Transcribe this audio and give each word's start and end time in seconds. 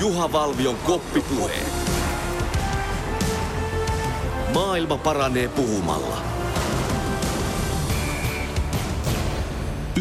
Juha 0.00 0.32
Valvion 0.32 0.76
koppipuhe. 0.76 1.54
Maailma 4.54 4.98
paranee 4.98 5.48
puhumalla. 5.48 6.16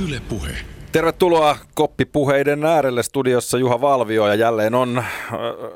Yle 0.05 0.21
Puhe. 0.29 0.57
Tervetuloa 0.91 1.57
koppipuheiden 1.75 2.66
äärelle 2.66 3.04
studiossa 3.04 3.57
Juha 3.57 3.81
Valvio 3.81 4.27
ja 4.27 4.35
jälleen 4.35 4.75
on 4.75 4.98
äh, 4.98 5.05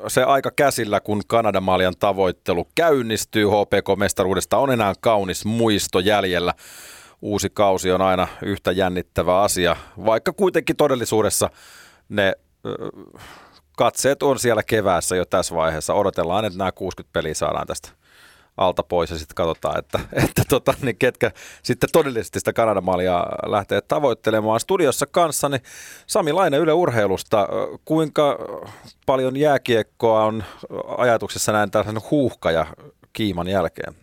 se 0.08 0.22
aika 0.22 0.50
käsillä, 0.50 1.00
kun 1.00 1.22
Kanadamaalian 1.26 1.94
tavoittelu 1.98 2.68
käynnistyy. 2.74 3.46
HPK-mestaruudesta 3.46 4.58
on 4.58 4.72
enää 4.72 4.92
kaunis 5.00 5.44
muisto 5.44 5.98
jäljellä. 5.98 6.54
Uusi 7.22 7.50
kausi 7.50 7.92
on 7.92 8.02
aina 8.02 8.28
yhtä 8.42 8.72
jännittävä 8.72 9.42
asia, 9.42 9.76
vaikka 10.06 10.32
kuitenkin 10.32 10.76
todellisuudessa 10.76 11.50
ne 12.08 12.32
äh, 12.66 13.43
katseet 13.76 14.22
on 14.22 14.38
siellä 14.38 14.62
keväässä 14.62 15.16
jo 15.16 15.24
tässä 15.24 15.54
vaiheessa. 15.54 15.94
Odotellaan, 15.94 16.44
että 16.44 16.58
nämä 16.58 16.72
60 16.72 17.12
peliä 17.12 17.34
saadaan 17.34 17.66
tästä 17.66 17.88
alta 18.56 18.82
pois 18.82 19.10
ja 19.10 19.18
sitten 19.18 19.34
katsotaan, 19.34 19.78
että, 19.78 20.00
että 20.24 20.42
tota, 20.48 20.74
niin 20.82 20.96
ketkä 20.96 21.30
sitten 21.62 21.88
todellisesti 21.92 22.38
sitä 22.38 22.52
Kanadamaalia 22.52 23.26
lähtee 23.46 23.80
tavoittelemaan. 23.80 24.60
Studiossa 24.60 25.06
kanssani 25.06 25.58
Sami 26.06 26.32
Laine 26.32 26.56
Yle 26.56 26.72
Urheilusta. 26.72 27.48
Kuinka 27.84 28.38
paljon 29.06 29.36
jääkiekkoa 29.36 30.24
on 30.24 30.44
ajatuksessa 30.98 31.52
näin 31.52 31.70
tällaisen 31.70 32.02
huuhkaja 32.10 32.66
kiiman 33.12 33.48
jälkeen? 33.48 33.94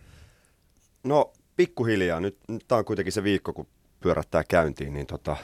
No 1.04 1.32
pikkuhiljaa. 1.56 2.20
Nyt, 2.20 2.36
nyt 2.48 2.64
tämä 2.68 2.78
on 2.78 2.84
kuitenkin 2.84 3.12
se 3.12 3.22
viikko, 3.22 3.52
kun 3.52 3.66
pyörättää 4.00 4.44
käyntiin, 4.48 4.94
niin 4.94 5.06
tota, 5.06 5.36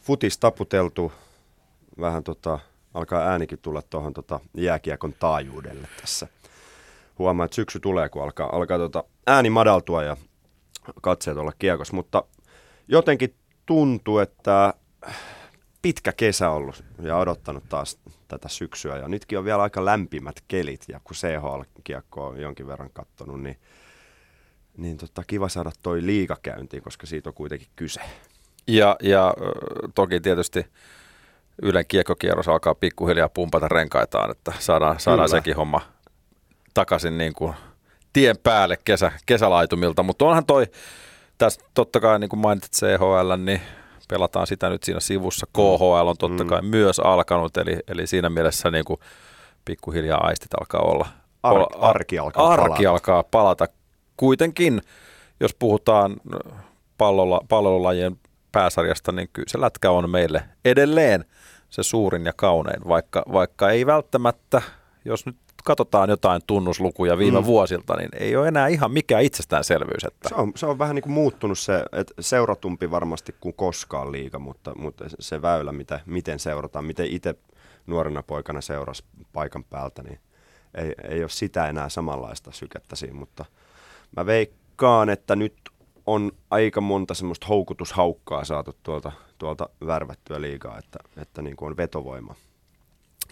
futis 0.00 0.38
taputeltu, 0.38 1.12
vähän 2.00 2.24
tota, 2.24 2.58
alkaa 2.94 3.28
äänikin 3.28 3.58
tulla 3.58 3.82
tuohon 3.82 4.12
tota, 4.12 4.40
jääkiekon 4.54 5.14
taajuudelle 5.18 5.88
tässä– 6.00 6.26
huomaa, 7.20 7.44
että 7.44 7.54
syksy 7.54 7.80
tulee, 7.80 8.08
kun 8.08 8.22
alkaa, 8.22 8.56
alkaa 8.56 8.78
tota 8.78 9.04
ääni 9.26 9.50
madaltua 9.50 10.02
ja 10.02 10.16
katseet 11.02 11.36
olla 11.36 11.52
kiekossa, 11.58 11.94
mutta 11.94 12.24
jotenkin 12.88 13.34
tuntuu, 13.66 14.18
että 14.18 14.74
pitkä 15.82 16.12
kesä 16.12 16.50
ollut 16.50 16.84
ja 17.02 17.16
odottanut 17.16 17.64
taas 17.68 17.98
tätä 18.28 18.48
syksyä 18.48 18.96
ja 18.96 19.08
nytkin 19.08 19.38
on 19.38 19.44
vielä 19.44 19.62
aika 19.62 19.84
lämpimät 19.84 20.36
kelit 20.48 20.84
ja 20.88 21.00
kun 21.04 21.16
CHL-kiekko 21.16 22.26
on 22.26 22.40
jonkin 22.40 22.66
verran 22.66 22.90
kattonut, 22.92 23.42
niin, 23.42 23.56
niin 24.76 24.96
tota, 24.96 25.22
kiva 25.26 25.48
saada 25.48 25.70
toi 25.82 26.06
liiga 26.06 26.36
käyntiin, 26.42 26.82
koska 26.82 27.06
siitä 27.06 27.30
on 27.30 27.34
kuitenkin 27.34 27.68
kyse. 27.76 28.00
Ja, 28.66 28.96
ja 29.02 29.34
toki 29.94 30.20
tietysti 30.20 30.66
Ylen 31.62 31.84
kiekkokierros 31.88 32.48
alkaa 32.48 32.74
pikkuhiljaa 32.74 33.28
pumpata 33.28 33.68
renkaitaan, 33.68 34.30
että 34.30 34.52
saadaan, 34.58 35.00
saadaan 35.00 35.28
sekin 35.28 35.56
homma 35.56 35.80
takaisin 36.74 37.18
niin 37.18 37.32
kuin 37.32 37.54
tien 38.12 38.36
päälle 38.42 38.78
kesä, 38.84 39.12
kesälaitumilta, 39.26 40.02
mutta 40.02 40.24
onhan 40.24 40.46
toi, 40.46 40.66
tässä 41.38 41.60
totta 41.74 42.00
kai 42.00 42.18
niin 42.18 42.30
kuin 42.30 42.40
mainitsit 42.40 42.72
CHL, 42.72 43.32
niin 43.36 43.60
pelataan 44.08 44.46
sitä 44.46 44.68
nyt 44.68 44.82
siinä 44.82 45.00
sivussa. 45.00 45.46
KHL 45.52 46.08
on 46.08 46.16
totta 46.18 46.44
mm. 46.44 46.48
kai 46.50 46.62
mm. 46.62 46.68
myös 46.68 47.00
alkanut, 47.00 47.56
eli, 47.56 47.78
eli 47.88 48.06
siinä 48.06 48.30
mielessä 48.30 48.70
niin 48.70 48.84
kuin 48.84 49.00
pikkuhiljaa 49.64 50.26
aistit 50.26 50.54
alkaa 50.60 50.80
olla. 50.80 51.06
Ar- 51.42 51.56
olla 51.56 51.68
arki 51.80 52.18
alkaa 52.18 52.48
arki 52.48 52.66
palata. 52.66 52.90
alkaa 52.90 53.22
palata. 53.22 53.66
Kuitenkin, 54.16 54.82
jos 55.40 55.54
puhutaan 55.54 56.16
pallolla, 56.98 57.40
pallolajien 57.48 58.16
pääsarjasta, 58.52 59.12
niin 59.12 59.28
kyllä 59.32 59.48
se 59.48 59.60
lätkä 59.60 59.90
on 59.90 60.10
meille 60.10 60.42
edelleen 60.64 61.24
se 61.70 61.82
suurin 61.82 62.26
ja 62.26 62.32
kaunein, 62.36 62.88
vaikka, 62.88 63.22
vaikka 63.32 63.70
ei 63.70 63.86
välttämättä, 63.86 64.62
jos 65.04 65.26
nyt 65.26 65.36
katsotaan 65.64 66.10
jotain 66.10 66.42
tunnuslukuja 66.46 67.18
viime 67.18 67.40
mm. 67.40 67.46
vuosilta, 67.46 67.96
niin 67.96 68.08
ei 68.18 68.36
ole 68.36 68.48
enää 68.48 68.68
ihan 68.68 68.92
mikään 68.92 69.22
itsestäänselvyys. 69.22 70.04
Että... 70.04 70.28
Se, 70.28 70.34
on, 70.34 70.52
se 70.56 70.66
on 70.66 70.78
vähän 70.78 70.94
niin 70.94 71.02
kuin 71.02 71.12
muuttunut 71.12 71.58
se, 71.58 71.84
että 71.92 72.14
seuratumpi 72.20 72.90
varmasti 72.90 73.34
kuin 73.40 73.54
koskaan 73.54 74.12
liiga, 74.12 74.38
mutta, 74.38 74.74
mutta 74.74 75.04
se 75.20 75.42
väylä, 75.42 75.72
mitä, 75.72 76.00
miten 76.06 76.38
seurataan, 76.38 76.84
miten 76.84 77.06
itse 77.06 77.34
nuorena 77.86 78.22
poikana 78.22 78.60
seurasi 78.60 79.04
paikan 79.32 79.64
päältä, 79.64 80.02
niin 80.02 80.20
ei, 80.74 80.94
ei 81.08 81.20
ole 81.22 81.28
sitä 81.28 81.68
enää 81.68 81.88
samanlaista 81.88 82.52
sykettä 82.52 82.96
siinä, 82.96 83.14
mutta 83.14 83.44
mä 84.16 84.26
veikkaan, 84.26 85.10
että 85.10 85.36
nyt 85.36 85.69
on 86.12 86.32
aika 86.50 86.80
monta 86.80 87.14
semmoista 87.14 87.46
houkutushaukkaa 87.46 88.44
saatu 88.44 88.76
tuolta, 88.82 89.12
tuolta 89.38 89.68
värvättyä 89.86 90.40
liigaa, 90.40 90.78
että, 90.78 90.98
että 91.16 91.42
niin 91.42 91.56
kuin 91.56 91.70
on 91.70 91.76
vetovoima. 91.76 92.34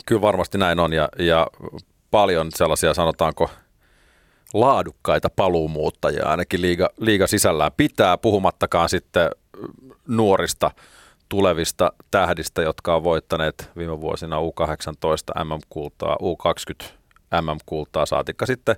Kyllä 0.07 0.23
varmasti 0.23 0.59
näin 0.59 0.79
on 0.79 0.93
ja, 0.93 1.09
ja 1.19 1.47
paljon 2.11 2.49
sellaisia, 2.55 2.95
sanotaanko, 2.95 3.51
laadukkaita 4.55 5.31
paluumuuttajia 5.37 6.27
ainakin 6.27 6.63
liiga, 6.63 6.91
liiga 7.01 7.27
sisällään 7.27 7.73
pitää, 7.77 8.19
puhumattakaan 8.19 8.89
sitten 8.89 9.31
nuorista 10.09 10.71
tulevista 11.29 11.93
tähdistä, 12.11 12.63
jotka 12.63 12.97
on 12.97 13.05
voittaneet 13.05 13.71
viime 13.77 14.01
vuosina 14.01 14.37
U18 14.37 15.45
MM-kultaa, 15.45 16.17
U20 16.23 16.87
MM-kultaa, 17.41 18.07
saatikka 18.07 18.47
sitten 18.47 18.77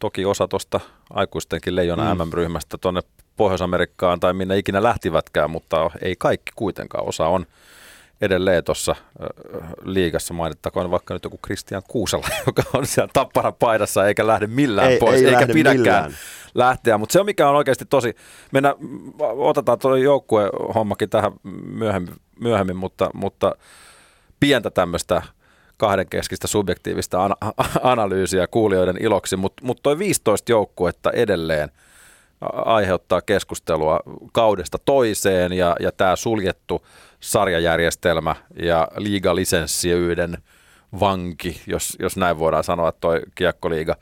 toki 0.00 0.24
osa 0.24 0.48
tuosta 0.48 0.80
aikuistenkin 1.10 1.76
leijona 1.76 2.14
mm. 2.14 2.20
MM-ryhmästä 2.20 2.78
tuonne 2.78 3.00
Pohjois-Amerikkaan 3.40 4.20
tai 4.20 4.32
minne 4.32 4.58
ikinä 4.58 4.82
lähtivätkään, 4.82 5.50
mutta 5.50 5.90
ei 6.02 6.16
kaikki 6.18 6.52
kuitenkaan. 6.56 7.08
Osa 7.08 7.26
on 7.26 7.46
edelleen 8.20 8.64
tuossa 8.64 8.96
liigassa 9.84 10.34
mainittakoon 10.34 10.90
vaikka 10.90 11.14
nyt 11.14 11.24
joku 11.24 11.38
Kristian 11.42 11.82
Kuusala, 11.88 12.28
joka 12.46 12.62
on 12.74 12.86
siellä 12.86 13.10
tappara 13.12 13.52
paidassa 13.52 14.06
eikä 14.06 14.26
lähde 14.26 14.46
millään 14.46 14.90
ei, 14.90 14.98
pois, 14.98 15.22
ei 15.22 15.26
eikä 15.26 15.46
pidäkään 15.46 15.76
millään. 15.80 16.12
lähteä. 16.54 16.98
Mutta 16.98 17.12
se 17.12 17.20
on 17.20 17.26
mikä 17.26 17.48
on 17.48 17.56
oikeasti 17.56 17.84
tosi, 17.84 18.16
mennä, 18.52 18.74
otetaan 19.20 19.78
tuo 19.78 19.96
joukkuehommakin 19.96 21.10
tähän 21.10 21.32
myöhemmin, 21.66 22.14
myöhemmin 22.40 22.76
mutta, 22.76 23.10
mutta 23.14 23.52
pientä 24.40 24.70
tämmöistä 24.70 25.22
kahdenkeskistä 25.76 26.46
subjektiivista 26.46 27.24
ana- 27.24 27.52
analyysiä 27.92 28.46
kuulijoiden 28.46 28.96
iloksi, 29.00 29.36
mutta 29.36 29.64
mut 29.64 29.80
toi 29.82 29.98
15 29.98 30.52
joukkuetta 30.52 31.10
edelleen 31.10 31.70
aiheuttaa 32.64 33.22
keskustelua 33.22 34.00
kaudesta 34.32 34.78
toiseen 34.84 35.52
ja, 35.52 35.76
ja 35.80 35.92
tämä 35.92 36.16
suljettu 36.16 36.86
sarjajärjestelmä 37.20 38.36
ja 38.62 38.88
liigalisenssiyden 38.96 40.38
vanki, 41.00 41.60
jos, 41.66 41.96
jos 41.98 42.16
näin 42.16 42.38
voidaan 42.38 42.64
sanoa, 42.64 42.92
toi 42.92 43.20
kiekkoliiga 43.34 43.96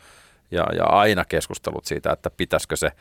ja, 0.50 0.66
ja 0.76 0.84
aina 0.84 1.24
keskustelut 1.24 1.84
siitä, 1.84 2.12
että 2.12 2.30
pitäisikö 2.30 2.76
se 2.76 2.92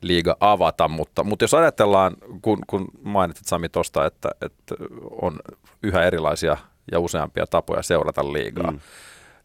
liiga 0.00 0.36
avata, 0.40 0.88
mutta, 0.88 1.24
mutta 1.24 1.42
jos 1.42 1.54
ajatellaan, 1.54 2.16
kun, 2.42 2.58
kun 2.66 2.88
mainitsit 3.02 3.46
Sami 3.46 3.68
tuosta, 3.68 4.06
että, 4.06 4.30
että 4.42 4.74
on 5.22 5.40
yhä 5.82 6.04
erilaisia 6.04 6.56
ja 6.92 7.00
useampia 7.00 7.46
tapoja 7.46 7.82
seurata 7.82 8.32
liigaa. 8.32 8.70
Mm. 8.70 8.80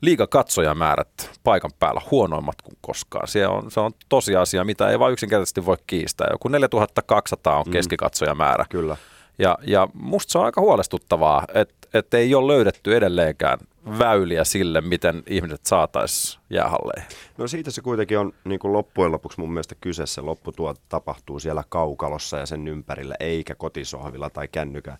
Liiga 0.04 0.28
katsojamäärät 0.28 1.40
paikan 1.44 1.72
päällä 1.80 2.02
huonoimmat 2.12 2.62
kuin 2.62 2.78
koskaan. 2.82 3.28
Se 3.28 3.48
on, 3.48 3.72
se 3.72 3.80
on 3.80 3.92
tosiasia, 4.10 4.64
mitä 4.64 4.90
ei 4.90 5.00
vain 5.00 5.14
yksinkertaisesti 5.14 5.66
voi 5.66 5.78
kiistää. 5.88 6.28
Joku 6.32 6.48
4200 6.48 7.60
on 7.60 7.66
mm. 7.66 7.72
keskikatsojamäärä. 7.72 8.66
Kyllä. 8.70 8.98
Ja, 9.40 9.58
ja 9.68 9.88
musta 9.94 10.32
se 10.32 10.38
on 10.38 10.46
aika 10.46 10.62
huolestuttavaa, 10.62 11.46
että 11.54 11.88
et 11.94 12.14
ei 12.14 12.36
ole 12.36 12.54
löydetty 12.54 12.98
edelleenkään 12.98 13.60
väyliä 14.00 14.44
sille, 14.44 14.82
miten 14.82 15.24
ihmiset 15.28 15.66
saataisiin 15.66 16.42
jäähalleihin. 16.50 17.10
No 17.38 17.48
siitä 17.48 17.72
se 17.72 17.82
kuitenkin 17.82 18.20
on 18.20 18.34
niin 18.44 18.60
kuin 18.60 18.74
loppujen 18.74 19.12
lopuksi 19.12 19.40
mun 19.40 19.54
mielestä 19.54 19.76
kyse. 19.82 20.06
Se 20.06 20.22
lopputuot 20.22 20.82
tapahtuu 20.90 21.40
siellä 21.40 21.64
kaukalossa 21.70 22.38
ja 22.38 22.46
sen 22.46 22.68
ympärillä, 22.68 23.16
eikä 23.20 23.56
kotisohvilla 23.56 24.30
tai 24.30 24.48
kännykän 24.48 24.98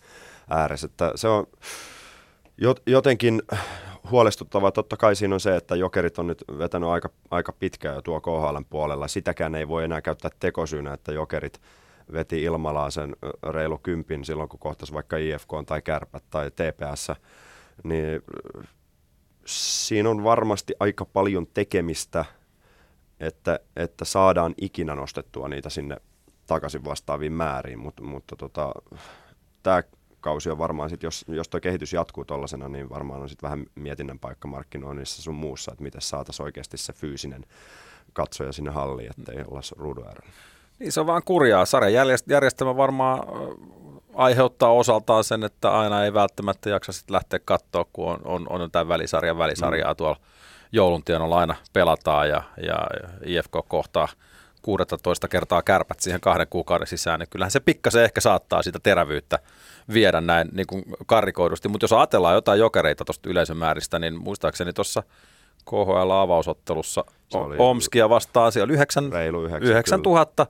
ääressä. 0.50 0.86
Että 0.86 1.12
se 1.16 1.28
on 1.28 1.48
jotenkin 2.86 3.42
huolestuttavaa. 4.12 4.72
Totta 4.72 4.98
kai 4.98 5.16
siinä 5.16 5.34
on 5.34 5.40
se, 5.40 5.56
että 5.56 5.76
jokerit 5.76 6.20
on 6.20 6.28
nyt 6.28 6.44
vetänyt 6.58 6.90
aika, 6.90 7.10
aika 7.32 7.54
pitkään 7.54 7.96
jo 7.96 8.02
tuo 8.02 8.22
KHL 8.22 8.58
puolella. 8.70 9.08
Sitäkään 9.08 9.56
ei 9.56 9.68
voi 9.68 9.84
enää 9.84 10.02
käyttää 10.02 10.32
tekosyynä, 10.40 10.94
että 10.94 11.12
jokerit– 11.12 11.62
veti 12.12 12.44
Ilmalaa 12.44 12.90
sen 12.90 13.16
reilu 13.50 13.78
kympin 13.78 14.26
silloin, 14.26 14.50
kun 14.50 14.60
kohtas 14.60 14.94
vaikka 14.94 15.18
IFK 15.18 15.50
tai 15.66 15.82
Kärpät 15.82 16.24
tai 16.30 16.52
TPS, 16.52 17.12
niin 17.84 18.22
siinä 19.46 20.10
on 20.10 20.24
varmasti 20.24 20.74
aika 20.80 21.06
paljon 21.06 21.48
tekemistä, 21.48 22.26
että, 23.20 23.60
että 23.76 24.06
saadaan 24.06 24.54
ikinä 24.62 24.96
nostettua 24.96 25.48
niitä 25.48 25.70
sinne 25.70 25.98
takaisin 26.48 26.86
vastaaviin 26.86 27.34
määriin, 27.34 27.80
mutta, 27.80 28.04
mutta 28.04 28.36
tota, 28.36 28.72
tämä 29.64 29.84
kausi 30.24 30.50
on 30.50 30.58
varmaan 30.58 30.90
sit, 30.90 31.04
jos, 31.04 31.26
jos 31.28 31.50
tuo 31.50 31.60
kehitys 31.60 31.94
jatkuu 31.94 32.26
tuollaisena, 32.26 32.70
niin 32.70 32.90
varmaan 32.90 33.22
on 33.22 33.30
sitten 33.30 33.50
vähän 33.50 33.66
mietinnän 33.76 34.20
paikka 34.20 34.48
markkinoinnissa 34.48 35.22
sun 35.22 35.36
muussa, 35.36 35.72
että 35.72 35.84
miten 35.84 36.02
saataisiin 36.02 36.44
oikeasti 36.44 36.78
se 36.78 36.94
fyysinen 36.94 37.46
katsoja 38.14 38.52
sinne 38.52 38.72
halliin, 38.72 39.10
ettei 39.10 39.44
olla 39.48 39.62
ruudun 39.78 40.08
äärellä. 40.08 40.34
Niin 40.80 40.92
se 40.92 41.00
on 41.00 41.08
vaan 41.08 41.22
kurjaa. 41.26 41.66
Sarjajärjestelmä 41.66 42.78
varmaan 42.78 43.20
aiheuttaa 44.14 44.72
osaltaan 44.72 45.24
sen, 45.24 45.44
että 45.44 45.80
aina 45.80 46.06
ei 46.06 46.14
välttämättä 46.14 46.70
jaksa 46.70 46.92
sit 46.92 47.10
lähteä 47.10 47.40
katsoa, 47.46 47.86
kun 47.94 48.08
on, 48.08 48.22
on, 48.26 48.46
on 48.50 48.62
jotain 48.62 48.88
välisarjan 48.88 49.38
välisarjaa 49.38 49.94
mm. 49.94 49.98
tuolla 49.98 50.20
joulun 50.72 51.04
tienolla 51.04 51.40
aina 51.40 51.56
pelataan 51.74 52.30
ja, 52.30 52.44
ja 52.62 52.88
IFK 53.26 53.52
kohtaa 53.68 54.08
16 54.62 55.28
kertaa 55.28 55.62
kärpät 55.62 56.00
siihen 56.00 56.22
kahden 56.22 56.48
kuukauden 56.50 56.88
sisään, 56.88 57.20
niin 57.20 57.30
kyllähän 57.30 57.52
se 57.52 57.60
pikkasen 57.60 58.04
ehkä 58.04 58.22
saattaa 58.22 58.64
sitä 58.64 58.80
terävyyttä 58.84 59.40
viedä 59.94 60.22
näin 60.22 60.50
niin 60.52 60.68
kuin 60.68 60.84
karikoidusti. 61.06 61.68
Mutta 61.68 61.84
jos 61.84 61.94
ajatellaan 61.94 62.36
jotain 62.36 62.60
jokereita 62.60 63.06
tuosta 63.06 63.30
yleisömääristä, 63.30 64.00
niin 64.00 64.20
muistaakseni 64.20 64.74
tuossa 64.74 65.04
KHL-avausottelussa 65.66 67.04
Omskia 67.58 68.10
vastaan, 68.10 68.52
siellä 68.52 68.66
oli 68.66 68.74
9, 68.74 69.12
9000, 69.62 70.48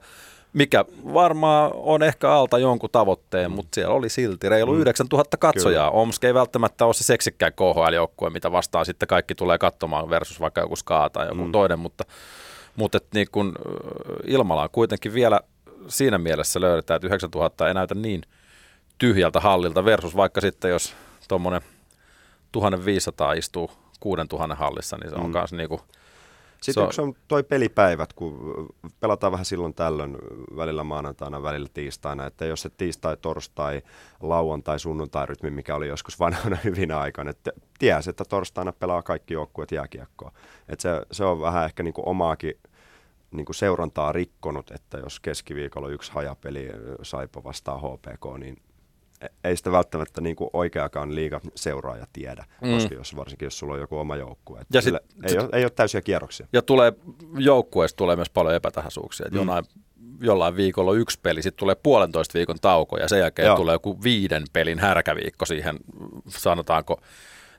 mikä 0.54 0.86
varmaan 1.14 1.72
on 1.74 2.04
ehkä 2.04 2.32
alta 2.32 2.58
jonkun 2.58 2.90
tavoitteen, 2.92 3.52
mm. 3.52 3.56
mutta 3.56 3.76
siellä 3.76 3.94
oli 3.94 4.10
silti 4.10 4.50
reilu 4.50 4.74
mm. 4.74 4.82
9000 4.82 5.38
katsojaa. 5.38 5.90
Kyllä. 5.90 6.02
Omsk 6.02 6.24
ei 6.24 6.34
välttämättä 6.34 6.86
ole 6.86 6.94
se 6.94 7.04
seksikkään 7.04 7.54
KHL-joukkue, 7.54 8.30
mitä 8.30 8.52
vastaan 8.52 8.86
sitten 8.86 9.08
kaikki 9.08 9.36
tulee 9.36 9.58
katsomaan 9.58 10.10
versus 10.10 10.40
vaikka 10.40 10.62
joku 10.62 10.76
Skaa 10.76 11.10
tai 11.10 11.28
joku 11.28 11.46
mm. 11.46 11.52
toinen, 11.52 11.80
mutta, 11.80 12.04
mutta 12.76 12.98
et 12.98 13.08
niin 13.14 13.28
kun, 13.32 13.54
Ilmala 14.28 14.64
on 14.64 14.70
kuitenkin 14.72 15.14
vielä 15.14 15.40
siinä 15.88 16.18
mielessä 16.18 16.62
löydetään, 16.62 16.96
että 16.96 17.08
9000 17.08 17.68
ei 17.68 17.74
näytä 17.74 17.96
niin 17.96 18.22
tyhjältä 18.98 19.40
hallilta 19.40 19.86
versus 19.86 20.16
vaikka 20.16 20.42
sitten 20.42 20.72
jos 20.72 20.96
tuommoinen 21.28 21.62
1500 22.52 23.34
istuu 23.34 23.72
6000 24.00 24.56
hallissa, 24.56 24.98
niin 24.98 25.10
se 25.10 25.16
on 25.16 25.32
myös 25.32 25.52
mm. 25.52 25.58
niin 25.58 25.70
kuin, 25.70 25.82
sitten 26.62 26.86
yksi 26.86 27.02
on 27.02 27.14
toi 27.28 27.44
pelipäivät, 27.44 28.14
kun 28.14 28.56
pelataan 29.00 29.32
vähän 29.32 29.46
silloin 29.46 29.74
tällöin, 29.74 30.18
välillä 30.56 30.84
maanantaina, 30.84 31.44
välillä 31.44 31.70
tiistaina, 31.74 32.26
että 32.26 32.46
jos 32.46 32.62
se 32.62 32.70
tiistai, 32.70 33.18
torstai, 33.18 33.82
lauantai, 34.22 34.80
sunnuntai 34.80 35.26
rytmi, 35.26 35.52
mikä 35.52 35.76
oli 35.76 35.88
joskus 35.88 36.20
vanhana 36.20 36.58
hyvin 36.64 36.92
aikana, 36.92 37.30
että 37.30 37.52
tiesi, 37.80 38.10
että 38.10 38.26
torstaina 38.26 38.72
pelaa 38.72 39.04
kaikki 39.04 39.34
joukkueet 39.34 39.72
jääkiekkoa. 39.72 40.32
Että 40.70 40.82
se, 40.82 40.90
se 41.12 41.26
on 41.26 41.42
vähän 41.42 41.66
ehkä 41.66 41.84
niin 41.84 41.94
kuin 41.94 42.08
omaakin 42.08 42.54
niin 43.32 43.46
kuin 43.46 43.56
seurantaa 43.56 44.12
rikkonut, 44.12 44.72
että 44.72 44.98
jos 44.98 45.20
keskiviikolla 45.20 45.90
yksi 45.90 46.12
hajapeli 46.12 46.70
Saipa 47.02 47.44
vastaa 47.44 47.78
HPK, 47.78 48.40
niin 48.40 48.58
ei 49.44 49.58
sitä 49.58 49.72
välttämättä 49.72 50.22
niin 50.22 50.36
kuin 50.36 50.50
oikeakaan 50.54 51.16
liiga 51.16 51.42
seuraaja 51.56 52.06
tiedä, 52.14 52.46
mm. 52.62 52.74
koska 52.74 52.96
jos, 52.96 53.16
varsinkin 53.16 53.46
jos 53.46 53.60
sulla 53.60 53.74
on 53.74 53.80
joku 53.80 53.98
oma 53.98 54.16
joukkue. 54.16 54.62
Ja 54.74 54.82
sit, 54.82 54.94
ei, 55.24 55.30
sit, 55.30 55.40
ole, 55.40 55.50
ei 55.54 55.64
ole 55.64 55.70
täysiä 55.70 56.02
kierroksia. 56.02 56.48
Ja 56.54 56.62
tulee, 56.62 56.94
joukkueesta 57.38 57.98
tulee 57.98 58.16
myös 58.16 58.30
paljon 58.30 58.56
epätahaisuuksia. 58.56 59.28
Mm. 59.32 59.36
Jonain, 59.36 59.66
jollain 60.22 60.56
viikolla 60.56 60.92
on 60.92 61.00
yksi 61.00 61.20
peli, 61.24 61.42
sitten 61.42 61.60
tulee 61.60 61.76
puolentoista 61.76 62.38
viikon 62.38 62.58
tauko 62.62 62.98
ja 62.98 63.08
sen 63.08 63.20
jälkeen 63.20 63.46
Joo. 63.46 63.56
tulee 63.56 63.76
joku 63.76 64.04
viiden 64.04 64.44
pelin 64.54 64.80
härkäviikko 64.80 65.46
siihen, 65.46 65.78
sanotaanko, 66.28 67.02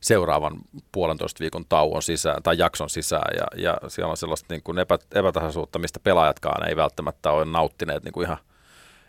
seuraavan 0.05 0.57
puolentoista 0.93 1.41
viikon 1.41 1.65
tauon 1.69 2.03
sisään 2.03 2.43
tai 2.43 2.59
jakson 2.59 2.91
sisään 2.91 3.37
ja, 3.37 3.47
ja 3.63 3.89
siellä 3.89 4.11
on 4.11 4.17
sellaista 4.17 4.47
niin 4.51 4.63
kuin 4.63 4.79
epä, 4.79 4.99
epätasaisuutta, 5.15 5.79
mistä 5.79 6.01
pelaajatkaan 6.01 6.69
ei 6.69 6.77
välttämättä 6.77 7.31
ole 7.31 7.45
nauttineet 7.45 8.05
niin 8.05 8.13
kuin 8.13 8.25
ihan, 8.25 8.39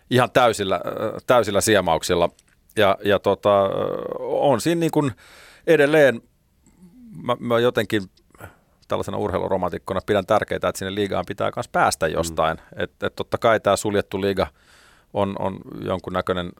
ihan 0.09 0.31
täysillä, 0.31 0.81
täysillä 1.27 1.61
siemauksilla 1.61 2.29
ja, 2.75 2.97
ja 3.03 3.19
tota, 3.19 3.69
on 4.19 4.61
siinä 4.61 4.79
niin 4.79 4.91
kuin 4.91 5.11
edelleen, 5.67 6.21
mä, 7.23 7.35
mä 7.39 7.59
jotenkin 7.59 8.03
tällaisena 8.87 9.17
urheiluromantikkona 9.17 9.99
pidän 10.05 10.25
tärkeää, 10.25 10.55
että 10.55 10.71
sinne 10.75 10.95
liigaan 10.95 11.25
pitää 11.27 11.51
myös 11.55 11.67
päästä 11.67 12.07
jostain. 12.07 12.57
Mm. 12.57 12.83
Että 12.83 13.07
et 13.07 13.15
totta 13.15 13.37
kai 13.37 13.59
tämä 13.59 13.75
suljettu 13.75 14.21
liiga 14.21 14.47
on, 15.13 15.35
on 15.39 15.59
jonkunnäköinen 15.85 16.51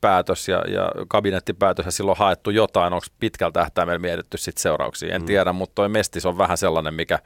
päätös 0.00 0.48
ja, 0.48 0.64
ja 0.68 0.90
kabinettipäätös 1.08 1.86
ja 1.86 1.92
silloin 1.92 2.18
haettu 2.18 2.50
jotain, 2.50 2.92
onko 2.92 3.06
pitkällä 3.20 3.52
tähtäimellä 3.52 3.98
mietitty 3.98 4.38
sitten 4.38 4.62
seurauksia, 4.62 5.14
en 5.14 5.22
mm. 5.22 5.26
tiedä, 5.26 5.52
mutta 5.52 5.74
toi 5.74 5.88
Mestis 5.88 6.26
on 6.26 6.38
vähän 6.38 6.58
sellainen, 6.58 6.94
mikä 6.94 7.18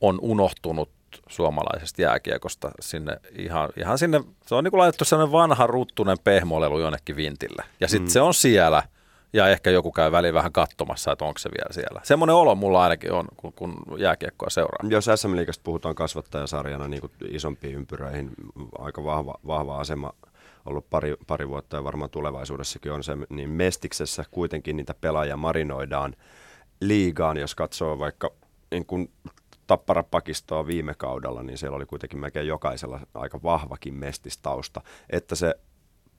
on 0.00 0.18
unohtunut 0.22 0.90
suomalaisesta 1.28 2.02
jääkiekosta 2.02 2.70
sinne 2.80 3.16
ihan, 3.38 3.70
ihan 3.76 3.98
sinne, 3.98 4.20
se 4.46 4.54
on 4.54 4.64
niin 4.64 4.70
kuin 4.70 4.78
laitettu 4.78 5.04
sellainen 5.04 5.32
vanha 5.32 5.66
ruttunen 5.66 6.16
pehmolelu 6.24 6.80
jonnekin 6.80 7.16
vintille. 7.16 7.64
Ja 7.80 7.88
sitten 7.88 8.08
mm. 8.08 8.12
se 8.12 8.20
on 8.20 8.34
siellä 8.34 8.82
ja 9.32 9.48
ehkä 9.48 9.70
joku 9.70 9.92
käy 9.92 10.12
väliin 10.12 10.34
vähän 10.34 10.52
katsomassa, 10.52 11.12
että 11.12 11.24
onko 11.24 11.38
se 11.38 11.50
vielä 11.50 11.72
siellä. 11.72 12.00
Semmoinen 12.04 12.36
olo 12.36 12.54
mulla 12.54 12.82
ainakin 12.82 13.12
on, 13.12 13.28
kun, 13.36 13.52
kun 13.52 13.76
jääkiekkoa 13.98 14.50
seuraa. 14.50 14.88
Jos 14.88 15.08
SM 15.14 15.36
Liigasta 15.36 15.62
puhutaan 15.64 15.94
kasvattajasarjana 15.94 16.88
niin 16.88 17.00
kuin 17.00 17.12
isompiin 17.28 17.74
ympyröihin, 17.74 18.30
aika 18.78 19.04
vahva, 19.04 19.34
vahva 19.46 19.78
asema 19.78 20.12
ollut 20.66 20.90
pari, 20.90 21.14
pari 21.26 21.48
vuotta 21.48 21.76
ja 21.76 21.84
varmaan 21.84 22.10
tulevaisuudessakin 22.10 22.92
on 22.92 23.04
se, 23.04 23.12
niin 23.28 23.50
Mestiksessä 23.50 24.24
kuitenkin 24.30 24.76
niitä 24.76 24.94
pelaajia 25.00 25.36
marinoidaan 25.36 26.16
liigaan, 26.80 27.36
jos 27.36 27.54
katsoo 27.54 27.98
vaikka 27.98 28.30
niin 28.70 28.86
kuin 28.86 29.10
tappara 29.66 30.02
pakistoa 30.02 30.66
viime 30.66 30.94
kaudella, 30.94 31.42
niin 31.42 31.58
siellä 31.58 31.76
oli 31.76 31.86
kuitenkin 31.86 32.18
melkein 32.18 32.46
jokaisella 32.46 33.00
aika 33.14 33.42
vahvakin 33.42 33.94
mestistausta, 33.94 34.80
että 35.10 35.34
se 35.34 35.54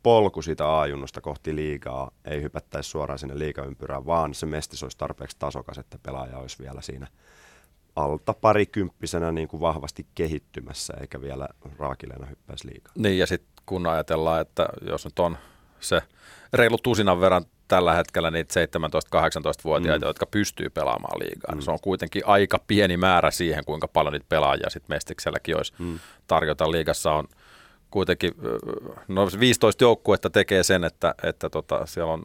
polku 0.03 0.41
sitä 0.41 0.79
ajunnusta 0.79 1.21
kohti 1.21 1.55
liigaa 1.55 2.11
ei 2.25 2.41
hypättäisi 2.41 2.89
suoraan 2.89 3.19
sinne 3.19 3.39
liigaympyrään, 3.39 4.05
vaan 4.05 4.33
se 4.33 4.45
mestis 4.45 4.83
olisi 4.83 4.97
tarpeeksi 4.97 5.35
tasokas, 5.39 5.77
että 5.77 5.97
pelaaja 6.03 6.37
olisi 6.37 6.59
vielä 6.59 6.81
siinä 6.81 7.07
alta 7.95 8.33
parikymppisenä 8.33 9.31
niin 9.31 9.47
kuin 9.47 9.61
vahvasti 9.61 10.07
kehittymässä, 10.15 10.93
eikä 11.01 11.21
vielä 11.21 11.47
raakileena 11.77 12.25
hyppäisi 12.25 12.67
liikaa. 12.67 12.93
Niin, 12.97 13.17
ja 13.17 13.27
sitten 13.27 13.53
kun 13.65 13.87
ajatellaan, 13.87 14.41
että 14.41 14.67
jos 14.81 15.05
nyt 15.05 15.19
on 15.19 15.37
se 15.79 16.01
reilu 16.53 16.77
tusinan 16.77 17.21
verran 17.21 17.45
tällä 17.67 17.93
hetkellä 17.93 18.31
niitä 18.31 18.65
17-18-vuotiaita, 19.15 20.05
mm. 20.05 20.09
jotka 20.09 20.25
pystyy 20.25 20.69
pelaamaan 20.69 21.19
liigaa. 21.19 21.55
Mm. 21.55 21.61
Se 21.61 21.71
on 21.71 21.79
kuitenkin 21.81 22.21
aika 22.25 22.59
pieni 22.67 22.97
määrä 22.97 23.31
siihen, 23.31 23.65
kuinka 23.65 23.87
paljon 23.87 24.13
niitä 24.13 24.25
pelaajia 24.29 24.69
sitten 24.69 24.95
Mestikselläkin 24.95 25.57
olisi 25.57 25.73
mm. 25.79 25.99
tarjota. 26.27 26.71
Liigassa 26.71 27.11
on 27.11 27.27
kuitenkin, 27.91 28.31
no 29.07 29.29
15 29.39 29.83
joukkuetta 29.83 30.29
tekee 30.29 30.63
sen, 30.63 30.83
että, 30.83 31.15
että 31.23 31.49
tota, 31.49 31.85
siellä 31.85 32.13
on 32.13 32.21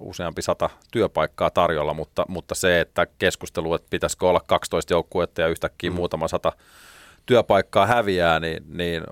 useampi 0.00 0.42
sata 0.42 0.70
työpaikkaa 0.92 1.50
tarjolla, 1.50 1.94
mutta, 1.94 2.24
mutta 2.28 2.54
se, 2.54 2.80
että 2.80 3.06
keskustelu, 3.18 3.74
että 3.74 3.86
pitäisikö 3.90 4.28
olla 4.28 4.40
12 4.46 4.94
joukkuetta 4.94 5.40
ja 5.40 5.48
yhtäkkiä 5.48 5.90
mm. 5.90 5.96
muutama 5.96 6.28
sata 6.28 6.52
työpaikkaa 7.26 7.86
häviää, 7.86 8.40
niin, 8.40 8.64
niin 8.68 9.02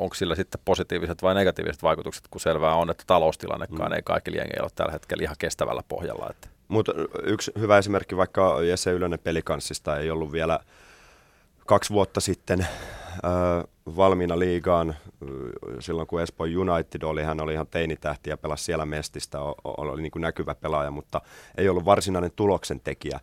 onko 0.00 0.14
sillä 0.14 0.34
sitten 0.34 0.60
positiiviset 0.64 1.22
vai 1.22 1.34
negatiiviset 1.34 1.82
vaikutukset, 1.82 2.24
kun 2.30 2.40
selvää 2.40 2.74
on, 2.74 2.90
että 2.90 3.04
taloustilannekaan 3.06 3.90
mm. 3.90 3.96
ei 3.96 4.02
kaikki 4.02 4.36
jengeillä 4.36 4.64
ole 4.64 4.70
tällä 4.74 4.92
hetkellä 4.92 5.22
ihan 5.22 5.36
kestävällä 5.38 5.82
pohjalla. 5.88 6.26
Että. 6.30 6.48
Mutta 6.68 6.92
yksi 7.22 7.52
hyvä 7.58 7.78
esimerkki 7.78 8.16
vaikka 8.16 8.62
Jesse 8.62 8.90
Ylönen 8.90 9.18
pelikanssista 9.18 9.98
ei 9.98 10.10
ollut 10.10 10.32
vielä 10.32 10.58
kaksi 11.66 11.92
vuotta 11.92 12.20
sitten 12.20 12.60
äh, 12.60 12.68
valmiina 13.96 14.38
liigaan 14.38 14.96
silloin, 15.80 16.06
kun 16.08 16.20
Espoo 16.20 16.46
United 16.46 17.02
oli, 17.02 17.22
hän 17.22 17.40
oli 17.40 17.52
ihan 17.52 17.66
teinitähti 17.66 18.30
ja 18.30 18.36
pelasi 18.36 18.64
siellä 18.64 18.86
mestistä, 18.86 19.38
oli 19.64 20.02
niin 20.02 20.10
kuin 20.10 20.20
näkyvä 20.20 20.54
pelaaja, 20.54 20.90
mutta 20.90 21.20
ei 21.56 21.68
ollut 21.68 21.84
varsinainen 21.84 22.32
tuloksen 22.36 22.80
tekijä. 22.80 23.20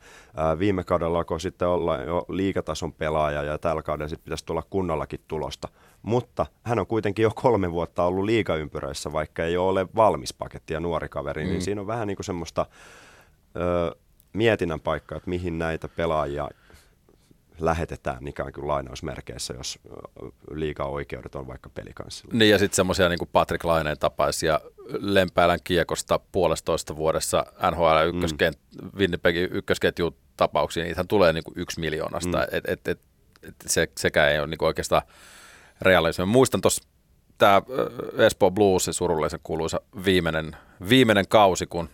Viime 0.60 0.84
kaudella 0.84 1.18
alkoi 1.18 1.40
sitten 1.40 1.68
olla 1.68 1.98
jo 1.98 2.26
liigatason 2.30 2.94
pelaaja 2.94 3.44
ja 3.44 3.58
tällä 3.58 3.82
kaudella 3.82 4.10
sitten 4.10 4.24
pitäisi 4.24 4.46
tulla 4.46 4.64
kunnollakin 4.70 5.20
tulosta. 5.28 5.68
Mutta 6.02 6.46
hän 6.64 6.80
on 6.80 6.88
kuitenkin 6.88 7.24
jo 7.24 7.32
kolme 7.36 7.72
vuotta 7.72 8.04
ollut 8.04 8.26
liigaympyröissä, 8.26 9.14
vaikka 9.14 9.44
ei 9.44 9.58
ole 9.58 9.88
valmis 9.96 10.34
paketti 10.34 10.74
ja 10.74 10.80
nuori 10.80 11.10
kaveri, 11.10 11.42
niin 11.42 11.50
mm. 11.50 11.54
niin 11.54 11.62
siinä 11.62 11.82
on 11.82 11.88
vähän 11.88 12.08
niin 12.08 12.18
kuin 12.18 12.26
semmoista 12.26 12.66
ö, 13.56 13.96
mietinnän 14.34 14.80
paikkaa, 14.80 15.16
että 15.18 15.30
mihin 15.30 15.60
näitä 15.60 15.88
pelaajia 15.88 16.50
lähetetään 17.60 18.28
ikään 18.28 18.54
kuin 18.54 18.68
lainausmerkeissä, 18.68 19.54
jos 19.54 19.80
liiga-oikeudet 20.52 21.36
on 21.36 21.48
vaikka 21.48 21.70
pelikanssilla. 21.70 22.34
Niin 22.34 22.52
ja 22.52 22.60
sitten 22.60 22.76
semmoisia 22.76 23.10
niin 23.10 23.20
kuin 23.20 23.30
Patrick 23.34 23.64
Laineen 23.64 24.00
tapaisia 24.00 24.60
Lempäälän 25.00 25.60
kiekosta 25.64 26.20
puolestoista 26.32 26.96
vuodessa 26.96 27.46
NHL 27.72 28.08
ykköskent, 28.16 28.58
mm. 28.82 28.90
Winnipegin 28.98 29.50
ykkösketjun 29.52 30.16
tapauksia, 30.38 30.84
niitähän 30.84 31.08
tulee 31.08 31.34
niin 31.34 31.44
kuin 31.44 31.60
yksi 31.60 31.80
miljoonasta, 31.80 32.38
mm. 32.38 32.44
et, 32.52 32.64
et, 32.68 32.88
et, 32.88 33.00
et 33.44 33.56
se, 33.66 33.88
sekään 33.98 34.32
ei 34.32 34.40
ole 34.40 34.48
niin 34.48 34.58
kuin 34.58 34.68
oikeastaan 34.68 35.02
realismi. 35.82 36.26
Muistan 36.26 36.62
tuossa 36.62 36.84
tämä 37.38 37.62
Espoo 38.18 38.52
Blues, 38.52 38.86
se 38.86 38.94
surullisen 38.94 39.40
kuuluisa 39.44 39.82
viimeinen, 40.06 40.56
viimeinen 40.90 41.28
kausi, 41.28 41.66
kun 41.66 41.90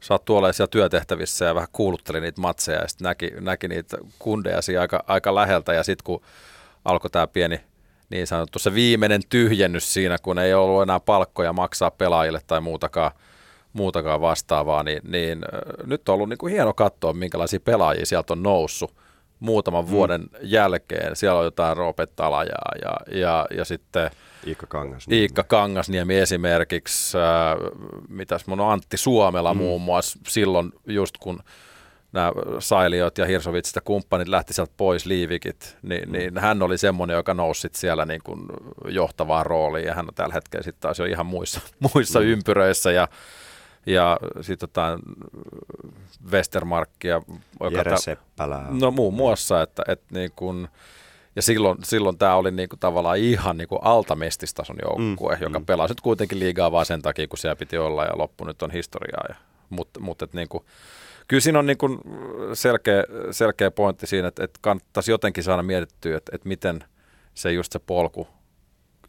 saat 0.00 0.30
olla 0.30 0.52
siellä 0.52 0.70
työtehtävissä 0.70 1.44
ja 1.44 1.54
vähän 1.54 1.68
kuulutteli 1.72 2.20
niitä 2.20 2.40
matseja 2.40 2.80
ja 2.80 2.88
sitten 2.88 3.04
näki, 3.04 3.30
näki 3.40 3.68
niitä 3.68 3.98
kundeja 4.18 4.60
aika, 4.80 5.04
aika 5.06 5.34
läheltä 5.34 5.72
ja 5.72 5.82
sitten 5.82 6.04
kun 6.04 6.22
alkoi 6.84 7.10
tämä 7.10 7.26
pieni 7.26 7.60
niin 8.10 8.26
sanottu 8.26 8.58
se 8.58 8.74
viimeinen 8.74 9.20
tyhjennys 9.28 9.94
siinä, 9.94 10.18
kun 10.22 10.38
ei 10.38 10.54
ollut 10.54 10.82
enää 10.82 11.00
palkkoja 11.00 11.52
maksaa 11.52 11.90
pelaajille 11.90 12.40
tai 12.46 12.60
muutakaan, 12.60 13.12
muutakaan 13.72 14.20
vastaavaa, 14.20 14.82
niin, 14.82 15.02
niin 15.08 15.38
nyt 15.86 16.08
on 16.08 16.14
ollut 16.14 16.28
niin 16.28 16.38
kuin 16.38 16.52
hieno 16.52 16.74
katsoa, 16.74 17.12
minkälaisia 17.12 17.60
pelaajia 17.60 18.06
sieltä 18.06 18.32
on 18.32 18.42
noussut 18.42 18.94
muutaman 19.40 19.84
mm. 19.84 19.90
vuoden 19.90 20.22
jälkeen. 20.42 21.16
Siellä 21.16 21.38
on 21.38 21.44
jotain 21.44 21.76
Roope 21.76 22.06
Talajaa 22.06 22.72
ja, 22.82 23.18
ja, 23.20 23.46
ja 23.56 23.64
sitten 23.64 24.10
Iikka 24.46 24.66
Kangas. 24.66 25.06
Iikka 25.12 25.44
Kangasniemi 25.44 26.18
esimerkiksi, 26.18 27.18
äh, 27.18 27.24
mitäs 28.08 28.46
mun 28.46 28.60
on 28.60 28.72
Antti 28.72 28.96
Suomela 28.96 29.54
mm. 29.54 29.58
muun 29.58 29.82
muassa 29.82 30.18
silloin 30.28 30.72
just 30.86 31.18
kun 31.18 31.42
nämä 32.12 32.32
Sailiot 32.58 33.18
ja 33.18 33.26
Hirsovitsit 33.26 33.76
ja 33.76 33.80
kumppanit 33.80 34.28
lähti 34.28 34.54
sieltä 34.54 34.72
pois, 34.76 35.06
Liivikit, 35.06 35.76
niin, 35.82 36.08
mm. 36.08 36.12
niin 36.12 36.38
hän 36.38 36.62
oli 36.62 36.78
semmoinen, 36.78 37.14
joka 37.14 37.34
nousi 37.34 37.68
siellä 37.72 38.06
niin 38.06 38.20
kuin 38.24 38.40
johtavaan 38.88 39.46
rooliin 39.46 39.86
ja 39.86 39.94
hän 39.94 40.08
on 40.08 40.14
tällä 40.14 40.34
hetkellä 40.34 40.62
sitten 40.62 40.80
taas 40.80 40.98
jo 40.98 41.04
ihan 41.04 41.26
muissa, 41.26 41.60
muissa 41.94 42.20
mm. 42.20 42.26
ympyröissä 42.26 42.92
ja 42.92 43.08
ja 43.86 44.18
sitten 44.40 44.66
jotain 44.66 44.98
Westermarkia. 46.30 47.22
Joka 47.60 47.76
Jere 47.76 47.96
Seppälä. 47.96 48.66
No 48.70 48.90
muun 48.90 49.14
muassa, 49.14 49.62
että, 49.62 49.82
että 49.88 50.14
niin 50.14 50.30
kun, 50.36 50.68
ja 51.36 51.42
silloin, 51.42 51.78
silloin 51.84 52.18
tämä 52.18 52.34
oli 52.34 52.50
niinku 52.50 52.76
tavallaan 52.76 53.18
ihan 53.18 53.56
niinku 53.56 53.76
altamestistason 53.76 54.76
joukkue, 54.82 55.36
mm, 55.36 55.42
joka 55.42 55.58
mm. 55.58 55.66
pelasi 55.66 55.90
nyt 55.90 56.00
kuitenkin 56.00 56.38
liigaa 56.38 56.72
vaan 56.72 56.86
sen 56.86 57.02
takia, 57.02 57.26
kun 57.28 57.38
siellä 57.38 57.56
piti 57.56 57.78
olla 57.78 58.04
ja 58.04 58.18
loppu 58.18 58.44
nyt 58.44 58.62
on 58.62 58.70
historiaa. 58.70 59.24
Ja, 59.28 59.34
mutta 59.70 60.00
mutta 60.00 60.24
et 60.24 60.32
niinku, 60.32 60.64
kyllä 61.28 61.40
siinä 61.40 61.58
on 61.58 61.66
niinku 61.66 62.00
selkeä, 62.54 63.04
selkeä 63.30 63.70
pointti 63.70 64.06
siinä, 64.06 64.28
että, 64.28 64.44
että 64.44 64.58
kannattaisi 64.62 65.10
jotenkin 65.10 65.44
saada 65.44 65.62
mietittyä, 65.62 66.16
että, 66.16 66.32
että 66.34 66.48
miten 66.48 66.84
se 67.34 67.52
just 67.52 67.72
se 67.72 67.78
polku 67.78 68.28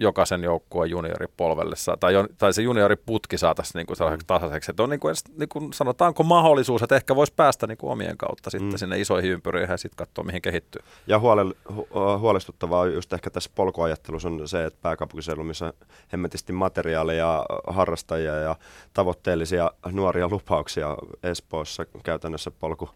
jokaisen 0.01 0.43
joukkueen 0.43 0.91
junioripolvelle 0.91 1.75
tai, 1.99 2.13
tai 2.37 2.53
se 2.53 2.61
junioriputki 2.61 3.37
saataisiin 3.37 3.79
niin 3.79 3.87
kuin 3.87 3.97
sellaiseksi 3.97 4.27
tasaiseksi. 4.27 4.71
Että 4.71 4.83
on 4.83 4.89
niin 4.89 4.99
kuin, 4.99 5.15
niin 5.37 5.49
kuin 5.49 5.73
sanotaanko 5.73 6.23
mahdollisuus, 6.23 6.83
että 6.83 6.95
ehkä 6.95 7.15
voisi 7.15 7.33
päästä 7.35 7.67
niin 7.67 7.77
kuin 7.77 7.91
omien 7.91 8.17
kautta 8.17 8.49
sitten 8.49 8.69
mm. 8.69 8.77
sinne 8.77 8.99
isoihin 8.99 9.31
ympyröihin 9.31 9.71
ja 9.71 9.77
sitten 9.77 9.97
katsoa, 9.97 10.23
mihin 10.23 10.41
kehittyy. 10.41 10.81
Ja 11.07 11.19
huole, 11.19 11.41
hu, 11.75 11.87
huolestuttavaa 12.19 12.85
just 12.85 13.13
ehkä 13.13 13.29
tässä 13.29 13.49
polkuajattelussa 13.55 14.29
on 14.29 14.47
se, 14.47 14.65
että 14.65 14.79
pääkaupunkiseudulla, 14.81 15.47
missä 15.47 15.73
hemmetisti 16.13 16.53
materiaaleja, 16.53 17.45
harrastajia 17.67 18.35
ja 18.35 18.55
tavoitteellisia 18.93 19.71
nuoria 19.91 20.29
lupauksia 20.29 20.97
Espoossa 21.23 21.85
käytännössä 22.03 22.51
polku 22.51 22.89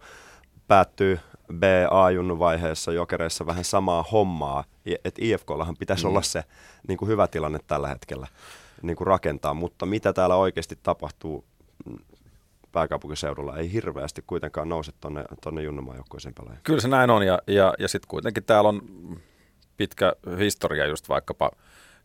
päättyy 0.68 1.20
BA-junnu 1.54 2.40
vaiheessa 2.40 2.92
jokereissa 2.92 3.46
vähän 3.46 3.64
samaa 3.64 4.04
hommaa, 4.12 4.64
että 4.86 5.22
IFKllahan 5.24 5.78
pitäisi 5.80 6.04
mm. 6.04 6.10
olla 6.10 6.22
se 6.22 6.44
niin 6.88 6.98
kuin 6.98 7.10
hyvä 7.10 7.28
tilanne 7.28 7.60
tällä 7.68 7.88
hetkellä 7.88 8.28
niin 8.82 8.96
kuin 8.96 9.08
rakentaa, 9.08 9.54
mutta 9.54 9.86
mitä 9.86 10.14
täällä 10.14 10.36
oikeasti 10.36 10.80
tapahtuu 10.84 11.46
pääkaupunkiseudulla 12.72 13.58
ei 13.58 13.74
hirveästi 13.74 14.24
kuitenkaan 14.28 14.70
nouse 14.70 14.92
tuonne 15.02 15.24
tonne 15.42 15.62
junnumaajoukkoisiin 15.62 16.34
pelaajia. 16.34 16.60
Kyllä 16.64 16.82
se 16.82 16.88
näin 16.88 17.10
on 17.10 17.26
ja, 17.26 17.40
ja, 17.48 17.74
ja 17.80 17.88
sitten 17.88 18.08
kuitenkin 18.08 18.44
täällä 18.44 18.70
on 18.70 18.82
pitkä 19.78 20.14
historia 20.40 20.86
just 20.86 21.10
vaikkapa 21.10 21.52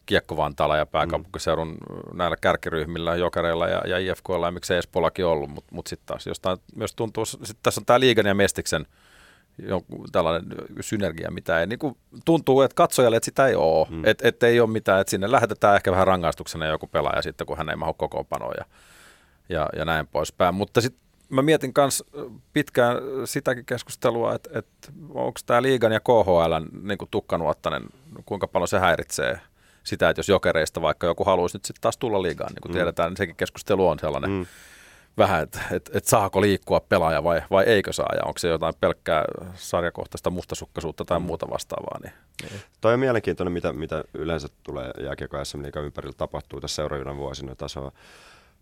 Kiekko 0.06 0.36
ja 0.78 0.86
pääkaupunkiseudun 0.86 1.68
mm. 1.68 2.18
näillä 2.18 2.36
kärkiryhmillä, 2.36 3.16
Jokereilla 3.16 3.68
ja, 3.68 3.82
ja 3.86 3.98
IFKilla 3.98 4.46
ja 4.46 4.52
miksei 4.52 4.78
Espoollakin 4.78 5.26
ollut, 5.26 5.50
mutta 5.50 5.74
mut 5.74 5.86
sitten 5.86 6.06
taas 6.06 6.26
jostain 6.26 6.58
myös 6.76 6.94
tuntuu, 6.94 7.24
sit 7.24 7.58
tässä 7.62 7.80
on 7.80 7.84
tämä 7.84 8.00
Liigan 8.00 8.26
ja 8.26 8.34
Mestiksen– 8.34 8.86
joku 9.68 10.04
tällainen 10.12 10.44
synergia, 10.80 11.30
mitä 11.30 11.60
ei 11.60 11.66
niin 11.66 11.78
kuin, 11.78 11.96
tuntuu, 12.24 12.60
että 12.60 12.74
katsojalle, 12.74 13.16
että 13.16 13.24
sitä 13.24 13.46
ei 13.46 13.54
ole, 13.54 13.86
mm. 13.90 14.04
että 14.04 14.28
et 14.28 14.42
ei 14.42 14.60
ole 14.60 14.70
mitään, 14.70 15.00
että 15.00 15.10
sinne 15.10 15.32
lähetetään 15.32 15.76
ehkä 15.76 15.92
vähän 15.92 16.06
rangaistuksena 16.06 16.66
joku 16.66 16.86
pelaaja 16.86 17.22
sitten, 17.22 17.46
kun 17.46 17.56
hän 17.56 17.68
ei 17.68 17.76
mahu 17.76 17.94
kokoonpanoon 17.94 18.54
ja, 18.58 18.64
ja, 19.48 19.68
ja 19.76 19.84
näin 19.84 20.06
poispäin. 20.06 20.54
Mutta 20.54 20.80
sitten 20.80 21.02
mä 21.28 21.42
mietin 21.42 21.72
myös 21.78 22.04
pitkään 22.52 22.96
sitäkin 23.24 23.64
keskustelua, 23.64 24.34
että, 24.34 24.50
että 24.58 24.92
onko 25.08 25.40
tämä 25.46 25.62
Liigan 25.62 25.92
ja 25.92 26.00
KHL 26.00 26.54
niin 26.82 26.98
kuin 26.98 27.08
tukkanuottainen, 27.10 27.82
kuinka 28.26 28.46
paljon 28.46 28.68
se 28.68 28.78
häiritsee 28.78 29.40
sitä, 29.84 30.10
että 30.10 30.18
jos 30.18 30.28
jokereista 30.28 30.82
vaikka 30.82 31.06
joku 31.06 31.24
haluaisi 31.24 31.56
nyt 31.56 31.64
sitten 31.64 31.80
taas 31.80 31.98
tulla 31.98 32.22
liigaan, 32.22 32.52
niin 32.52 32.60
kuin 32.62 32.72
mm. 32.72 32.74
tiedetään, 32.74 33.10
niin 33.10 33.16
sekin 33.16 33.36
keskustelu 33.36 33.88
on 33.88 33.98
sellainen. 33.98 34.30
Mm 34.30 34.46
vähän, 35.20 35.42
että 35.42 35.60
et, 35.70 35.90
et 35.94 36.04
saako 36.04 36.40
liikkua 36.40 36.80
pelaaja 36.80 37.24
vai, 37.24 37.42
vai 37.50 37.64
eikö 37.64 37.92
saa, 37.92 38.08
ja 38.16 38.22
onko 38.24 38.38
se 38.38 38.48
jotain 38.48 38.74
pelkkää 38.80 39.24
sarjakohtaista 39.54 40.30
mustasukkaisuutta 40.30 41.04
tai 41.04 41.18
mm. 41.18 41.24
muuta 41.26 41.50
vastaavaa. 41.50 41.98
Niin, 42.02 42.12
niin. 42.42 42.60
Toi 42.80 42.94
on 42.94 43.00
mielenkiintoinen, 43.00 43.52
mitä, 43.52 43.72
mitä 43.72 44.04
yleensä 44.14 44.48
tulee 44.62 44.90
jääkiekko 45.04 45.44
SM 45.44 45.62
Liikan 45.62 45.84
ympärillä 45.84 46.14
tapahtuu 46.16 46.60
tässä 46.60 46.76
seuraavina 46.76 47.16
vuosina. 47.16 47.54
On 47.76 47.92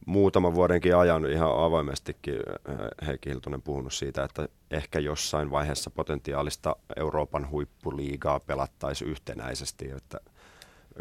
muutaman 0.06 0.54
vuodenkin 0.54 0.96
ajan 0.96 1.30
ihan 1.30 1.64
avoimestikin 1.64 2.34
eh, 2.34 3.06
Heikki 3.06 3.30
Hiltunen 3.30 3.62
puhunut 3.62 3.92
siitä, 3.92 4.24
että 4.24 4.48
ehkä 4.70 4.98
jossain 4.98 5.50
vaiheessa 5.50 5.90
potentiaalista 5.90 6.76
Euroopan 6.96 7.50
huippuliigaa 7.50 8.40
pelattaisi 8.40 9.04
yhtenäisesti, 9.04 9.90
että 9.90 10.20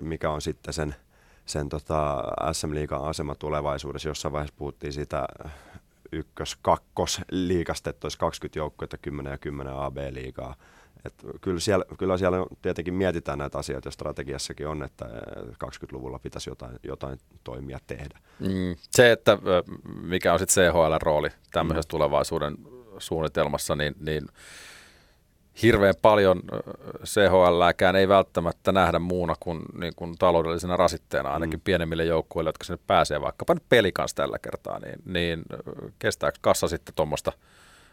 mikä 0.01 0.29
on 0.29 0.41
sitten 0.41 0.73
sen– 0.73 0.95
sen 1.47 1.69
tota 1.69 2.23
SM 2.51 2.73
Liigan 2.73 3.01
asema 3.01 3.35
tulevaisuudessa. 3.35 4.09
Jossain 4.09 4.31
vaiheessa 4.31 4.55
puhuttiin 4.57 4.93
siitä 4.93 5.27
ykkös, 6.11 6.57
kakkos 6.61 7.21
liigasta, 7.31 7.89
että 7.89 8.05
olisi 8.05 8.17
20 8.17 8.59
joukkoa, 8.59 8.87
10 9.01 9.31
ja 9.31 9.37
10 9.37 9.73
AB-liigaa. 9.73 10.55
Et 11.05 11.13
kyllä, 11.41 11.59
siellä, 11.59 11.85
kyllä 11.97 12.17
siellä 12.17 12.37
tietenkin 12.61 12.93
mietitään 12.93 13.37
näitä 13.37 13.57
asioita 13.57 13.87
ja 13.87 13.91
strategiassakin 13.91 14.67
on, 14.67 14.83
että 14.83 15.05
20-luvulla 15.65 16.19
pitäisi 16.19 16.49
jotain, 16.49 16.79
jotain 16.83 17.19
toimia 17.43 17.79
tehdä. 17.87 18.19
Mm, 18.39 18.75
se, 18.79 19.11
että 19.11 19.37
mikä 20.01 20.33
on 20.33 20.39
sitten 20.39 20.71
CHL-rooli 20.71 21.29
tämmöisessä 21.51 21.87
mm. 21.87 21.91
tulevaisuuden 21.91 22.57
suunnitelmassa, 22.97 23.75
niin, 23.75 23.95
niin 23.99 24.27
hirveän 25.61 25.93
paljon 26.01 26.41
CHLääkään 27.03 27.95
ei 27.95 28.07
välttämättä 28.07 28.71
nähdä 28.71 28.99
muuna 28.99 29.35
kuin, 29.39 29.61
niin 29.79 29.93
kuin 29.95 30.15
taloudellisena 30.19 30.77
rasitteena, 30.77 31.29
ainakin 31.29 31.59
mm. 31.59 31.63
pienemmille 31.63 32.05
joukkueille, 32.05 32.49
jotka 32.49 32.63
sinne 32.65 32.79
pääsee 32.87 33.21
vaikkapa 33.21 33.53
nyt 33.53 33.63
pelikans 33.69 34.13
tällä 34.13 34.39
kertaa, 34.39 34.79
niin, 34.79 34.95
niin 35.05 35.43
kestääkö 35.99 36.37
kassa 36.41 36.67
sitten 36.67 36.95
tuommoista 36.95 37.31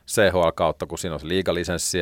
CHL-kautta, 0.07 0.87
kun 0.87 0.99
siinä 0.99 1.15
on 1.15 1.21
se 1.21 1.29
liigalisenssi, 1.29 1.99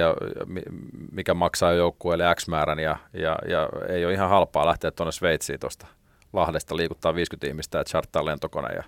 mikä 1.12 1.34
maksaa 1.34 1.72
joukkueelle 1.72 2.34
X 2.34 2.48
määrän, 2.48 2.78
ja, 2.78 2.96
ja, 3.12 3.38
ja 3.48 3.68
ei 3.88 4.04
ole 4.04 4.12
ihan 4.12 4.28
halpaa 4.28 4.66
lähteä 4.66 4.90
tuonne 4.90 5.12
Sveitsiin 5.12 5.60
tuosta 5.60 5.86
Lahdesta 6.32 6.76
liikuttaa 6.76 7.14
50 7.14 7.46
ihmistä 7.46 7.78
ja 7.78 7.84
charttaa 7.84 8.24
lentokone 8.24 8.74
ja 8.74 8.82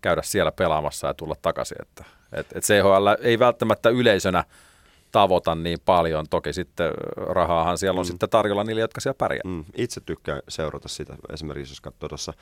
käydä 0.00 0.22
siellä 0.22 0.52
pelaamassa 0.52 1.06
ja 1.06 1.14
tulla 1.14 1.34
takaisin. 1.42 1.76
Että, 1.82 2.04
et, 2.32 2.46
et 2.54 2.64
CHL 2.64 3.08
ei 3.22 3.38
välttämättä 3.38 3.88
yleisönä– 3.88 4.44
tavoita 5.12 5.54
niin 5.54 5.78
paljon. 5.84 6.26
Toki 6.30 6.52
sitten 6.52 6.92
rahaahan 7.16 7.78
siellä 7.78 7.98
on 7.98 8.06
mm. 8.06 8.08
sitten 8.08 8.30
tarjolla 8.30 8.64
niille, 8.64 8.80
jotka 8.80 9.00
siellä 9.00 9.18
pärjää. 9.18 9.42
Mm. 9.44 9.64
Itse 9.76 10.00
tykkään 10.00 10.42
seurata 10.48 10.88
sitä. 10.88 11.16
Esimerkiksi 11.32 11.72
jos 11.72 11.80
katsoo 11.80 12.08
tuossa 12.08 12.32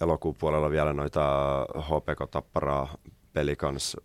elokuun 0.00 0.36
puolella 0.38 0.70
vielä 0.70 0.92
noita 0.92 1.22
HPK 1.78 2.30
Tapparaa 2.30 2.94
Pelikans 3.32 3.96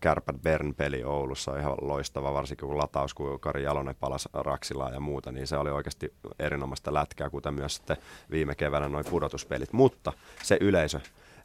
Kärpät 0.00 0.36
Bern 0.42 0.74
peli 0.74 1.04
Oulussa, 1.04 1.58
ihan 1.58 1.74
loistava, 1.80 2.32
varsinkin 2.32 2.68
kun 2.68 2.78
lataus, 2.78 3.14
kun 3.14 3.40
Kari 3.40 3.62
Jalonen 3.62 3.94
palasi 4.00 4.28
Raksilaa 4.32 4.90
ja 4.90 5.00
muuta, 5.00 5.32
niin 5.32 5.46
se 5.46 5.56
oli 5.56 5.70
oikeasti 5.70 6.12
erinomaista 6.38 6.94
lätkää, 6.94 7.30
kuten 7.30 7.54
myös 7.54 7.74
sitten 7.74 7.96
viime 8.30 8.54
keväänä 8.54 8.88
noin 8.88 9.04
pudotuspelit. 9.10 9.72
Mutta 9.72 10.12
se 10.42 10.58
yleisö 10.60 11.00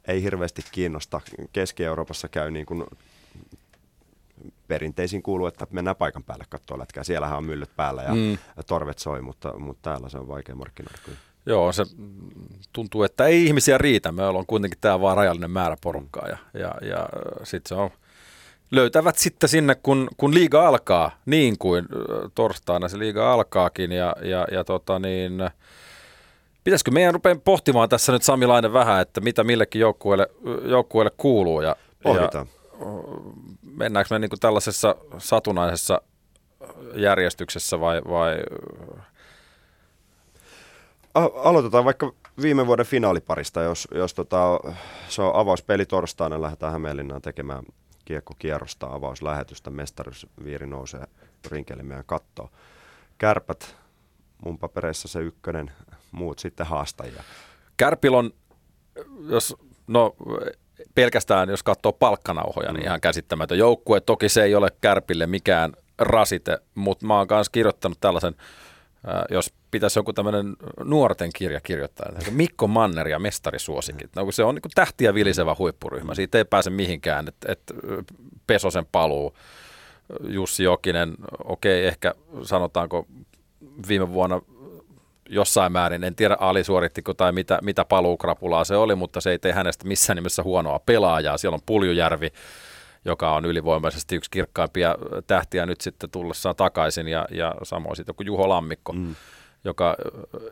ei 0.08 0.24
hirveästi 0.24 0.62
kiinnosta. 0.72 1.22
Keski-Euroopassa 1.54 2.30
käy 2.30 2.52
niin 2.52 2.66
kuin 2.66 2.86
perinteisin 4.68 5.24
kuuluu, 5.24 5.48
että 5.48 5.68
mennään 5.72 5.96
paikan 5.96 6.24
päälle 6.24 6.46
katsoa 6.50 6.80
lätkää. 6.80 7.04
Siellähän 7.04 7.38
on 7.38 7.46
myllyt 7.46 7.76
päällä 7.76 8.04
ja 8.04 8.16
mm. 8.16 8.38
torvet 8.68 9.00
soi, 9.00 9.22
mutta, 9.22 9.60
mutta 9.60 9.90
täällä 9.90 10.10
se 10.10 10.18
on 10.18 10.28
vaikea 10.28 10.56
markkinoida 10.56 10.98
kyllä. 11.06 11.18
Joo, 11.46 11.72
se 11.72 11.84
tuntuu, 12.74 13.04
että 13.04 13.26
ei 13.26 13.46
ihmisiä 13.46 13.78
riitä. 13.78 14.12
Me 14.12 14.26
ollaan 14.26 14.46
kuitenkin 14.46 14.80
täällä 14.82 15.02
vaan 15.02 15.18
rajallinen 15.18 15.52
määrä 15.52 15.78
porukkaa 15.82 16.28
ja, 16.28 16.38
ja, 16.54 16.76
ja 16.82 17.10
sitten 17.44 17.70
se 17.70 17.76
on 17.76 17.90
löytävät 18.72 19.18
sitten 19.18 19.50
sinne, 19.50 19.76
kun, 19.76 20.08
kun 20.18 20.34
liiga 20.34 20.68
alkaa, 20.68 21.12
niin 21.26 21.58
kuin 21.58 21.86
torstaina 22.36 22.88
se 22.88 23.00
liiga 23.00 23.34
alkaakin. 23.34 23.92
Ja, 23.92 24.16
ja, 24.22 24.48
ja 24.52 24.64
tota 24.64 25.00
niin, 25.00 25.50
pitäisikö 26.64 26.92
meidän 26.92 27.14
rupea 27.14 27.36
pohtimaan 27.36 27.90
tässä 27.90 28.12
nyt 28.12 28.24
Samilainen 28.24 28.74
vähän, 28.74 29.02
että 29.02 29.22
mitä 29.22 29.44
millekin 29.44 29.82
joukkueelle, 29.82 30.28
joukkueelle 30.66 31.12
kuuluu. 31.18 31.62
Ja, 31.62 31.76
Pohditaan. 32.04 32.48
Ja, 32.48 32.86
mennäänkö 33.76 34.16
me 34.16 34.20
niin 34.20 34.30
kuin 34.30 34.40
tällaisessa 34.40 34.96
satunnaisessa 35.18 36.02
järjestyksessä 36.96 37.80
vai, 37.80 38.02
vai 38.02 38.38
Aloitetaan 41.44 41.86
vaikka 41.86 42.14
viime 42.42 42.68
vuoden 42.68 42.86
finaaliparista, 42.86 43.62
jos, 43.62 43.88
jos 43.96 44.14
tota, 44.14 44.60
se 45.10 45.22
on 45.22 45.36
avauspeli 45.36 45.86
torstaina, 45.86 46.42
lähdetään 46.42 46.72
Hämeenlinnaan 46.72 47.22
tekemään 47.22 47.64
kiekkokierrosta 48.06 48.88
avauslähetystä, 48.88 49.70
mestaruusviiri 49.70 50.68
nousee 50.68 51.06
rinkeli 51.52 51.84
meidän 51.84 52.06
kattoon. 52.06 52.50
Kärpät, 53.18 53.76
mun 54.46 54.58
papereissa 54.58 55.08
se 55.08 55.20
ykkönen, 55.20 55.72
muut 56.12 56.40
sitten 56.40 56.66
haastajia. 56.66 57.24
Kärpilon, 57.78 58.32
jos, 59.30 59.56
no 59.88 60.16
pelkästään 60.96 61.50
jos 61.50 61.64
katsoo 61.64 61.92
palkkanauhoja, 61.92 62.72
niin 62.72 62.84
mm. 62.84 62.86
ihan 62.86 63.02
käsittämätön 63.02 63.58
joukkue. 63.58 64.02
Toki 64.02 64.30
se 64.30 64.44
ei 64.44 64.56
ole 64.56 64.70
Kärpille 64.82 65.28
mikään 65.28 65.74
rasite, 65.98 66.60
mutta 66.76 67.06
mä 67.06 67.18
oon 67.18 67.28
myös 67.30 67.50
kirjoittanut 67.50 67.98
tällaisen, 68.02 68.36
ää, 69.08 69.26
jos 69.30 69.54
pitäisi 69.72 70.00
joku 70.00 70.14
tämmöinen 70.14 70.56
nuorten 70.84 71.30
kirja 71.36 71.62
kirjoittaa, 71.62 72.12
että 72.20 72.32
Mikko 72.32 72.68
Manner 72.68 73.08
ja 73.08 73.20
mestarisuosikit. 73.20 74.16
No, 74.16 74.24
kun 74.24 74.34
se 74.34 74.44
on 74.44 74.56
niin 74.56 74.72
tähtiä 74.76 75.14
vilisevä 75.14 75.56
huippuryhmä, 75.60 76.16
siitä 76.16 76.38
ei 76.38 76.46
pääse 76.46 76.70
mihinkään, 76.70 77.28
että 77.28 77.52
et 77.52 77.62
Pesosen 78.48 78.86
paluu, 78.92 79.38
Jussi 80.24 80.64
Jokinen, 80.64 81.16
okei, 81.44 81.88
ehkä 81.88 82.16
sanotaanko 82.44 83.08
viime 83.88 84.14
vuonna 84.14 84.42
jossain 85.32 85.72
määrin, 85.72 86.04
en 86.04 86.16
tiedä 86.16 86.38
alisuorittiko 86.40 87.14
tai 87.14 87.32
mitä, 87.32 87.60
mitä 87.62 87.86
paluukrapulaa 87.86 88.64
se 88.64 88.76
oli, 88.76 88.96
mutta 88.96 89.22
se 89.22 89.32
ei 89.32 89.40
tee 89.40 89.52
hänestä 89.54 89.88
missään 89.88 90.16
nimessä 90.16 90.44
huonoa 90.44 90.80
pelaajaa. 90.80 91.38
Siellä 91.38 91.56
on 91.56 91.62
Puljujärvi, 91.66 92.30
joka 93.06 93.36
on 93.36 93.46
ylivoimaisesti 93.46 94.16
yksi 94.16 94.32
kirkkaimpia 94.32 94.96
tähtiä 95.28 95.66
nyt 95.66 95.82
sitten 95.82 96.10
tullessaan 96.10 96.56
takaisin 96.56 97.08
ja, 97.08 97.28
ja 97.32 97.56
samoin 97.64 97.96
sitten 97.96 98.16
kuin 98.16 98.28
Juho 98.28 98.50
Lammikko, 98.50 98.94
mm. 98.94 99.16
joka 99.64 99.96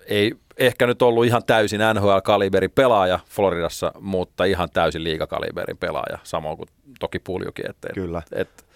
ei 0.06 0.36
ehkä 0.58 0.88
nyt 0.88 1.02
ollut 1.02 1.26
ihan 1.26 1.44
täysin 1.48 1.82
NHL-kaliberin 1.94 2.72
pelaaja 2.76 3.20
Floridassa, 3.30 3.92
mutta 4.00 4.44
ihan 4.44 4.70
täysin 4.74 5.04
liigakaliberin 5.04 5.78
pelaaja, 5.78 6.18
samoin 6.24 6.58
kuin 6.58 6.70
toki 7.00 7.20
Puljukin. 7.20 7.70
Että, 7.70 7.90
Kyllä. 7.94 8.22
Et, 8.32 8.69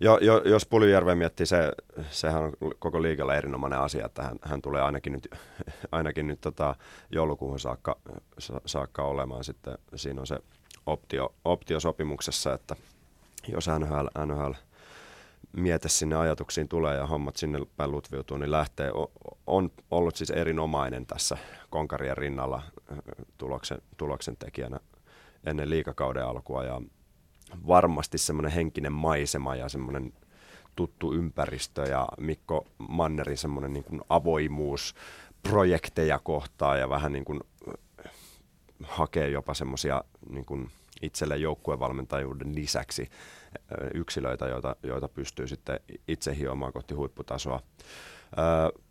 jo, 0.00 0.18
jo, 0.18 0.42
jos 0.44 0.66
Puljujärve 0.66 1.14
miettii, 1.14 1.46
se, 1.46 1.72
sehän 2.10 2.42
on 2.42 2.52
koko 2.78 3.02
liikalla 3.02 3.34
erinomainen 3.34 3.78
asia, 3.78 4.06
että 4.06 4.22
hän, 4.22 4.38
hän 4.42 4.62
tulee 4.62 4.82
ainakin 4.82 5.12
nyt, 5.12 5.28
ainakin 5.92 6.26
nyt 6.26 6.40
tota 6.40 6.74
joulukuuhun 7.10 7.60
saakka, 7.60 7.96
saakka 8.66 9.02
olemaan 9.02 9.44
sitten. 9.44 9.78
Siinä 9.94 10.20
on 10.20 10.26
se 10.26 10.38
optio, 10.86 11.34
optiosopimuksessa, 11.44 12.54
että 12.54 12.76
jos 13.48 13.66
NHL, 13.78 14.26
NHL 14.26 14.52
miete 15.52 15.88
sinne 15.88 16.16
ajatuksiin 16.16 16.68
tulee 16.68 16.96
ja 16.96 17.06
hommat 17.06 17.36
sinne 17.36 17.58
päin 17.76 17.90
lutviutuu, 17.90 18.36
niin 18.36 18.50
lähtee. 18.50 18.92
On 19.46 19.70
ollut 19.90 20.16
siis 20.16 20.30
erinomainen 20.30 21.06
tässä 21.06 21.38
konkarien 21.70 22.16
rinnalla 22.16 22.62
tuloksen, 23.38 23.78
tuloksen 23.96 24.36
tekijänä 24.36 24.80
ennen 25.44 25.70
liikakauden 25.70 26.24
alkua 26.24 26.64
ja 26.64 26.80
varmasti 27.66 28.18
semmoinen 28.18 28.52
henkinen 28.52 28.92
maisema 28.92 29.56
ja 29.56 29.68
semmoinen 29.68 30.12
tuttu 30.76 31.12
ympäristö 31.12 31.82
ja 31.82 32.08
Mikko 32.18 32.66
Mannerin 32.78 33.36
semmoinen 33.36 33.72
niin 33.72 33.84
kuin 33.84 34.00
avoimuus 34.08 34.94
projekteja 35.42 36.18
kohtaan 36.18 36.80
ja 36.80 36.88
vähän 36.88 37.12
niin 37.12 37.24
kuin 37.24 37.40
äh, 37.68 38.12
hakee 38.82 39.28
jopa 39.28 39.54
semmoisia 39.54 40.04
niin 40.30 40.44
kuin 40.44 40.70
itselle 41.02 41.36
joukkuevalmentajuuden 41.36 42.54
lisäksi 42.54 43.02
äh, 43.02 43.88
yksilöitä, 43.94 44.46
joita, 44.46 44.76
joita 44.82 45.08
pystyy 45.08 45.46
sitten 45.46 45.80
itse 46.08 46.36
hiomaan 46.36 46.72
kohti 46.72 46.94
huipputasoa. 46.94 47.60
Äh, 48.38 48.82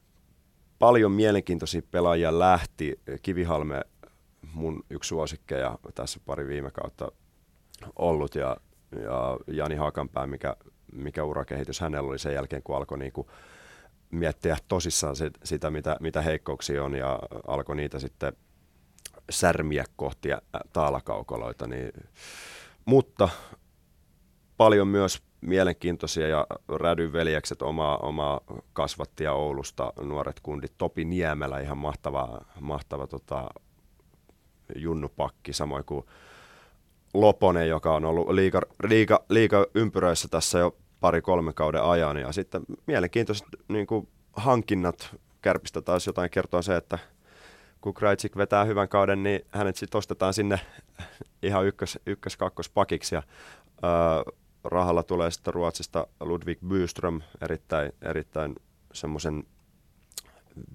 paljon 0.79 1.11
mielenkiintoisia 1.11 1.81
pelaajia 1.91 2.39
lähti. 2.39 2.99
Kivihalme 3.21 3.81
mun 4.53 4.83
yksi 4.89 5.07
suosikkeja 5.07 5.79
tässä 5.95 6.19
pari 6.25 6.47
viime 6.47 6.71
kautta 6.71 7.11
ollut 7.95 8.35
ja, 8.35 8.57
ja 9.03 9.37
Jani 9.47 9.75
Hakanpää, 9.75 10.27
mikä, 10.27 10.55
mikä 10.93 11.23
urakehitys 11.23 11.79
hänellä 11.79 12.09
oli 12.09 12.19
sen 12.19 12.33
jälkeen, 12.33 12.63
kun 12.63 12.77
alkoi 12.77 12.97
niin 12.97 13.11
kuin 13.11 13.27
miettiä 14.11 14.57
tosissaan 14.67 15.15
sit, 15.15 15.33
sitä, 15.43 15.69
mitä, 15.69 15.97
mitä 15.99 16.21
heikkouksia 16.21 16.83
on 16.83 16.95
ja 16.95 17.19
alkoi 17.47 17.75
niitä 17.75 17.99
sitten 17.99 18.33
särmiä 19.29 19.83
kohti 19.95 20.29
taalakaukoloita. 20.73 21.67
Niin, 21.67 21.91
mutta 22.85 23.29
paljon 24.57 24.87
myös 24.87 25.21
mielenkiintoisia 25.41 26.27
ja 26.27 26.47
rädyn 26.75 27.13
veljekset, 27.13 27.61
oma, 27.61 27.97
oma 27.97 28.41
kasvattia 28.73 29.33
Oulusta, 29.33 29.93
nuoret 30.01 30.39
kundit, 30.39 30.73
Topi 30.77 31.05
Niemelä, 31.05 31.59
ihan 31.59 31.77
mahtava, 31.77 32.41
mahtava 32.59 33.07
tota, 33.07 33.49
junnupakki, 34.75 35.53
samoin 35.53 35.85
kuin 35.85 36.05
Loponen, 37.21 37.69
joka 37.69 37.95
on 37.95 38.05
ollut 38.05 38.29
liika, 38.29 38.61
liika, 38.83 39.25
liika 39.29 39.65
ympyröissä 39.75 40.27
tässä 40.27 40.59
jo 40.59 40.75
pari-kolme 40.99 41.53
kauden 41.53 41.83
ajan. 41.83 42.17
Ja 42.17 42.31
sitten 42.31 42.61
mielenkiintoiset 42.85 43.47
niin 43.67 43.87
kuin 43.87 44.07
hankinnat 44.33 45.15
Kärpistä 45.41 45.81
taas 45.81 46.07
jotain 46.07 46.29
kertoa 46.29 46.61
se, 46.61 46.75
että 46.75 46.99
kun 47.81 47.93
Krajcik 47.93 48.37
vetää 48.37 48.63
hyvän 48.65 48.89
kauden, 48.89 49.23
niin 49.23 49.41
hänet 49.51 49.75
sitten 49.75 49.97
ostetaan 49.97 50.33
sinne 50.33 50.59
ihan 51.43 51.65
ykkös, 51.65 51.99
ykkös 52.05 52.37
ja 53.11 53.23
ää, 53.81 54.23
rahalla 54.63 55.03
tulee 55.03 55.31
sitten 55.31 55.53
Ruotsista 55.53 56.07
Ludwig 56.19 56.59
Byström, 56.67 57.21
erittäin, 57.41 57.91
erittäin 58.01 58.55
semmoisen 58.93 59.43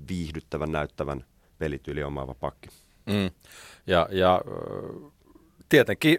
viihdyttävän, 0.09 0.73
näyttävän 0.73 1.25
pelityyli 1.59 2.03
omaava 2.03 2.35
pakki. 2.35 2.69
Mm. 3.07 3.31
Ja, 3.87 4.09
ja 4.11 4.41
tietenkin 5.73 6.19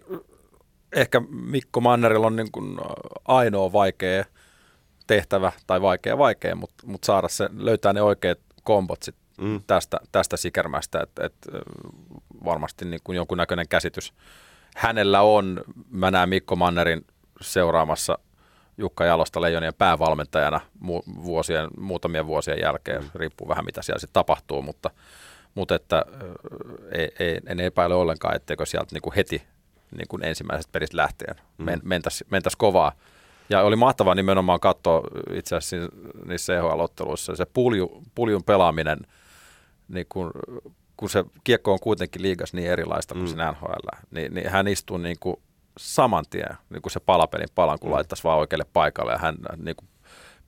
ehkä 0.91 1.21
Mikko 1.29 1.81
Mannerilla 1.81 2.27
on 2.27 2.35
niin 2.35 2.51
kuin 2.51 2.77
ainoa 3.25 3.73
vaikea 3.73 4.25
tehtävä, 5.07 5.51
tai 5.67 5.81
vaikea 5.81 6.17
vaikea, 6.17 6.55
mutta, 6.55 6.87
mutta 6.87 7.05
saada 7.05 7.27
se, 7.27 7.49
löytää 7.57 7.93
ne 7.93 8.01
oikeat 8.01 8.39
kombot 8.63 9.03
sit 9.03 9.15
mm. 9.41 9.61
tästä, 9.67 9.97
tästä 10.11 10.37
sikermästä, 10.37 10.99
että 11.03 11.25
et 11.25 11.33
varmasti 12.45 12.85
niin 12.85 12.99
kuin 13.03 13.15
jonkunnäköinen 13.15 13.67
käsitys 13.69 14.13
hänellä 14.75 15.21
on. 15.21 15.61
Mä 15.89 16.11
näen 16.11 16.29
Mikko 16.29 16.55
Mannerin 16.55 17.05
seuraamassa 17.41 18.17
Jukka 18.77 19.05
Jalosta 19.05 19.41
Leijonien 19.41 19.73
päävalmentajana 19.73 20.61
mu- 20.83 21.23
vuosien, 21.23 21.67
muutamien 21.77 22.27
vuosien 22.27 22.59
jälkeen, 22.61 23.01
mm. 23.03 23.09
riippuu 23.15 23.47
vähän 23.47 23.65
mitä 23.65 23.81
siellä 23.81 23.99
sitten 23.99 24.13
tapahtuu, 24.13 24.61
mutta 24.61 24.89
mutta 25.55 25.75
että 25.75 26.05
ei, 26.91 27.11
ei, 27.19 27.39
en 27.47 27.59
epäile 27.59 27.95
ollenkaan, 27.95 28.35
etteikö 28.35 28.65
sieltä 28.65 28.95
niin 28.95 29.01
kuin 29.01 29.13
heti 29.15 29.43
niin 29.97 30.07
kuin 30.07 30.23
ensimmäisestä 30.23 30.71
peristä 30.71 30.97
lähtien 30.97 31.35
mm. 31.57 31.65
men, 31.65 31.81
mentäisi 31.83 32.25
mentäisi 32.29 32.57
kovaa. 32.57 32.91
Ja 33.49 33.61
oli 33.61 33.75
mahtavaa 33.75 34.15
nimenomaan 34.15 34.59
katsoa 34.59 35.01
itse 35.33 35.55
asiassa 35.55 35.89
niissä 36.25 36.53
EHL-otteluissa 36.57 37.35
se 37.35 37.45
pulju, 37.45 38.03
puljun 38.15 38.43
pelaaminen, 38.43 38.99
niin 39.87 40.05
kun, 40.09 40.31
kun 40.97 41.09
se 41.09 41.23
kiekko 41.43 41.73
on 41.73 41.79
kuitenkin 41.79 42.21
liigas 42.21 42.53
niin 42.53 42.71
erilaista 42.71 43.13
kuin 43.13 43.25
mm. 43.25 43.29
se 43.29 43.51
NHL, 43.51 43.87
niin, 44.11 44.33
niin 44.33 44.49
hän 44.49 44.67
istuu 44.67 44.97
niin 44.97 45.17
kuin 45.19 45.35
saman 45.77 46.25
tien, 46.29 46.57
niin 46.69 46.81
kuin 46.81 46.91
se 46.91 46.99
palapelin 46.99 47.47
palan, 47.55 47.79
kun 47.79 47.89
mm. 47.89 47.93
laittaisi 47.93 48.23
vaan 48.23 48.39
oikealle 48.39 48.65
paikalle 48.73 49.11
ja 49.11 49.17
hän 49.17 49.35
niin 49.57 49.75
kuin 49.75 49.87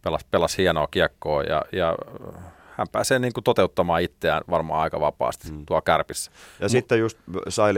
pelasi, 0.01 0.25
pelasi 0.31 0.57
hienoa 0.57 0.87
kiekkoa 0.91 1.43
ja, 1.43 1.61
ja 1.71 1.95
hän 2.77 2.87
pääsee 2.91 3.19
niin 3.19 3.33
kuin 3.33 3.43
toteuttamaan 3.43 4.01
itseään 4.01 4.41
varmaan 4.49 4.81
aika 4.81 4.99
vapaasti 4.99 5.51
mm. 5.51 5.65
tuo 5.65 5.81
kärpissä. 5.81 6.31
Ja 6.59 6.67
M- 6.67 6.69
sitten 6.69 6.99
just 6.99 7.17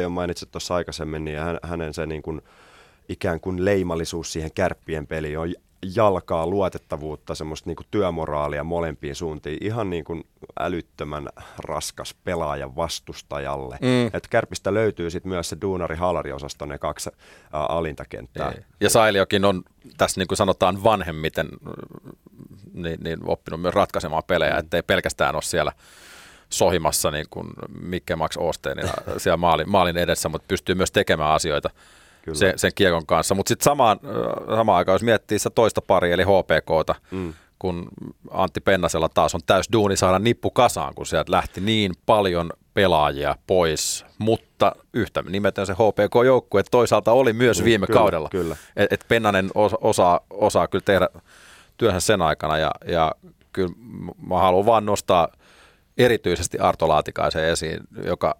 on 0.05 0.11
mainitsit 0.11 0.51
tuossa 0.51 0.75
aikaisemmin, 0.75 1.25
niin 1.25 1.39
hän, 1.39 1.57
hänen 1.63 1.93
se 1.93 2.05
niin 2.05 2.21
kuin, 2.21 2.41
ikään 3.09 3.39
kuin 3.39 3.65
leimallisuus 3.65 4.33
siihen 4.33 4.51
kärppien 4.55 5.07
peliin 5.07 5.39
on 5.39 5.53
jalkaa, 5.95 6.47
luotettavuutta, 6.47 7.35
semmoista 7.35 7.69
niin 7.69 7.75
kuin 7.75 7.87
työmoraalia 7.91 8.63
molempiin 8.63 9.15
suuntiin. 9.15 9.57
Ihan 9.61 9.89
niin 9.89 10.03
kuin 10.03 10.23
älyttömän 10.59 11.29
raskas 11.57 12.15
pelaaja 12.23 12.75
vastustajalle. 12.75 13.77
Mm. 13.81 14.07
Et 14.13 14.27
kärpistä 14.29 14.73
löytyy 14.73 15.09
sitten 15.09 15.29
myös 15.29 15.49
se 15.49 15.57
duunari-halari-osasto, 15.61 16.65
ne 16.65 16.77
kaksi 16.77 17.09
ä, 17.09 17.13
alintakenttää. 17.51 18.51
Ei. 18.51 18.63
Ja 18.81 18.89
Sailiokin 18.89 19.45
on 19.45 19.63
tässä 19.97 20.21
niin 20.21 20.27
kuin 20.27 20.37
sanotaan 20.37 20.83
vanhemmiten 20.83 21.47
niin, 22.73 22.99
niin 23.03 23.19
oppinut 23.25 23.61
myös 23.61 23.73
ratkaisemaan 23.73 24.23
pelejä, 24.27 24.53
mm. 24.53 24.59
ettei 24.59 24.83
pelkästään 24.83 25.35
ole 25.35 25.41
siellä 25.41 25.71
sohimassa 26.49 27.11
niin 27.11 27.25
kuin 27.29 27.47
Mikke 27.81 28.15
Max 28.15 28.37
Osteenina 28.37 28.93
siellä 29.17 29.37
maalin, 29.37 29.69
maalin 29.69 29.97
edessä, 29.97 30.29
mutta 30.29 30.45
pystyy 30.47 30.75
myös 30.75 30.91
tekemään 30.91 31.31
asioita 31.31 31.69
se, 32.33 32.53
sen 32.55 32.71
kiekon 32.75 33.05
kanssa. 33.05 33.35
Mutta 33.35 33.49
sitten 33.49 33.63
samaan, 33.63 33.99
samaan 34.55 34.77
aikaan, 34.77 34.93
jos 34.93 35.03
miettii 35.03 35.39
sitä 35.39 35.49
toista 35.49 35.81
pari, 35.81 36.11
eli 36.11 36.23
HPKta, 36.23 36.95
mm. 37.11 37.33
kun 37.59 37.87
Antti 38.31 38.61
Pennasella 38.61 39.09
taas 39.09 39.35
on 39.35 39.41
täys 39.45 39.65
duuni 39.73 39.97
saada 39.97 40.19
nippu 40.19 40.49
kasaan, 40.49 40.95
kun 40.95 41.05
sieltä 41.05 41.31
lähti 41.31 41.61
niin 41.61 41.91
paljon 42.05 42.49
pelaajia 42.73 43.35
pois, 43.47 44.05
mutta 44.17 44.75
yhtä 44.93 45.23
nimetön 45.29 45.65
se 45.65 45.73
HPK-joukkue 45.73 46.63
toisaalta 46.71 47.11
oli 47.11 47.33
myös 47.33 47.59
mm, 47.59 47.65
viime 47.65 47.87
kyllä, 47.87 47.99
kaudella. 47.99 48.29
Kyllä. 48.31 48.55
Et, 48.75 48.93
et 48.93 49.05
Pennanen 49.07 49.49
osaa, 49.81 50.19
osaa 50.29 50.67
kyllä 50.67 50.83
tehdä 50.85 51.09
työhön 51.77 52.01
sen 52.01 52.21
aikana 52.21 52.57
ja, 52.57 52.71
ja 52.85 53.15
kyllä 53.53 53.73
mä 54.27 54.37
haluan 54.37 54.65
vaan 54.65 54.85
nostaa 54.85 55.27
erityisesti 55.97 56.59
Arto 56.59 56.87
Laatikaisen 56.87 57.43
esiin, 57.43 57.79
joka 58.03 58.35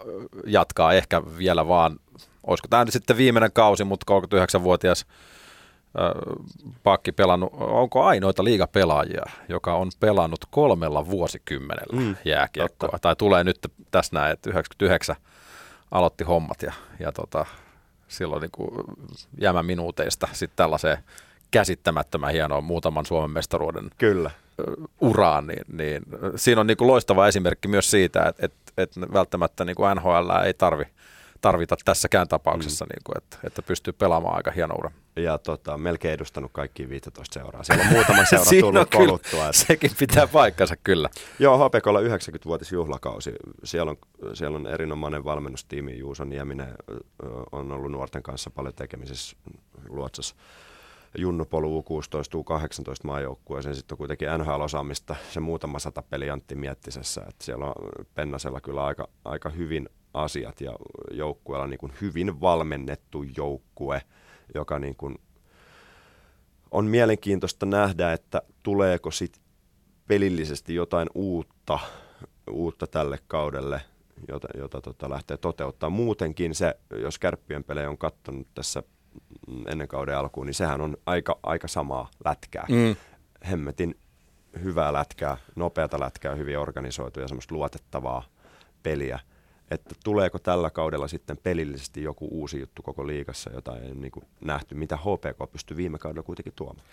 jatkaa 0.46 0.94
ehkä 0.94 1.22
vielä 1.38 1.68
vaan, 1.68 2.00
olisiko 2.44 2.68
tämä 2.68 2.86
nyt 2.86 2.94
sitten 2.94 3.18
viimeinen 3.18 3.52
kausi, 3.52 3.84
mutta 3.84 4.06
39-vuotias 4.58 5.06
pakki 6.84 7.12
pelannut, 7.12 7.54
onko 7.54 8.04
ainoita 8.04 8.44
liigapelaajia, 8.44 9.26
joka 9.50 9.74
on 9.74 9.92
pelannut 10.00 10.40
kolmella 10.50 11.10
vuosikymmenellä 11.10 12.02
mm, 12.02 12.16
jääkiekkoa, 12.26 12.90
totta. 12.90 13.00
tai 13.00 13.16
tulee 13.16 13.44
nyt 13.44 13.60
tässä 13.92 14.16
näin, 14.16 14.34
että 14.34 14.50
99 14.50 15.16
aloitti 15.92 16.24
hommat 16.24 16.62
ja, 16.62 16.74
ja 17.00 17.12
tota, 17.12 17.46
silloin 18.08 18.42
niin 18.42 18.52
kuin 18.52 18.70
jäämä 19.42 19.64
minuuteista 19.64 20.28
sitten 20.34 20.58
tällaiseen 20.58 20.98
käsittämättömän 21.52 22.32
hienoa 22.32 22.62
muutaman 22.62 23.06
Suomen 23.06 23.32
mestaruuden 23.32 23.90
Kyllä. 23.98 24.32
uraan, 25.02 25.48
niin, 25.48 25.66
niin 25.74 26.04
siinä 26.36 26.62
on 26.62 26.68
niin 26.68 26.78
kuin 26.78 26.88
loistava 26.88 27.28
esimerkki 27.28 27.68
myös 27.68 27.92
siitä, 27.92 28.26
että, 28.26 28.46
että, 28.46 28.72
että 28.78 29.14
välttämättä 29.14 29.66
niin 29.66 29.76
kuin 29.76 29.96
NHL 29.96 30.30
ei 30.46 30.54
tarvi, 30.54 30.86
tarvita 31.42 31.76
tässäkään 31.86 32.28
tapauksessa, 32.28 32.86
mm. 32.86 32.90
niin 32.90 33.02
kuin, 33.04 33.18
että, 33.18 33.38
että 33.44 33.62
pystyy 33.62 33.94
pelaamaan 33.94 34.36
aika 34.36 34.52
hieno 34.52 34.76
ura. 34.76 34.92
Ja 35.16 35.38
tota, 35.38 35.78
melkein 35.78 36.14
edustanut 36.14 36.52
kaikki 36.54 36.90
15 36.90 37.40
seuraa. 37.40 37.64
Siellä 37.64 37.84
on 37.84 37.92
muutama 37.92 38.26
seura 38.26 38.46
tullut 38.46 38.90
kyllä, 38.90 39.06
koluttua. 39.06 39.46
Että... 39.46 39.58
Sekin 39.58 39.92
pitää 40.00 40.28
paikkansa 40.28 40.76
kyllä. 40.76 41.10
Joo, 41.40 41.58
HPKlla 41.58 42.00
90-vuotisjuhlakausi. 42.00 43.32
Siellä 43.64 43.92
on, 43.92 43.98
siellä 44.34 44.56
on 44.56 44.68
erinomainen 44.68 45.24
valmennustiimi. 45.24 45.98
Juuso 45.98 46.24
Nieminen 46.24 46.76
on 47.52 47.72
ollut 47.72 47.92
nuorten 47.92 48.24
kanssa 48.24 48.50
paljon 48.50 48.74
tekemisissä 48.74 49.38
Luotsassa. 49.90 50.36
Junnupolu 51.18 51.82
U16, 51.82 52.40
U18 52.40 52.94
maajoukkueeseen. 53.04 53.76
Sitten 53.76 53.94
on 53.94 53.98
kuitenkin 53.98 54.28
NHL-osaamista 54.28 55.16
se 55.34 55.40
muutama 55.40 55.80
sata 55.80 56.02
peli 56.02 56.30
Antti 56.30 56.56
Miettisessä. 56.56 57.22
Että 57.30 57.46
siellä 57.46 57.66
on 57.66 57.74
Pennasella 58.16 58.62
kyllä 58.62 58.86
aika, 58.86 59.08
aika 59.26 59.50
hyvin 59.50 59.90
asiat 60.14 60.62
ja 60.62 60.72
joukkueella 61.12 61.68
niin 61.68 61.78
kuin 61.78 61.94
hyvin 62.02 62.42
valmennettu 62.42 63.24
joukkue, 63.38 64.02
joka 64.56 64.80
niin 64.80 64.96
kuin 64.96 65.16
on 66.72 66.86
mielenkiintoista 66.86 67.66
nähdä, 67.66 68.14
että 68.14 68.42
tuleeko 68.64 69.12
sitten 69.12 69.44
pelillisesti 70.08 70.76
jotain 70.76 71.10
uutta, 71.16 71.80
uutta 72.52 72.88
tälle 72.88 73.20
kaudelle, 73.28 73.82
jota, 74.28 74.48
jota 74.58 74.82
tota 74.82 75.10
lähtee 75.10 75.38
toteuttaa. 75.38 75.90
Muutenkin 75.90 76.56
se, 76.56 76.80
jos 77.02 77.20
kärppien 77.20 77.64
pelejä 77.64 77.90
on 77.90 77.98
katsonut 77.98 78.48
tässä 78.54 78.84
ennen 79.68 79.88
kauden 79.88 80.18
alkuun, 80.18 80.46
niin 80.46 80.54
sehän 80.54 80.82
on 80.82 80.98
aika, 81.06 81.40
aika 81.44 81.68
samaa 81.68 82.10
lätkää. 82.26 82.66
Mm. 82.70 82.96
Hemmetin 83.50 83.96
hyvää 84.64 84.94
lätkää, 84.94 85.38
nopeata 85.56 86.00
lätkää, 86.00 86.36
hyvin 86.36 86.60
organisoitu 86.60 87.20
ja 87.20 87.28
semmoista 87.28 87.56
luotettavaa 87.56 88.24
peliä. 88.84 89.20
Että 89.72 89.96
tuleeko 90.04 90.40
tällä 90.40 90.70
kaudella 90.70 91.08
sitten 91.08 91.38
pelillisesti 91.44 92.04
joku 92.04 92.28
uusi 92.32 92.60
juttu 92.60 92.82
koko 92.82 93.08
liigassa, 93.08 93.50
jota 93.54 93.78
ei 93.78 93.96
niin 93.96 94.12
kuin 94.12 94.26
nähty, 94.42 94.76
mitä 94.76 94.98
HPK 94.98 95.52
pystyy 95.52 95.78
viime 95.78 95.98
kaudella 95.98 96.24
kuitenkin 96.24 96.54
tuomaan. 96.56 96.86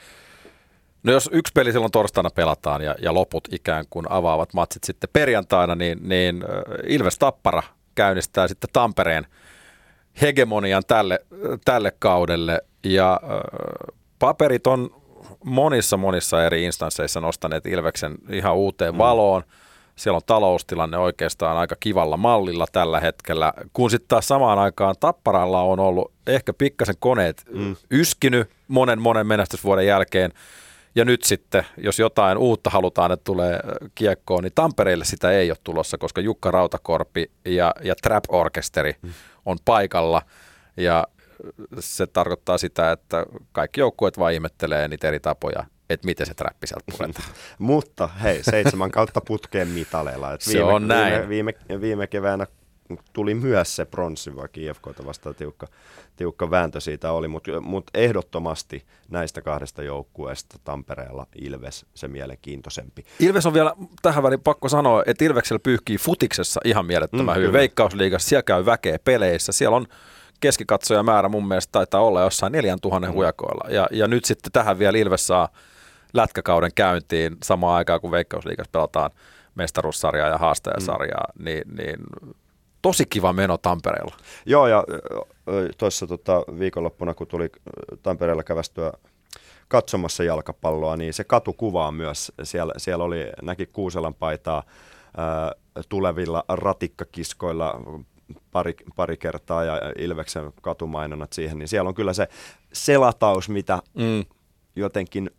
No 1.02 1.12
jos 1.12 1.30
yksi 1.32 1.52
peli 1.52 1.72
silloin 1.72 1.92
torstaina 1.92 2.30
pelataan 2.30 2.82
ja, 2.82 2.94
ja 2.98 3.14
loput 3.14 3.48
ikään 3.52 3.84
kuin 3.90 4.06
avaavat 4.08 4.54
matsit 4.54 4.84
sitten 4.84 5.10
perjantaina, 5.12 5.74
niin, 5.74 6.08
niin 6.08 6.44
Ilves 6.86 7.18
Tappara 7.18 7.62
käynnistää 7.94 8.48
sitten 8.48 8.70
Tampereen– 8.72 9.26
hegemonian 10.20 10.82
tälle, 10.86 11.20
tälle 11.64 11.92
kaudelle 11.98 12.60
ja 12.84 13.20
äh, 13.22 13.94
paperit 14.18 14.66
on 14.66 14.90
monissa 15.44 15.96
monissa 15.96 16.44
eri 16.44 16.64
instansseissa 16.64 17.20
nostaneet 17.20 17.66
Ilveksen 17.66 18.14
ihan 18.30 18.56
uuteen 18.56 18.94
mm. 18.94 18.98
Siellä 19.96 20.16
on 20.16 20.22
taloustilanne 20.26 20.98
oikeastaan 20.98 21.56
aika 21.56 21.76
kivalla 21.80 22.16
mallilla 22.16 22.66
tällä 22.72 23.00
hetkellä, 23.00 23.52
kun 23.72 23.90
sitten 23.90 24.08
taas 24.08 24.28
samaan 24.28 24.58
aikaan 24.58 24.94
Tapparalla 25.00 25.62
on 25.62 25.80
ollut 25.80 26.12
ehkä 26.26 26.52
pikkasen 26.52 26.94
koneet 26.98 27.44
mm. 27.50 27.76
yskinyt 27.90 28.50
monen 28.68 29.00
monen 29.00 29.26
menestysvuoden 29.26 29.86
jälkeen. 29.86 30.32
Ja 30.94 31.04
nyt 31.04 31.22
sitten, 31.24 31.66
jos 31.76 31.98
jotain 31.98 32.38
uutta 32.38 32.70
halutaan, 32.70 33.12
että 33.12 33.24
tulee 33.24 33.60
kiekkoon, 33.94 34.42
niin 34.42 34.52
Tampereelle 34.54 35.04
sitä 35.04 35.30
ei 35.30 35.50
ole 35.50 35.58
tulossa, 35.64 35.98
koska 35.98 36.20
Jukka 36.20 36.50
Rautakorpi 36.50 37.30
ja, 37.44 37.74
ja 37.82 37.94
Trap 38.02 38.24
Orkesteri 38.28 38.94
mm 39.02 39.12
on 39.46 39.58
paikalla 39.64 40.22
ja 40.76 41.06
se 41.80 42.06
tarkoittaa 42.06 42.58
sitä, 42.58 42.92
että 42.92 43.26
kaikki 43.52 43.80
joukkueet 43.80 44.18
vaan 44.18 44.32
ihmettelee 44.32 44.88
niitä 44.88 45.08
eri 45.08 45.20
tapoja, 45.20 45.64
että 45.90 46.06
miten 46.06 46.26
se 46.26 46.34
trappi 46.34 46.66
sieltä 46.66 46.84
puretaan. 46.90 47.28
Mutta 47.58 48.06
hei, 48.06 48.42
seitsemän 48.42 48.90
kautta 48.90 49.20
putkeen 49.20 49.68
mitaleilla. 49.68 50.32
Et 50.32 50.46
viime, 50.46 50.58
se 50.58 50.64
on 50.64 50.88
näin. 50.88 51.28
Viime, 51.28 51.54
viime, 51.68 51.80
viime 51.80 52.06
keväänä 52.06 52.46
tuli 53.12 53.34
myös 53.34 53.76
se 53.76 53.84
pronssi, 53.84 54.36
vaikka 54.36 54.60
IFKta 54.60 55.06
vastaan 55.06 55.34
tiukka, 55.34 55.66
tiukka 56.16 56.50
vääntö 56.50 56.80
siitä 56.80 57.12
oli, 57.12 57.28
mutta 57.28 57.60
mut 57.60 57.84
ehdottomasti 57.94 58.84
näistä 59.08 59.42
kahdesta 59.42 59.82
joukkueesta 59.82 60.58
Tampereella 60.64 61.26
Ilves 61.36 61.86
se 61.94 62.08
mielenkiintoisempi. 62.08 63.04
Ilves 63.20 63.46
on 63.46 63.54
vielä 63.54 63.74
tähän 64.02 64.22
väliin 64.22 64.40
pakko 64.40 64.68
sanoa, 64.68 65.02
että 65.06 65.24
Ilveksellä 65.24 65.58
pyyhkii 65.58 65.96
futiksessa 65.98 66.60
ihan 66.64 66.86
mielettömän 66.86 67.26
mm, 67.26 67.36
hyvin. 67.36 67.48
Kyllä. 67.48 67.58
Veikkausliigassa, 67.58 68.28
siellä 68.28 68.42
käy 68.42 68.66
väkeä 68.66 68.98
peleissä, 68.98 69.52
siellä 69.52 69.76
on 69.76 69.86
keskikatsojamäärä 70.40 71.28
mun 71.28 71.48
mielestä 71.48 71.72
taitaa 71.72 72.00
olla 72.00 72.20
jossain 72.20 72.52
4000 72.52 73.08
mm. 73.08 73.14
hujakoilla. 73.14 73.70
Ja, 73.70 73.88
ja 73.90 74.08
nyt 74.08 74.24
sitten 74.24 74.52
tähän 74.52 74.78
vielä 74.78 74.98
Ilves 74.98 75.26
saa 75.26 75.48
lätkäkauden 76.14 76.70
käyntiin 76.74 77.36
samaan 77.42 77.76
aikaan, 77.76 78.00
kun 78.00 78.10
Veikkausliigassa 78.10 78.70
pelataan 78.72 79.10
mestaruussarjaa 79.54 80.28
ja 80.28 80.38
haastajasarjaa, 80.38 81.26
mm. 81.38 81.44
niin, 81.44 81.62
niin 81.76 81.96
tosi 82.82 83.06
kiva 83.06 83.32
meno 83.32 83.58
Tampereella. 83.58 84.16
Joo, 84.46 84.66
ja 84.66 84.84
tuossa 85.78 86.06
tota, 86.06 86.42
viikonloppuna, 86.58 87.14
kun 87.14 87.26
tuli 87.26 87.50
Tampereella 88.02 88.42
kävästyä 88.42 88.92
katsomassa 89.68 90.24
jalkapalloa, 90.24 90.96
niin 90.96 91.14
se 91.14 91.24
katu 91.24 91.52
kuvaa 91.52 91.92
myös. 91.92 92.32
Siellä, 92.42 92.72
siellä 92.76 93.04
oli, 93.04 93.26
näki 93.42 93.66
Kuuselan 93.66 94.14
paitaa 94.14 94.62
ää, 95.16 95.52
tulevilla 95.88 96.44
ratikkakiskoilla 96.48 97.80
pari, 98.52 98.74
pari 98.96 99.16
kertaa 99.16 99.64
ja 99.64 99.80
Ilveksen 99.98 100.52
katumainonnat 100.62 101.32
siihen, 101.32 101.58
niin 101.58 101.68
siellä 101.68 101.88
on 101.88 101.94
kyllä 101.94 102.12
se 102.12 102.28
selataus, 102.72 103.48
mitä 103.48 103.82
mm. 103.94 104.24
jotenkin 104.76 105.30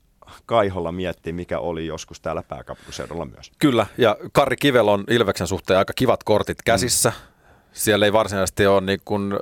Kaiholla 0.46 0.92
miettii, 0.92 1.34
mikä 1.34 1.60
oli 1.60 1.86
joskus 1.86 2.20
täällä 2.20 2.44
pääkaupunkiseudulla 2.44 3.26
myös. 3.26 3.52
Kyllä, 3.60 3.88
ja 3.98 4.18
Karri 4.32 4.56
Kivel 4.56 4.88
on 4.88 5.04
Ilveksen 5.10 5.48
suhteen 5.48 5.80
aika 5.80 5.94
kivat 5.96 6.24
kortit 6.24 6.62
käsissä. 6.66 7.10
Mm 7.10 7.36
siellä 7.76 8.06
ei 8.06 8.14
varsinaisesti 8.14 8.68
ole 8.68 8.82
niin 8.82 9.02
kuin 9.06 9.34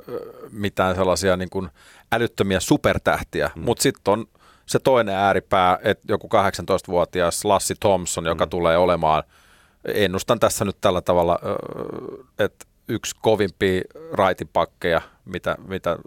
mitään 0.50 0.94
sellaisia 0.94 1.36
niin 1.36 1.50
kuin 1.50 1.68
älyttömiä 2.12 2.60
supertähtiä, 2.60 3.50
mm. 3.54 3.62
mutta 3.62 3.82
sitten 3.82 4.12
on 4.12 4.26
se 4.66 4.78
toinen 4.78 5.14
ääripää, 5.14 5.78
että 5.82 6.04
joku 6.08 6.28
18-vuotias 6.34 7.44
Lassi 7.44 7.74
Thompson, 7.80 8.26
joka 8.26 8.44
mm. 8.46 8.50
tulee 8.50 8.76
olemaan, 8.76 9.22
ennustan 9.84 10.40
tässä 10.40 10.64
nyt 10.64 10.76
tällä 10.80 11.00
tavalla, 11.00 11.38
että 12.38 12.64
yksi 12.88 13.16
kovimpia 13.22 13.82
raitipakkeja, 14.12 15.00
mitä, 15.24 15.56
mitä 15.68 15.98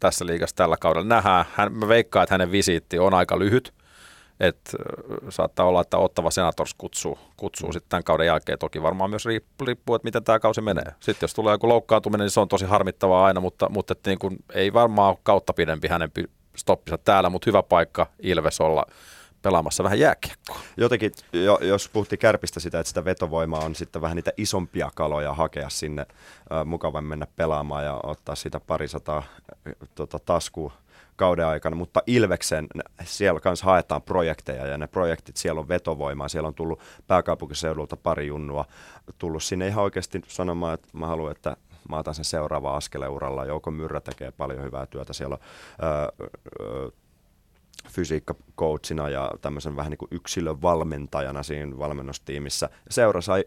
tässä 0.00 0.26
liigassa 0.26 0.56
tällä 0.56 0.76
kaudella 0.76 1.08
nähdään. 1.08 1.44
Hän, 1.54 1.72
mä 1.72 1.88
veikkaan, 1.88 2.22
että 2.22 2.34
hänen 2.34 2.52
visiitti 2.52 2.98
on 2.98 3.14
aika 3.14 3.38
lyhyt, 3.38 3.74
että 4.40 4.70
saattaa 5.28 5.66
olla, 5.66 5.80
että 5.80 5.98
Ottava 5.98 6.30
Senators 6.30 6.74
kutsuu, 6.74 7.18
kutsuu 7.36 7.72
sitten 7.72 7.88
tämän 7.88 8.04
kauden 8.04 8.26
jälkeen. 8.26 8.58
Toki 8.58 8.82
varmaan 8.82 9.10
myös 9.10 9.26
riippuu, 9.66 9.94
että 9.94 10.06
miten 10.06 10.24
tämä 10.24 10.38
kausi 10.38 10.60
menee. 10.60 10.92
Sitten 11.00 11.26
jos 11.26 11.34
tulee 11.34 11.54
joku 11.54 11.68
loukkaantuminen, 11.68 12.24
niin 12.24 12.30
se 12.30 12.40
on 12.40 12.48
tosi 12.48 12.64
harmittavaa 12.64 13.24
aina, 13.24 13.40
mutta, 13.40 13.68
mutta 13.68 13.92
että 13.92 14.10
niin 14.10 14.18
kuin, 14.18 14.36
ei 14.54 14.72
varmaan 14.72 15.08
ole 15.08 15.18
kautta 15.22 15.52
pidempi 15.52 15.88
hänen 15.88 16.10
stoppinsa 16.56 16.98
täällä, 16.98 17.30
mutta 17.30 17.50
hyvä 17.50 17.62
paikka 17.62 18.06
Ilves 18.22 18.60
olla 18.60 18.86
pelaamassa 19.42 19.84
vähän 19.84 19.98
jääkiekkoa. 19.98 20.60
Jotenkin, 20.76 21.12
jos 21.60 21.88
puhuttiin 21.88 22.18
kärpistä 22.18 22.60
sitä, 22.60 22.80
että 22.80 22.88
sitä 22.88 23.04
vetovoimaa 23.04 23.64
on 23.64 23.74
sitten 23.74 24.02
vähän 24.02 24.16
niitä 24.16 24.32
isompia 24.36 24.90
kaloja 24.94 25.34
hakea 25.34 25.68
sinne, 25.68 26.06
äh, 26.52 26.64
mukavan 26.64 27.04
mennä 27.04 27.26
pelaamaan 27.36 27.84
ja 27.84 28.00
ottaa 28.02 28.34
sitä 28.34 28.60
parisataa 28.60 29.18
äh, 29.18 29.74
tota, 29.94 30.18
taskua 30.18 30.72
kauden 31.18 31.46
aikana, 31.46 31.76
mutta 31.76 32.02
Ilveksen 32.06 32.66
siellä 33.04 33.40
kanssa 33.40 33.66
haetaan 33.66 34.02
projekteja 34.02 34.66
ja 34.66 34.78
ne 34.78 34.86
projektit, 34.86 35.36
siellä 35.36 35.60
on 35.60 35.68
vetovoimaa, 35.68 36.28
siellä 36.28 36.46
on 36.46 36.54
tullut 36.54 36.80
pääkaupunkiseudulta 37.06 37.96
pari 37.96 38.26
junnua, 38.26 38.64
tullut 39.18 39.42
sinne 39.42 39.66
ihan 39.66 39.84
oikeasti 39.84 40.20
sanomaan, 40.28 40.74
että 40.74 40.88
mä 40.92 41.06
haluan, 41.06 41.32
että 41.32 41.56
mä 41.88 41.98
otan 41.98 42.14
sen 42.14 42.24
seuraava 42.24 42.76
askeleen 42.76 43.10
uralla. 43.10 43.44
Jouko 43.44 43.70
Myrrä 43.70 44.00
tekee 44.00 44.30
paljon 44.30 44.62
hyvää 44.62 44.86
työtä 44.86 45.12
siellä 45.12 45.34
on, 45.34 45.40
öö, 45.82 46.90
fysiikkacoachina 47.88 49.08
ja 49.08 49.30
tämmöisen 49.40 49.76
vähän 49.76 49.90
niin 49.90 49.98
kuin 49.98 50.08
yksilövalmentajana 50.10 51.42
siinä 51.42 51.78
valmennustiimissä. 51.78 52.68
Seura 52.90 53.20
sai 53.20 53.44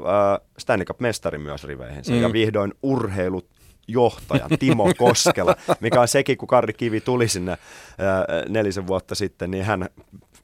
äh, 0.00 0.48
Stanley 0.58 0.84
Cup-mestari 0.84 1.38
myös 1.38 1.64
riveihinsä 1.64 2.12
mm. 2.12 2.22
ja 2.22 2.32
vihdoin 2.32 2.74
urheilut 2.82 3.46
johtajan 3.88 4.50
Timo 4.58 4.92
Koskela, 4.98 5.56
mikä 5.80 6.00
on 6.00 6.08
sekin, 6.08 6.38
kun 6.38 6.48
Karri 6.48 6.72
Kivi 6.72 7.00
tuli 7.00 7.28
sinne 7.28 7.50
ää, 7.98 8.24
nelisen 8.48 8.86
vuotta 8.86 9.14
sitten, 9.14 9.50
niin 9.50 9.64
hän 9.64 9.88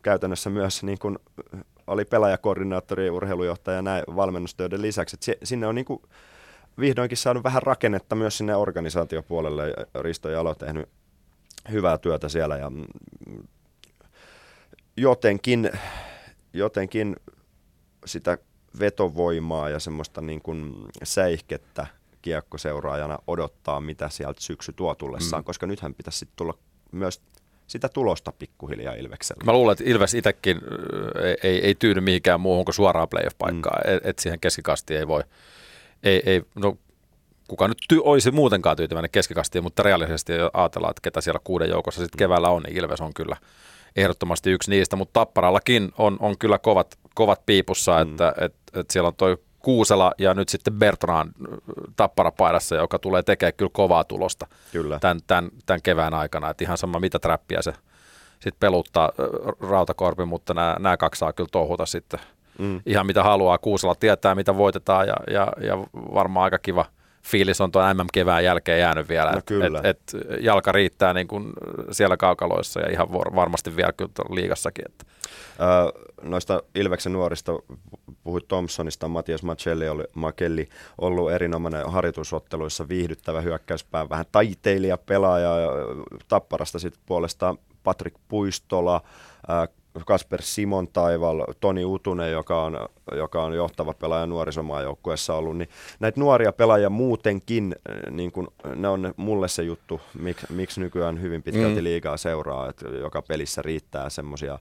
käytännössä 0.03 0.51
myös 0.51 0.83
niin 0.83 0.99
kuin 0.99 1.19
oli 1.87 2.05
pelaajakoordinaattori 2.05 3.07
ja 3.07 3.13
urheilujohtaja 3.13 3.83
näin 3.83 4.05
valmennustöiden 4.17 4.83
lisäksi. 4.83 5.17
Et 5.17 5.39
sinne 5.43 5.67
on 5.67 5.75
niin 5.75 5.85
kuin 5.85 6.03
vihdoinkin 6.79 7.19
saanut 7.19 7.45
vähän 7.45 7.63
rakennetta 7.63 8.17
myös 8.17 8.39
sinne 8.39 8.57
organisaatiopuolelle. 8.57 9.75
Risto 10.01 10.29
Jalo 10.29 10.55
tehnyt 10.55 10.89
hyvää 11.71 11.99
työtä 11.99 12.29
siellä 12.29 12.57
ja 12.57 12.71
mm, 12.71 12.87
jotenkin, 14.97 15.71
jotenkin 16.53 17.17
sitä 18.07 18.39
vetovoimaa 18.81 19.69
ja 19.69 19.81
semmoista 19.81 20.21
niin 20.21 20.43
kuin 20.43 20.75
säihkettä 21.03 21.87
kiekkoseuraajana 22.23 23.19
odottaa, 23.27 23.81
mitä 23.81 24.09
sieltä 24.09 24.41
syksy 24.41 24.73
tuo 24.73 24.95
tullessaan, 24.95 25.43
mm. 25.43 25.45
koska 25.45 25.67
nythän 25.67 25.95
pitäisi 25.95 26.19
sitten 26.19 26.37
tulla 26.37 26.55
myös 26.93 27.21
sitä 27.67 27.89
tulosta 27.89 28.33
pikkuhiljaa 28.33 28.95
Ilveksellä. 28.95 29.45
Mä 29.45 29.53
luulen, 29.53 29.73
että 29.73 29.85
Ilves 29.87 30.15
itsekin 30.15 30.61
ei, 31.25 31.37
ei, 31.43 31.67
ei 31.67 31.75
tyydy 31.75 32.01
mihinkään 32.01 32.41
muuhun 32.41 32.65
kuin 32.65 32.75
suoraan 32.75 33.09
playoff-paikkaan, 33.09 33.81
mm. 33.87 33.97
että 33.97 34.11
et 34.11 34.19
siihen 34.19 34.41
keskikastiin 34.41 35.01
ei 35.01 35.09
voi, 35.09 35.23
ei, 36.03 36.23
ei, 36.27 36.43
no 36.55 36.77
kuka 37.49 37.69
nyt 37.69 37.79
ty- 37.93 38.03
olisi 38.05 38.31
muutenkaan 38.31 38.77
tyytyväinen 38.77 39.11
keskikastiin, 39.11 39.65
mutta 39.65 39.83
reaalisesti 39.83 40.33
ajatellaan, 40.53 40.91
että 40.91 41.01
ketä 41.03 41.21
siellä 41.21 41.41
kuuden 41.45 41.71
joukossa 41.71 42.01
sitten 42.01 42.19
keväällä 42.19 42.51
on, 42.51 42.63
niin 42.63 42.77
Ilves 42.77 43.01
on 43.01 43.15
kyllä 43.15 43.37
ehdottomasti 43.97 44.51
yksi 44.51 44.71
niistä, 44.71 44.97
mutta 44.97 45.21
Tapparallakin 45.21 45.93
on, 45.99 46.17
on 46.21 46.39
kyllä 46.39 46.59
kovat, 46.59 46.99
kovat 47.15 47.47
piipussa, 47.47 48.05
mm. 48.05 48.11
että 48.11 48.35
et, 48.41 48.55
et 48.75 48.91
siellä 48.91 49.09
on 49.09 49.17
toi 49.17 49.39
Kuusela 49.61 50.13
ja 50.19 50.35
nyt 50.35 50.49
sitten 50.49 50.75
Bertrand 50.75 51.33
tapparapaidassa, 51.97 52.75
joka 52.75 52.99
tulee 52.99 53.23
tekemään 53.23 53.55
kyllä 53.57 53.71
kovaa 53.73 54.05
tulosta 54.05 54.47
kyllä. 54.73 54.99
Tämän, 54.99 55.19
tämän, 55.27 55.51
tämän 55.67 55.83
kevään 55.83 56.15
aikana. 56.15 56.51
Että 56.51 56.65
ihan 56.65 56.79
sama 56.79 57.01
mitä 57.01 57.19
trappia 57.19 57.63
se 57.63 57.73
sitten 58.31 58.61
peluttaa 58.61 59.13
Rautakorpi, 59.69 60.25
mutta 60.25 60.55
nämä, 60.55 60.77
nämä 60.79 60.97
kaksi 60.97 61.19
saa 61.19 61.33
kyllä 61.33 61.49
touhuta 61.53 61.87
sitten 61.87 62.21
mm. 62.59 62.81
ihan 62.87 63.07
mitä 63.07 63.23
haluaa. 63.23 63.59
Kuusela 63.59 63.95
tietää 63.95 64.35
mitä 64.35 64.57
voitetaan 64.57 65.09
ja, 65.09 65.17
ja, 65.31 65.53
ja 65.61 65.79
varmaan 65.95 66.45
aika 66.45 66.59
kiva– 66.59 66.85
fiilis 67.23 67.61
on 67.61 67.73
tuon 67.73 67.97
MM-kevään 67.97 68.45
jälkeen 68.45 68.81
jäänyt 68.81 69.09
vielä. 69.09 69.33
No 69.33 69.39
että 69.39 69.89
et, 69.89 70.15
et 70.15 70.15
jalka 70.41 70.73
riittää 70.73 71.15
niin 71.15 71.29
kuin 71.29 71.53
siellä 71.91 72.17
kaukaloissa 72.17 72.81
ja 72.81 72.91
ihan 72.91 73.13
varmasti 73.13 73.77
vielä 73.77 73.93
kyllä 73.93 74.11
liigassakin. 74.31 74.85
Että. 74.89 75.05
Öö, 75.61 76.03
noista 76.23 76.63
Ilveksen 76.75 77.13
nuorista 77.13 77.53
puhuit 78.23 78.49
Thompsonista, 78.49 79.09
Matias 79.09 79.43
Macelli 79.43 79.89
oli, 79.89 80.05
Makelli 80.15 80.69
ollut 80.99 81.33
erinomainen 81.33 81.91
harjoitusotteluissa, 81.91 82.89
viihdyttävä 82.89 83.41
hyökkäyspää, 83.41 84.09
vähän 84.09 84.27
taiteilija 84.33 84.99
pelaaja, 84.99 85.51
Tapparasta 86.29 86.79
sitten 86.79 87.03
puolestaan 87.07 87.59
Patrick 87.83 88.17
Puistola, 88.29 89.01
Kasper 90.07 90.43
Simon 90.43 90.89
Taival, 90.89 91.45
Toni 91.61 91.85
Utunen, 91.85 92.33
joka 92.33 92.63
on, 92.63 92.89
joka 93.17 93.43
on 93.43 93.55
johtava 93.55 93.95
pelaaja 93.95 94.27
nuorisomaajoukkueessa 94.27 95.35
ollut, 95.35 95.57
niin 95.57 95.69
näitä 96.01 96.21
nuoria 96.21 96.53
pelaajia 96.53 96.91
muutenkin, 96.91 97.77
niin 98.11 98.33
kun, 98.33 98.53
ne 98.75 98.89
on 98.89 99.15
mulle 99.17 99.49
se 99.49 99.63
juttu, 99.63 100.01
miksi, 100.19 100.47
miksi 100.51 100.81
nykyään 100.81 101.23
hyvin 101.23 101.43
pitkälti 101.43 101.81
mm. 101.81 101.85
liigaa 101.85 102.17
seuraa, 102.17 102.69
että 102.69 102.89
joka 102.89 103.23
pelissä 103.23 103.63
riittää 103.63 104.11
semmoisia 104.11 104.59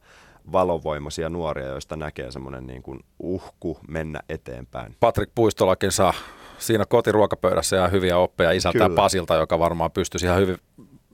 valovoimaisia 0.51 1.29
nuoria, 1.29 1.67
joista 1.67 1.95
näkee 1.95 2.31
semmoinen 2.31 2.67
niin 2.67 2.83
kuin 2.83 2.99
uhku 3.19 3.77
mennä 3.87 4.19
eteenpäin. 4.29 4.95
Patrick 4.99 5.31
Puistolakin 5.35 5.91
saa 5.91 6.13
siinä 6.57 6.85
kotiruokapöydässä 6.85 7.77
ihan 7.77 7.91
hyviä 7.91 8.17
oppeja 8.17 8.51
isältään 8.51 8.95
Pasilta, 8.95 9.35
joka 9.35 9.59
varmaan 9.59 9.91
pystyisi 9.91 10.25
ihan 10.25 10.39
hyvin, 10.39 10.57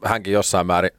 hänkin 0.05 0.33
jossain 0.33 0.67
määrin 0.67 0.91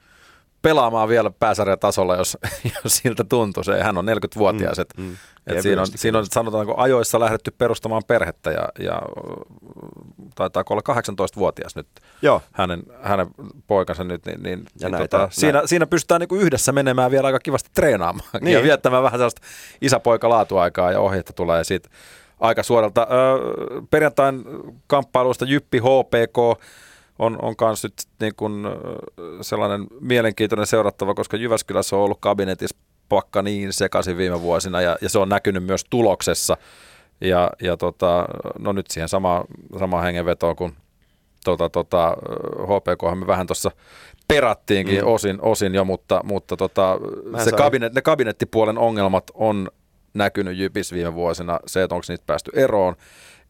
pelaamaan 0.62 1.08
vielä 1.08 1.30
pääsarjatasolla, 1.30 2.16
jos, 2.16 2.38
jos 2.84 2.96
siltä 2.96 3.24
tuntuu. 3.24 3.62
Se, 3.62 3.82
hän 3.82 3.98
on 3.98 4.04
40-vuotias. 4.04 4.78
Mm, 4.78 4.82
et, 4.82 4.94
mm. 4.96 5.16
Et 5.46 5.62
siinä, 5.62 5.80
on, 5.80 5.86
siinä 5.86 6.18
on 6.18 6.26
sanotaanko 6.26 6.74
ajoissa 6.76 7.20
lähdetty 7.20 7.50
perustamaan 7.50 8.02
perhettä 8.06 8.50
ja, 8.50 8.68
ja 8.78 9.02
taitaa 10.34 10.64
olla 10.70 11.00
18-vuotias 11.00 11.76
nyt 11.76 11.86
Joo. 12.22 12.42
Hänen, 12.52 12.82
hänen 13.02 13.26
poikansa 13.66 14.04
nyt, 14.04 14.26
niin, 14.26 14.42
niin, 14.42 14.64
ja 14.80 14.88
niin 14.88 14.92
näitä, 14.92 15.18
tota, 15.18 15.28
siinä, 15.30 15.62
siinä 15.64 15.86
pystytään 15.86 16.20
niin 16.20 16.28
kuin 16.28 16.40
yhdessä 16.40 16.72
menemään 16.72 17.10
vielä 17.10 17.26
aika 17.26 17.38
kivasti 17.38 17.70
treenaamaan 17.74 18.28
niin. 18.40 18.54
ja 18.54 18.62
viettämään 18.62 19.02
vähän 19.02 19.18
sellaista 19.18 19.42
isäpoika-laatuaikaa 19.80 20.92
ja 20.92 21.00
ohjeita 21.00 21.32
tulee 21.32 21.64
siitä 21.64 21.88
aika 22.40 22.62
suoralta. 22.62 23.06
Öö, 23.10 23.82
perjantain 23.90 24.44
kamppailuista 24.86 25.44
Jyppi 25.44 25.78
HPK 25.78 26.62
on, 27.18 27.38
on 27.42 27.56
kans 27.56 27.82
nyt 27.82 27.94
niin 28.20 28.32
kuin 28.36 28.66
sellainen 29.40 29.86
mielenkiintoinen 30.00 30.66
seurattava, 30.66 31.14
koska 31.14 31.36
Jyväskylässä 31.36 31.96
on 31.96 32.02
ollut 32.02 32.18
kabinetissa 32.20 32.76
pakka 33.08 33.42
niin 33.42 33.72
sekaisin 33.72 34.16
viime 34.16 34.40
vuosina 34.40 34.80
ja, 34.80 34.96
ja 35.00 35.08
se 35.08 35.18
on 35.18 35.28
näkynyt 35.28 35.64
myös 35.64 35.84
tuloksessa. 35.90 36.56
Ja, 37.20 37.50
ja 37.62 37.76
tota, 37.76 38.26
no 38.58 38.72
nyt 38.72 38.86
siihen 38.90 39.08
sama, 39.08 39.44
sama 39.78 40.00
hengenvetoon 40.00 40.56
kuin 40.56 40.76
tota, 41.44 41.68
tota, 41.68 42.16
HPK 42.62 43.18
me 43.18 43.26
vähän 43.26 43.46
tuossa 43.46 43.70
perattiinkin 44.28 45.00
mm. 45.00 45.06
osin, 45.06 45.38
osin 45.42 45.74
jo, 45.74 45.84
mutta, 45.84 46.20
mutta 46.24 46.56
tota, 46.56 46.98
se 47.44 47.52
kabinet, 47.52 47.94
ne 47.94 48.02
kabinettipuolen 48.02 48.78
ongelmat 48.78 49.24
on 49.34 49.70
näkynyt 50.14 50.58
Jypis 50.58 50.92
viime 50.92 51.14
vuosina. 51.14 51.60
Se, 51.66 51.82
että 51.82 51.94
onko 51.94 52.04
niitä 52.08 52.24
päästy 52.26 52.50
eroon, 52.54 52.96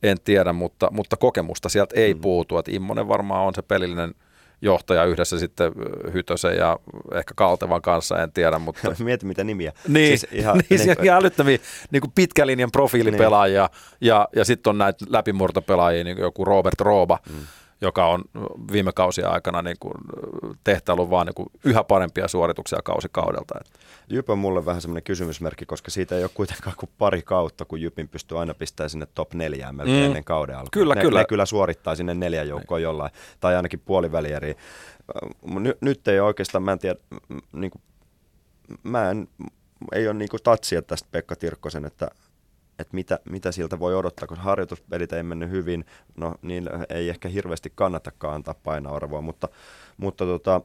en 0.02 0.16
tiedä, 0.24 0.52
mutta, 0.52 0.88
mutta 0.90 1.16
kokemusta 1.16 1.68
sieltä 1.68 2.00
ei 2.00 2.14
mm. 2.14 2.20
puutu. 2.20 2.59
Että 2.59 2.70
Immonen 2.74 3.09
varmaan 3.09 3.46
on 3.46 3.54
se 3.54 3.62
pelillinen 3.62 4.14
johtaja 4.62 5.04
yhdessä 5.04 5.38
sitten 5.38 5.72
Hytösen 6.12 6.56
ja 6.56 6.78
ehkä 7.14 7.35
Kaltevan 7.37 7.82
kanssa, 7.82 8.22
en 8.22 8.32
tiedä. 8.32 8.59
Mutta... 8.59 8.94
Mieti 9.04 9.26
mitä 9.26 9.44
nimiä. 9.44 9.72
Niin, 9.88 10.18
siis 10.18 10.32
ihan, 10.32 10.59
niin, 10.70 10.80
niin, 10.80 11.04
ihan 11.04 11.20
älyttömiä 11.20 11.59
niin 11.90 12.00
kuin 12.00 12.12
pitkälinjan 12.14 12.70
profiilipelaajia 12.70 13.70
niin. 13.72 14.09
ja, 14.09 14.28
ja 14.37 14.44
sitten 14.44 14.70
on 14.70 14.78
näitä 14.78 15.04
läpimurtopelaajia, 15.09 16.04
niin 16.04 16.16
kuin 16.16 16.24
joku 16.24 16.44
Robert 16.44 16.80
Rooba, 16.80 17.18
mm 17.30 17.46
joka 17.81 18.07
on 18.07 18.25
viime 18.73 18.93
kausien 18.93 19.29
aikana 19.29 19.62
niin 19.62 19.77
kuin 19.81 19.95
tehtäillyt 20.65 21.11
vaan 21.11 21.27
niin 21.27 21.35
kuin 21.35 21.49
yhä 21.65 21.85
parempia 21.85 22.29
suorituksia 22.29 22.79
kausikaudelta. 22.85 23.55
Jyp 24.09 24.31
on 24.31 24.39
mulle 24.39 24.67
vähän 24.67 24.81
semmoinen 24.81 25.03
kysymysmerkki, 25.03 25.67
koska 25.67 25.91
siitä 25.91 26.17
ei 26.17 26.23
ole 26.23 26.31
kuitenkaan 26.35 26.77
kuin 26.77 26.91
pari 26.99 27.23
kautta, 27.23 27.65
kun 27.65 27.81
Jypin 27.81 28.09
pystyy 28.09 28.41
aina 28.41 28.55
pistämään 28.55 28.91
sinne 28.91 29.07
top 29.15 29.35
neljään 29.35 29.77
melkein 29.77 29.99
mm. 29.99 30.07
ennen 30.07 30.25
kauden 30.25 30.57
alkua. 30.57 30.71
Kyllä, 30.73 30.95
ne, 30.95 31.01
kyllä. 31.01 31.21
Ne 31.21 31.25
kyllä 31.25 31.47
suorittaa 31.47 31.95
sinne 31.95 32.15
neljän 32.15 32.49
joukkoon 32.49 32.83
jollain, 32.83 33.11
tai 33.41 33.57
ainakin 33.57 33.81
puolivälieriin. 33.81 34.57
Ny, 35.45 35.77
nyt 35.81 36.09
ei 36.09 36.21
oikeastaan, 36.21 36.62
mä 36.62 36.73
en 36.73 36.79
tiedä, 36.79 37.01
niin 37.53 37.71
kuin, 37.71 37.83
mä 38.83 39.11
en, 39.11 39.29
ei 39.93 40.09
ole 40.09 40.15
niin 40.15 40.29
kuin 40.29 40.43
tatsia 40.43 40.83
tästä 40.83 41.09
Pekka 41.11 41.37
Tirkkosen, 41.37 41.85
että 41.85 42.11
että 42.79 42.95
mitä, 42.95 43.19
mitä 43.25 43.53
siltä 43.53 43.79
voi 43.79 43.95
odottaa, 43.95 44.29
kun 44.29 44.37
harjoituspelit 44.37 45.12
ei 45.12 45.23
mennyt 45.23 45.51
hyvin, 45.51 45.85
no 46.17 46.35
niin 46.43 46.69
ei 46.89 47.09
ehkä 47.09 47.29
hirveästi 47.29 47.73
kannatakaan 47.75 48.35
antaa 48.35 48.55
painoarvoa, 48.62 49.21
mutta, 49.21 49.49
mutta 49.97 50.25
tota, 50.25 50.61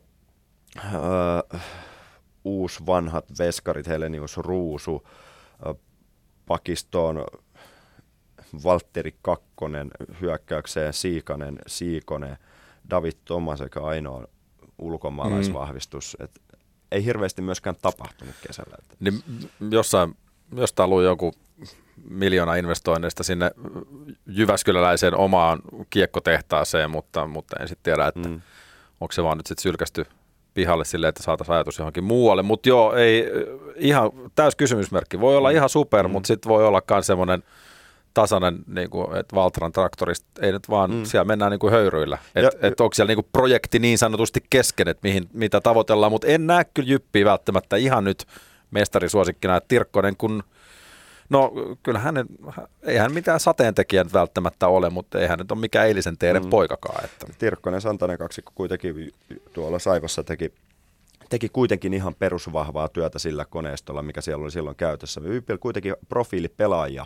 öö, 0.86 1.60
uusi 2.44 2.86
vanhat 2.86 3.26
veskarit, 3.40 3.88
Helenius 3.88 4.38
Ruusu, 4.38 5.08
öö, 5.66 5.74
Pakistoon 6.46 7.26
Valtteri 8.64 9.16
Kakkonen 9.22 9.92
hyökkäykseen, 10.22 10.94
Siikanen, 10.94 11.60
Siikonen, 11.68 12.38
David 12.90 13.14
Thomas, 13.26 13.60
joka 13.60 13.88
ainoa 13.88 14.28
ulkomaalaisvahvistus. 14.80 16.18
Mm. 16.20 16.26
Et 16.26 16.42
ei 16.92 17.06
hirveästi 17.06 17.42
myöskään 17.42 17.76
tapahtunut 17.82 18.36
kesällä. 18.48 18.78
Niin 19.00 19.24
jossain, 19.72 20.18
jostain 20.56 20.90
luin 20.90 21.06
joku 21.06 21.34
miljoona 22.10 22.56
investoinneista 22.56 23.24
sinne 23.24 23.52
Jyväskyläläiseen 24.26 25.16
omaan 25.16 25.60
kiekkotehtaaseen, 25.90 26.90
mutta, 26.90 27.28
mutta 27.28 27.58
en 27.60 27.68
sitten 27.68 27.84
tiedä, 27.84 28.08
että 28.08 28.30
mm. 28.30 28.42
onko 29.02 29.12
se 29.12 29.24
vaan 29.24 29.38
nyt 29.38 29.48
sitten 29.48 29.62
sylkästy 29.62 30.06
pihalle 30.54 30.86
silleen, 30.86 31.10
että 31.10 31.24
saataisiin 31.24 31.56
ajatus 31.56 31.78
johonkin 31.78 32.04
muualle. 32.04 32.44
Mutta 32.44 32.70
joo, 32.70 32.96
ei 32.96 33.32
ihan 33.76 34.12
täys 34.36 34.56
kysymysmerkki. 34.56 35.20
Voi 35.20 35.38
olla 35.38 35.50
mm. 35.50 35.56
ihan 35.56 35.70
super, 35.70 36.08
mm. 36.08 36.12
mutta 36.12 36.28
sitten 36.28 36.50
voi 36.50 36.68
olla 36.68 36.82
myös 36.90 37.08
semmoinen 37.08 37.44
tasainen, 38.14 38.60
niin 38.68 38.90
kuin, 38.90 39.18
että 39.18 39.36
Valtran 39.36 39.72
traktorista 39.72 40.28
ei 40.42 40.52
nyt 40.52 40.70
vaan, 40.70 40.92
mm. 40.92 41.06
siellä 41.06 41.26
mennään 41.26 41.52
niin 41.52 41.60
kuin 41.60 41.74
höyryillä. 41.74 42.18
Että 42.36 42.68
et 42.68 42.82
onko 42.82 42.94
siellä 42.94 43.08
niin 43.08 43.24
kuin 43.24 43.30
projekti 43.32 43.80
niin 43.80 43.98
sanotusti 43.98 44.44
kesken, 44.50 44.88
että 44.88 45.08
mihin, 45.08 45.30
mitä 45.34 45.62
tavoitellaan, 45.62 46.12
mutta 46.12 46.28
en 46.28 46.48
näe 46.48 46.66
kyllä 46.74 46.90
Jyppiä 46.90 47.26
välttämättä 47.26 47.76
ihan 47.76 48.04
nyt 48.04 48.26
mestarisuosikkina, 48.72 49.58
että 49.58 49.68
Tirkkonen 49.68 50.18
kun– 50.18 50.44
No 51.32 51.52
kyllähän 51.84 52.14
ne, 52.14 52.26
eihän 52.84 53.14
mitään 53.14 53.40
sateentekijät 53.40 54.14
välttämättä 54.14 54.68
ole, 54.68 54.90
mutta 54.90 55.20
eihän 55.20 55.40
nyt 55.40 55.52
ole 55.52 55.60
mikään 55.60 55.88
eilisen 55.88 56.18
teidän 56.18 56.44
mm. 56.44 56.50
poikakaan. 56.50 57.06
Että. 57.06 57.26
Tirkkonen 57.40 57.82
Santanen 57.82 58.18
kaksi 58.18 58.42
kuitenkin 58.56 59.14
tuolla 59.54 59.80
Saivassa 59.80 60.24
teki 60.24 60.54
teki 61.30 61.50
kuitenkin 61.50 61.94
ihan 61.94 62.16
perusvahvaa 62.16 62.90
työtä 62.90 63.20
sillä 63.20 63.46
koneistolla, 63.46 64.02
mikä 64.02 64.22
siellä 64.22 64.44
oli 64.44 64.52
silloin 64.52 64.76
käytössä. 64.76 65.22
Ypil 65.24 65.58
kuitenkin 65.58 65.96
profiilipelaajia, 66.10 67.06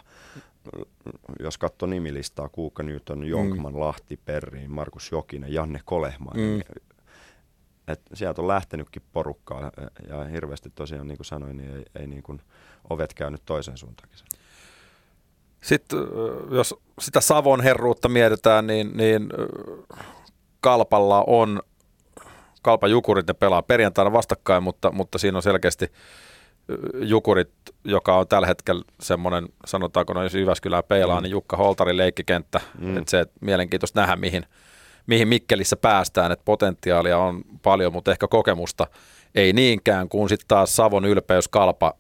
jos 1.39 1.57
katsoo 1.57 1.87
nimilistaa, 1.87 2.49
Kuukka 2.49 2.83
Newton, 2.83 3.25
Jonkman, 3.25 3.73
mm. 3.73 3.79
Lahti, 3.79 4.19
Perriin, 4.25 4.71
Markus 4.71 5.11
Jokinen, 5.11 5.53
Janne 5.53 5.81
Kolehman. 5.85 6.37
Mm. 6.37 6.61
Et 7.87 8.01
sieltä 8.13 8.41
on 8.41 8.47
lähtenytkin 8.47 9.01
porukkaa 9.13 9.71
ja 10.09 10.23
hirveästi 10.23 10.69
tosiaan, 10.75 11.07
niin 11.07 11.17
kuin 11.17 11.25
sanoin, 11.25 11.57
niin 11.57 11.75
ei, 11.75 11.85
ei 11.95 12.07
niin 12.07 12.23
kuin– 12.23 12.41
ovet 12.89 13.13
käynyt 13.13 13.41
toiseen 13.45 13.77
suuntaan. 13.77 14.09
Sitten 15.61 15.99
jos 16.51 16.75
sitä 17.01 17.21
Savon 17.21 17.61
herruutta 17.61 18.09
mietitään, 18.09 18.67
niin, 18.67 18.97
niin 18.97 19.29
Kalpalla 20.61 21.23
on, 21.27 21.61
Kalpa 22.61 22.87
Jukurit 22.87 23.27
ne 23.27 23.33
pelaa 23.33 23.61
perjantaina 23.61 24.13
vastakkain, 24.13 24.63
mutta, 24.63 24.91
mutta 24.91 25.17
siinä 25.17 25.37
on 25.37 25.43
selkeästi 25.43 25.91
Jukurit, 27.01 27.51
joka 27.83 28.17
on 28.17 28.27
tällä 28.27 28.47
hetkellä 28.47 28.83
semmoinen, 29.01 29.47
sanotaanko 29.65 30.13
no 30.13 30.23
jos 30.23 30.33
Jyväskylää 30.33 30.83
peilaa, 30.83 31.19
mm. 31.19 31.23
niin 31.23 31.31
Jukka 31.31 31.57
Holtarin 31.57 31.97
leikkikenttä, 31.97 32.61
mm. 32.79 32.97
että 32.97 33.11
se 33.11 33.25
mielenkiintoista 33.41 34.01
nähdä, 34.01 34.15
mihin, 34.15 34.45
mihin 35.07 35.27
Mikkelissä 35.27 35.75
päästään, 35.75 36.31
että 36.31 36.45
potentiaalia 36.45 37.17
on 37.17 37.41
paljon, 37.61 37.93
mutta 37.93 38.11
ehkä 38.11 38.27
kokemusta 38.27 38.87
ei 39.35 39.53
niinkään, 39.53 40.09
kun 40.09 40.29
sitten 40.29 40.47
taas 40.47 40.75
Savon 40.75 41.05
ylpeys 41.05 41.47
kalpa 41.47 41.93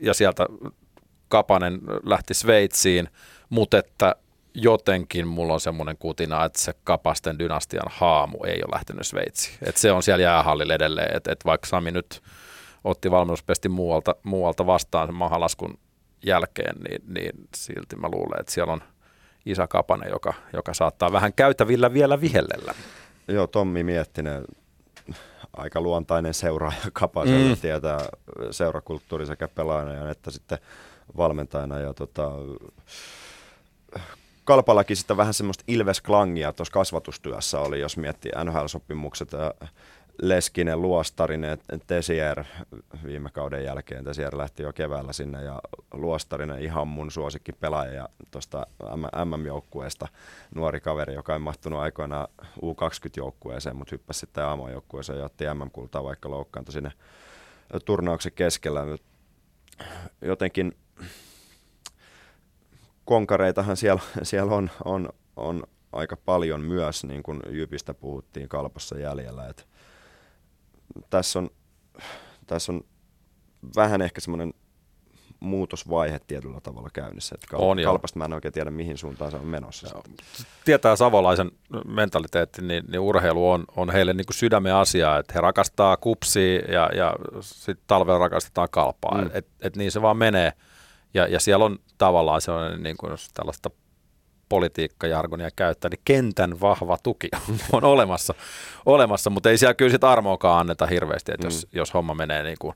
ja 0.00 0.14
sieltä 0.14 0.46
Kapanen 1.28 1.80
lähti 2.04 2.34
Sveitsiin, 2.34 3.08
mutta 3.48 3.78
että 3.78 4.16
jotenkin 4.54 5.26
mulla 5.26 5.52
on 5.54 5.60
semmoinen 5.60 5.96
kutina, 5.98 6.44
että 6.44 6.60
se 6.60 6.72
Kapasten 6.84 7.38
dynastian 7.38 7.86
haamu 7.90 8.44
ei 8.44 8.62
ole 8.62 8.74
lähtenyt 8.74 9.06
Sveitsiin. 9.06 9.58
Että 9.66 9.80
se 9.80 9.92
on 9.92 10.02
siellä 10.02 10.22
jäähallilla 10.22 10.74
edelleen, 10.74 11.16
että, 11.16 11.32
että 11.32 11.44
vaikka 11.44 11.66
Sami 11.66 11.90
nyt 11.90 12.22
otti 12.84 13.10
valmennuspesti 13.10 13.68
muualta, 13.68 14.16
muualta 14.22 14.66
vastaan 14.66 15.08
sen 15.08 15.14
mahalaskun 15.14 15.78
jälkeen, 16.26 16.76
niin, 16.88 17.02
niin 17.14 17.48
silti 17.56 17.96
mä 17.96 18.08
luulen, 18.12 18.40
että 18.40 18.52
siellä 18.52 18.72
on 18.72 18.82
Isa 19.46 19.66
Kapanen, 19.66 20.10
joka, 20.10 20.34
joka 20.52 20.74
saattaa 20.74 21.12
vähän 21.12 21.32
käytävillä 21.32 21.92
vielä 21.92 22.20
vihellellä. 22.20 22.74
Joo, 23.28 23.46
Tommi 23.46 23.82
Miettinen, 23.82 24.44
aika 25.56 25.80
luontainen 25.80 26.34
seuraaja 26.34 26.90
Kapaselle, 26.92 27.54
mm. 27.54 27.60
tietää 27.60 27.98
seurakulttuuri 28.50 29.26
sekä 29.26 29.48
pelaajana 29.48 30.10
että 30.10 30.30
sitten 30.30 30.58
valmentajana. 31.16 31.78
Ja 31.78 31.94
tota, 31.94 32.30
Kalpallakin 34.44 34.96
sitten 34.96 35.16
vähän 35.16 35.34
semmoista 35.34 35.64
Ilves-klangia 35.68 36.52
tuossa 36.52 36.72
kasvatustyössä 36.72 37.60
oli, 37.60 37.80
jos 37.80 37.96
miettii 37.96 38.32
NHL-sopimukset. 38.44 39.32
Ja 39.32 39.68
Leskinen, 40.22 40.82
Luostarinen, 40.82 41.58
Tesier 41.86 42.44
viime 43.04 43.30
kauden 43.30 43.64
jälkeen. 43.64 44.04
Tesier 44.04 44.38
lähti 44.38 44.62
jo 44.62 44.72
keväällä 44.72 45.12
sinne 45.12 45.42
ja 45.42 45.60
Luostarinen 45.92 46.62
ihan 46.62 46.88
mun 46.88 47.10
suosikki 47.10 47.52
pelaaja 47.52 48.08
tuosta 48.30 48.66
MM-joukkueesta. 49.24 50.08
Nuori 50.54 50.80
kaveri, 50.80 51.14
joka 51.14 51.32
ei 51.32 51.38
mahtunut 51.38 51.80
aikoinaan 51.80 52.28
U20-joukkueeseen, 52.40 53.76
mutta 53.76 53.94
hyppäsi 53.94 54.20
sitten 54.20 54.44
aamujoukkueeseen 54.44 55.18
ja 55.18 55.24
otti 55.24 55.44
MM-kultaa, 55.54 56.04
vaikka 56.04 56.30
loukkaantui 56.30 56.72
sinne 56.72 56.92
turnauksen 57.84 58.32
keskellä. 58.32 58.80
Jotenkin 60.22 60.76
konkareitahan 63.04 63.76
siellä, 63.76 64.02
siellä 64.22 64.54
on, 64.54 64.70
on, 64.84 65.08
on 65.36 65.64
aika 65.92 66.16
paljon 66.16 66.60
myös, 66.60 67.04
niin 67.04 67.22
kuin 67.22 67.40
Jypistä 67.50 67.94
puhuttiin 67.94 68.48
kalpassa 68.48 68.98
jäljellä. 68.98 69.48
Et 69.48 69.66
tässä, 71.10 71.38
on, 71.38 71.50
tässä 72.46 72.72
on 72.72 72.80
vähän 73.76 74.02
ehkä 74.02 74.20
semmoinen 74.20 74.54
muutosvaihe 75.40 76.20
tietyllä 76.26 76.60
tavalla 76.60 76.90
käynnissä. 76.92 77.34
Että 77.34 77.56
on, 77.56 77.78
kalpasta 77.84 78.18
mä 78.18 78.24
en 78.24 78.32
oikein 78.32 78.54
tiedä, 78.54 78.70
mihin 78.70 78.98
suuntaan 78.98 79.30
se 79.30 79.36
on 79.36 79.46
menossa. 79.46 79.88
Joo. 79.94 80.02
Tietää 80.64 80.96
savolaisen 80.96 81.50
mentaliteetti, 81.86 82.62
niin, 82.62 82.84
niin 82.88 83.00
urheilu 83.00 83.50
on, 83.50 83.64
on 83.76 83.90
heille 83.90 84.12
niin 84.12 84.26
kuin 84.26 84.34
sydämen 84.34 84.74
asia, 84.74 85.18
että 85.18 85.32
he 85.34 85.40
rakastaa 85.40 85.96
kupsia 85.96 86.60
ja, 86.60 86.90
ja 86.96 87.14
sitten 87.40 87.84
talvella 87.86 88.18
rakastetaan 88.18 88.68
kalpaa. 88.70 89.20
Mm. 89.20 89.30
Et, 89.34 89.46
et 89.60 89.76
niin 89.76 89.92
se 89.92 90.02
vaan 90.02 90.16
menee. 90.16 90.52
Ja, 91.14 91.26
ja 91.26 91.40
siellä 91.40 91.64
on 91.64 91.78
tavallaan 91.98 92.40
sellainen, 92.40 92.82
niin 92.82 92.96
kuin 92.96 93.12
tällaista 93.34 93.70
politiikkajargonia 94.54 95.50
käyttää, 95.56 95.88
niin 95.88 96.00
kentän 96.04 96.60
vahva 96.60 96.98
tuki 97.02 97.28
on 97.72 97.84
olemassa, 97.84 98.34
olemassa 98.86 99.30
mutta 99.30 99.50
ei 99.50 99.58
siellä 99.58 99.74
kyllä 99.74 99.90
sit 99.90 100.04
armoakaan 100.04 100.60
anneta 100.60 100.86
hirveästi, 100.86 101.32
että 101.32 101.46
mm. 101.46 101.52
jos, 101.52 101.66
jos 101.72 101.94
homma 101.94 102.14
menee 102.14 102.42
niin 102.42 102.56
kuin 102.60 102.74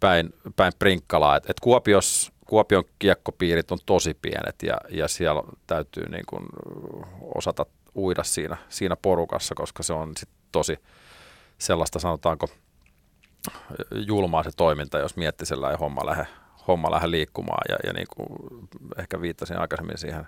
päin, 0.00 0.34
päin 0.56 0.72
prinkkalaa. 0.78 1.36
Et, 1.36 1.50
et 1.50 1.60
Kuopios, 1.60 2.32
Kuopion 2.46 2.84
kiekkopiirit 2.98 3.72
on 3.72 3.78
tosi 3.86 4.14
pienet 4.22 4.62
ja, 4.62 4.76
ja 4.90 5.08
siellä 5.08 5.42
täytyy 5.66 6.08
niin 6.08 6.26
kuin 6.26 6.46
osata 7.34 7.66
uida 7.96 8.22
siinä, 8.22 8.56
siinä 8.68 8.96
porukassa, 8.96 9.54
koska 9.54 9.82
se 9.82 9.92
on 9.92 10.12
sit 10.16 10.28
tosi 10.52 10.78
sellaista 11.58 11.98
sanotaanko 11.98 12.48
julmaa 14.06 14.42
se 14.42 14.50
toiminta, 14.56 14.98
jos 14.98 15.16
miettii 15.16 15.46
sellainen 15.46 15.78
homma 15.78 16.06
lähde, 16.06 16.26
homma 16.68 16.90
lähde 16.90 17.10
liikkumaan 17.10 17.62
ja, 17.68 17.76
ja 17.86 17.92
niin 17.92 18.06
kuin 18.16 18.28
ehkä 18.98 19.20
viittasin 19.20 19.58
aikaisemmin 19.58 19.98
siihen 19.98 20.26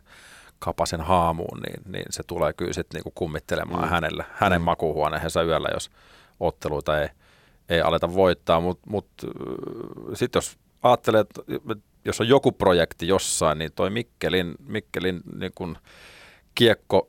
Kapasen 0.67 1.01
haamuun, 1.01 1.61
niin, 1.61 1.93
niin 1.93 2.05
se 2.11 2.23
tulee 2.27 2.53
kyllä 2.53 2.73
sitten 2.73 2.99
niinku 2.99 3.13
kummittelemaan 3.15 3.85
mm. 3.85 3.89
hänelle, 3.89 4.25
hänen 4.33 4.61
mm. 4.61 4.65
makuuhuoneensa 4.65 5.43
yöllä, 5.43 5.69
jos 5.75 5.91
otteluita 6.41 7.01
ei, 7.01 7.09
ei 7.69 7.81
aleta 7.81 8.15
voittaa. 8.15 8.61
Mutta 8.61 8.91
mut, 8.91 9.09
sitten 10.15 10.39
jos 10.39 10.59
ajattelee, 10.83 11.21
että 11.21 11.43
jos 12.05 12.21
on 12.21 12.29
joku 12.29 12.53
projekti 12.53 13.09
jossain, 13.09 13.59
niin 13.59 13.73
toi 13.73 13.91
Mikkelin, 13.91 14.55
Mikkelin 14.67 15.21
niin 15.39 15.53
kun 15.55 15.79
kiekko 16.55 17.09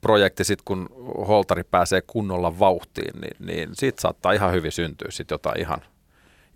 projekti 0.00 0.44
sitten, 0.44 0.64
kun 0.64 0.88
holtari 1.28 1.64
pääsee 1.64 2.02
kunnolla 2.06 2.58
vauhtiin, 2.58 3.20
niin, 3.20 3.46
niin 3.46 3.68
siitä 3.72 4.00
saattaa 4.00 4.32
ihan 4.32 4.52
hyvin 4.52 4.72
syntyä 4.72 5.08
sitten 5.10 5.34
jotain 5.34 5.60
ihan, 5.60 5.80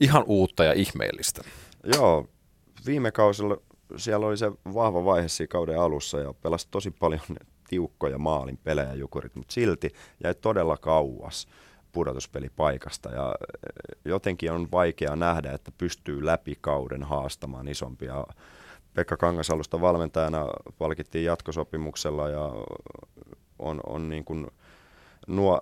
ihan 0.00 0.24
uutta 0.26 0.64
ja 0.64 0.72
ihmeellistä. 0.72 1.42
Joo, 1.96 2.28
viime 2.86 3.12
kausilla 3.12 3.56
siellä 3.96 4.26
oli 4.26 4.36
se 4.36 4.52
vahva 4.74 5.04
vaihe 5.04 5.28
siinä 5.28 5.48
kauden 5.48 5.80
alussa 5.80 6.20
ja 6.20 6.32
pelasi 6.32 6.68
tosi 6.70 6.90
paljon 6.90 7.22
tiukkoja 7.68 8.18
maalin 8.18 8.58
pelejä 8.64 8.94
jukurit, 8.94 9.34
mutta 9.34 9.52
silti 9.52 9.90
jäi 10.24 10.34
todella 10.34 10.76
kauas 10.76 11.46
pudotuspelipaikasta 11.92 13.10
ja 13.10 13.34
eh, 13.34 13.96
jotenkin 14.04 14.52
on 14.52 14.68
vaikea 14.72 15.16
nähdä, 15.16 15.52
että 15.52 15.72
pystyy 15.78 16.26
läpi 16.26 16.58
kauden 16.60 17.02
haastamaan 17.02 17.68
isompia. 17.68 18.26
Pekka 18.94 19.16
Kangasalusta 19.16 19.80
valmentajana 19.80 20.46
palkittiin 20.78 21.24
jatkosopimuksella 21.24 22.28
ja 22.28 22.52
on, 23.58 23.80
on 23.86 24.08
niin 24.08 24.24
kuin 24.24 24.46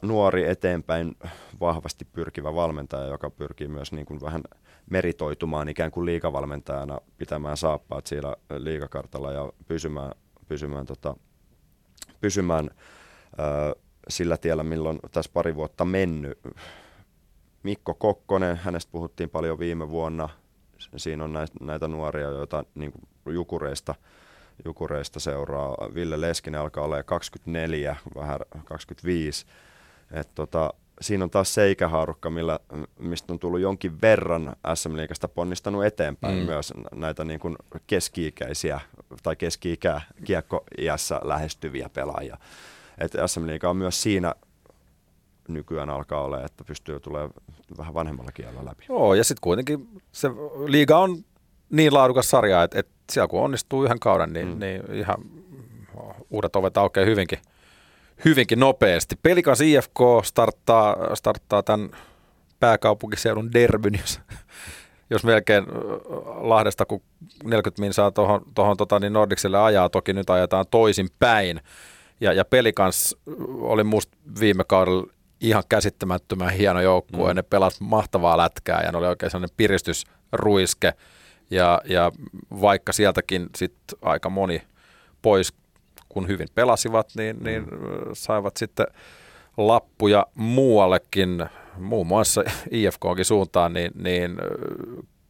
nuori 0.02 0.48
eteenpäin 0.48 1.16
vahvasti 1.60 2.04
pyrkivä 2.04 2.54
valmentaja, 2.54 3.06
joka 3.06 3.30
pyrkii 3.30 3.68
myös 3.68 3.92
niin 3.92 4.06
kuin 4.06 4.20
vähän 4.20 4.42
meritoitumaan 4.90 5.68
ikään 5.68 5.90
kuin 5.90 6.06
liikavalmentajana, 6.06 7.00
pitämään 7.18 7.56
saappaat 7.56 8.06
siellä 8.06 8.36
liikakartalla 8.58 9.32
ja 9.32 9.52
pysymään, 9.68 10.12
pysymään, 10.48 10.86
tota, 10.86 11.16
pysymään 12.20 12.70
ö, 13.38 13.76
sillä 14.08 14.36
tiellä, 14.36 14.62
milloin 14.62 14.98
tässä 15.12 15.30
pari 15.34 15.54
vuotta 15.54 15.84
mennyt. 15.84 16.38
Mikko 17.62 17.94
Kokkonen, 17.94 18.56
hänestä 18.56 18.92
puhuttiin 18.92 19.30
paljon 19.30 19.58
viime 19.58 19.90
vuonna. 19.90 20.28
Siinä 20.96 21.24
on 21.24 21.32
näitä, 21.60 21.88
nuoria, 21.88 22.28
joita 22.28 22.64
niin 22.74 22.92
kuin 22.92 23.34
jukureista, 23.34 23.94
jukureista 24.64 25.20
seuraa. 25.20 25.76
Ville 25.94 26.20
Leskinen 26.20 26.60
alkaa 26.60 26.84
olla 26.84 27.02
24, 27.02 27.96
vähän 28.14 28.38
25. 28.64 29.46
Et 30.12 30.28
tota, 30.34 30.74
siinä 31.00 31.24
on 31.24 31.30
taas 31.30 31.54
seikähaarukka, 31.54 32.30
millä, 32.30 32.58
mistä 32.98 33.32
on 33.32 33.38
tullut 33.38 33.60
jonkin 33.60 34.00
verran 34.00 34.56
SM 34.74 34.96
Liigasta 34.96 35.28
ponnistanut 35.28 35.84
eteenpäin 35.84 36.38
mm. 36.38 36.44
myös 36.44 36.72
näitä 36.94 37.24
niin 37.24 37.40
kuin 37.40 37.56
keski-ikäisiä 37.86 38.80
tai 39.22 39.36
keski-ikä 39.36 40.00
kiekko-iässä 40.24 41.20
lähestyviä 41.24 41.88
pelaajia. 41.88 42.36
Et 42.98 43.12
SM 43.26 43.46
Liiga 43.46 43.70
on 43.70 43.76
myös 43.76 44.02
siinä 44.02 44.34
nykyään 45.48 45.90
alkaa 45.90 46.22
olla, 46.22 46.44
että 46.44 46.64
pystyy 46.64 47.00
tulemaan 47.00 47.32
vähän 47.78 47.94
vanhemmalla 47.94 48.32
kielellä 48.32 48.64
läpi. 48.64 48.84
Joo, 48.88 49.14
ja 49.14 49.24
sitten 49.24 49.40
kuitenkin 49.40 49.88
se 50.12 50.28
liiga 50.66 50.98
on 50.98 51.24
niin 51.70 51.94
laadukas 51.94 52.30
sarja, 52.30 52.62
että, 52.62 52.78
että 52.78 52.92
siellä 53.12 53.28
kun 53.28 53.42
onnistuu 53.42 53.84
yhden 53.84 54.00
kauden, 54.00 54.32
niin, 54.32 54.48
mm. 54.48 54.58
niin 54.60 54.82
ihan 54.92 55.18
uudet 56.30 56.56
ovet 56.56 56.76
aukeaa 56.76 57.06
hyvinkin 57.06 57.38
hyvinkin 58.24 58.60
nopeasti. 58.60 59.16
Pelikas 59.22 59.60
IFK 59.60 60.00
starttaa, 60.22 60.96
starttaa 61.14 61.62
tämän 61.62 61.90
pääkaupunkiseudun 62.60 63.52
derbyn, 63.52 63.94
jos, 63.94 64.20
jos 65.10 65.24
melkein 65.24 65.64
Lahdesta, 66.24 66.86
kun 66.86 67.02
40 67.44 67.82
min 67.82 67.94
saa 67.94 68.10
tuohon 68.10 68.42
tohon, 68.54 68.76
tota, 68.76 68.98
niin 68.98 69.12
Nordikselle 69.12 69.58
ajaa, 69.58 69.88
toki 69.88 70.12
nyt 70.12 70.30
ajetaan 70.30 70.64
toisin 70.70 71.08
päin. 71.18 71.60
Ja, 72.20 72.32
ja 72.32 72.44
Pelikans 72.44 73.16
oli 73.60 73.84
musta 73.84 74.16
viime 74.40 74.64
kaudella 74.64 75.06
ihan 75.40 75.62
käsittämättömän 75.68 76.50
hieno 76.50 76.80
joukkue, 76.80 77.32
mm. 77.32 77.36
ne 77.36 77.42
pelas 77.42 77.80
mahtavaa 77.80 78.38
lätkää 78.38 78.82
ja 78.84 78.92
ne 78.92 78.98
oli 78.98 79.06
oikein 79.06 79.30
sellainen 79.30 79.56
piristysruiske. 79.56 80.94
Ja, 81.50 81.80
ja 81.84 82.12
vaikka 82.60 82.92
sieltäkin 82.92 83.48
sit 83.56 83.74
aika 84.02 84.30
moni 84.30 84.62
pois 85.22 85.52
kun 86.08 86.28
hyvin 86.28 86.48
pelasivat, 86.54 87.08
niin, 87.16 87.36
niin 87.44 87.62
mm. 87.62 87.78
saivat 88.12 88.56
sitten 88.56 88.86
lappuja 89.56 90.26
muuallekin, 90.34 91.46
muun 91.78 92.06
muassa 92.06 92.44
IFKonkin 92.70 93.24
suuntaan, 93.24 93.72
niin, 93.72 93.90
niin 93.94 94.36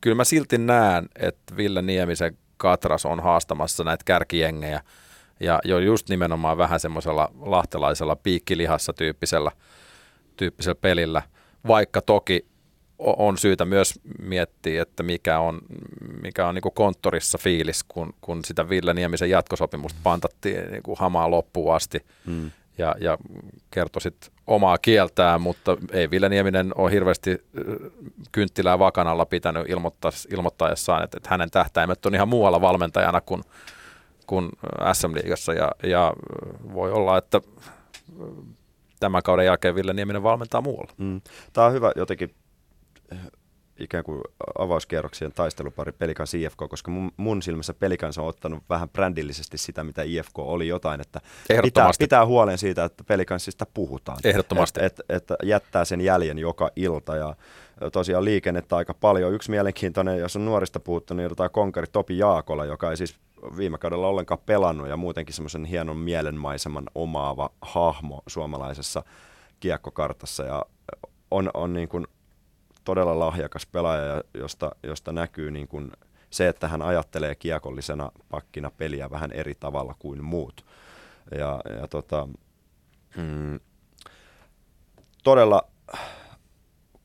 kyllä 0.01 0.15
mä 0.15 0.25
silti 0.25 0.59
näen, 0.59 1.09
että 1.17 1.57
Ville 1.57 1.83
Niemisen 1.83 2.39
Katras 2.57 3.07
on 3.07 3.21
haastamassa 3.21 3.85
näitä 3.85 4.05
kärkijengejä 4.05 4.81
ja 5.41 5.61
jo 5.65 5.79
just 5.79 6.09
nimenomaan 6.09 6.59
vähän 6.59 6.81
semmoisella 6.81 7.33
lahtelaisella 7.41 8.17
piikkilihassa 8.17 8.93
tyyppisellä, 8.93 9.53
tyyppisellä 10.37 10.79
pelillä, 10.81 11.23
vaikka 11.67 12.03
toki 12.03 12.47
on 13.01 13.39
syytä 13.39 13.65
myös 13.65 14.01
miettiä, 14.23 14.83
että 14.83 15.03
mikä 15.03 15.39
on, 15.39 15.59
mikä 16.23 16.47
on 16.47 16.55
niin 16.55 16.63
kuin 16.63 16.75
konttorissa 16.75 17.39
fiilis, 17.39 17.85
kun, 17.89 18.15
kun 18.21 18.45
sitä 18.45 18.69
Ville 18.69 18.95
Niemisen 18.95 19.31
jatkosopimusta 19.31 20.01
pantattiin 20.03 20.71
niin 20.71 20.83
kuin 20.83 20.99
hamaa 20.99 21.31
loppuun 21.31 21.75
asti 21.75 22.07
mm. 22.27 22.51
ja, 22.79 22.95
ja 23.01 23.19
kertoi 23.71 24.03
sit 24.03 24.31
omaa 24.47 24.79
kieltään, 24.79 25.41
mutta 25.41 25.77
ei 25.93 26.11
Ville 26.11 26.29
Nieminen 26.29 26.73
ole 26.75 26.91
hirveästi 26.93 27.45
kynttilää 28.33 28.79
vakanalla 28.79 29.27
pitänyt 29.27 29.67
ilmoittaessaan, 30.31 31.05
että, 31.05 31.17
että 31.17 31.31
hänen 31.31 31.51
tähtäimet 31.51 32.07
on 32.07 32.15
ihan 32.15 32.29
muualla 32.29 32.61
valmentajana 32.61 33.21
kuin, 33.21 33.43
kuin 34.27 34.49
SM-liigassa 34.93 35.53
ja, 35.53 35.71
ja 35.83 36.13
voi 36.75 36.93
olla, 36.93 37.19
että 37.19 37.41
tämän 39.01 39.23
kauden 39.23 39.47
jälkeen 39.47 39.75
Ville 39.75 39.93
Nieminen 39.93 40.23
valmentaa 40.23 40.61
muualla. 40.61 40.93
Mm. 40.99 41.21
Tämä 41.53 41.67
on 41.67 41.73
hyvä 41.73 41.93
jotenkin 41.97 42.35
ikään 43.81 44.05
kuin 44.05 44.21
avauskierroksien 44.59 45.33
taistelupari 45.33 45.93
Pelikan 45.93 46.27
IFK, 46.39 46.59
koska 46.69 46.91
mun, 46.91 47.13
mun 47.17 47.43
silmässä 47.43 47.75
Pelikans 47.75 48.19
on 48.19 48.27
ottanut 48.27 48.65
vähän 48.69 48.89
brändillisesti 48.89 49.59
sitä, 49.59 49.85
mitä 49.85 50.03
IFK 50.03 50.39
oli 50.39 50.69
jotain, 50.69 51.01
että 51.01 51.21
pitää, 51.63 51.91
pitää 51.99 52.27
huolen 52.27 52.59
siitä, 52.59 52.85
että 52.85 53.05
Pelikansista 53.05 53.67
puhutaan. 53.75 54.19
Ehdottomasti. 54.25 54.85
Että 54.85 55.03
et, 55.09 55.31
et 55.31 55.37
jättää 55.43 55.85
sen 55.85 56.01
jäljen 56.01 56.39
joka 56.39 56.71
ilta 56.77 57.17
ja 57.17 57.37
tosiaan 57.93 58.25
liikennettä 58.25 58.77
aika 58.77 58.95
paljon. 58.95 59.35
Yksi 59.35 59.51
mielenkiintoinen, 59.51 60.19
jos 60.19 60.37
on 60.37 60.45
nuorista 60.45 60.81
puhuttu, 60.81 61.15
niin 61.15 61.29
jotain 61.29 61.51
konkari 61.51 61.87
Topi 61.93 62.19
Jaakola, 62.19 62.65
joka 62.65 62.91
ei 62.91 62.97
siis 62.97 63.17
viime 63.57 63.79
kaudella 63.79 64.09
ollenkaan 64.09 64.41
pelannut 64.47 64.89
ja 64.89 64.97
muutenkin 64.97 65.35
semmoisen 65.35 65.65
hienon 65.65 65.97
mielenmaiseman 65.97 66.85
omaava 66.95 67.51
hahmo 67.63 68.23
suomalaisessa 68.27 69.03
kiekkokartassa 69.61 70.45
ja 70.45 70.65
on, 71.31 71.51
on 71.55 71.73
niin 71.73 71.89
kuin 71.89 72.07
todella 72.85 73.19
lahjakas 73.19 73.67
pelaaja, 73.67 74.23
josta, 74.35 74.71
josta 74.83 75.13
näkyy 75.13 75.51
niin 75.51 75.69
kuin 75.69 75.93
se, 76.31 76.49
että 76.49 76.69
hän 76.69 76.83
ajattelee 76.83 77.35
kiekollisena 77.35 78.13
pakkina 78.31 78.71
peliä 78.71 79.11
vähän 79.11 79.33
eri 79.33 79.55
tavalla 79.55 79.95
kuin 79.99 80.25
muut. 80.25 80.65
Ja, 81.39 81.61
ja 81.81 81.89
tota, 81.89 82.29
mm, 83.17 83.61
todella 85.25 85.63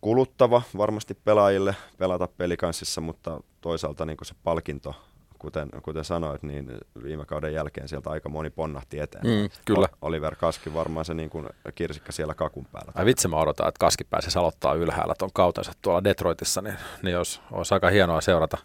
kuluttava 0.02 0.62
varmasti 0.78 1.14
pelaajille 1.14 1.76
pelata 1.98 2.28
pelikanssissa, 2.28 3.02
mutta 3.02 3.42
toisaalta 3.62 4.06
niin 4.06 4.18
se 4.24 4.36
palkinto 4.44 4.96
kuten, 5.40 5.70
kuten 5.82 6.04
sanoit, 6.04 6.44
niin 6.44 6.78
viime 7.04 7.26
kauden 7.26 7.54
jälkeen 7.54 7.88
sieltä 7.88 8.10
aika 8.10 8.30
moni 8.30 8.50
ponnahti 8.50 9.00
eteen. 9.00 9.26
Mm, 9.26 9.50
kyllä. 9.66 9.88
Oliver 10.02 10.36
Kaski 10.36 10.74
varmaan 10.74 11.06
se 11.06 11.14
niin 11.14 11.30
kuin 11.30 11.50
kirsikka 11.76 12.12
siellä 12.12 12.34
kakun 12.34 12.66
päällä. 12.72 12.92
Ai 12.96 13.06
vitsi 13.06 13.28
mä 13.28 13.38
odotan, 13.38 13.68
että 13.68 13.80
Kaski 13.80 14.04
pääsisi 14.04 14.40
aloittaa 14.40 14.74
ylhäällä 14.74 15.14
tuon 15.20 15.32
kautensa 15.34 15.72
tuolla 15.82 16.04
Detroitissa, 16.04 16.62
niin, 16.62 16.76
niin 17.04 17.18
olisi, 17.18 17.40
olisi 17.52 17.74
aika 17.74 17.90
hienoa 17.90 18.22
seurata 18.22 18.58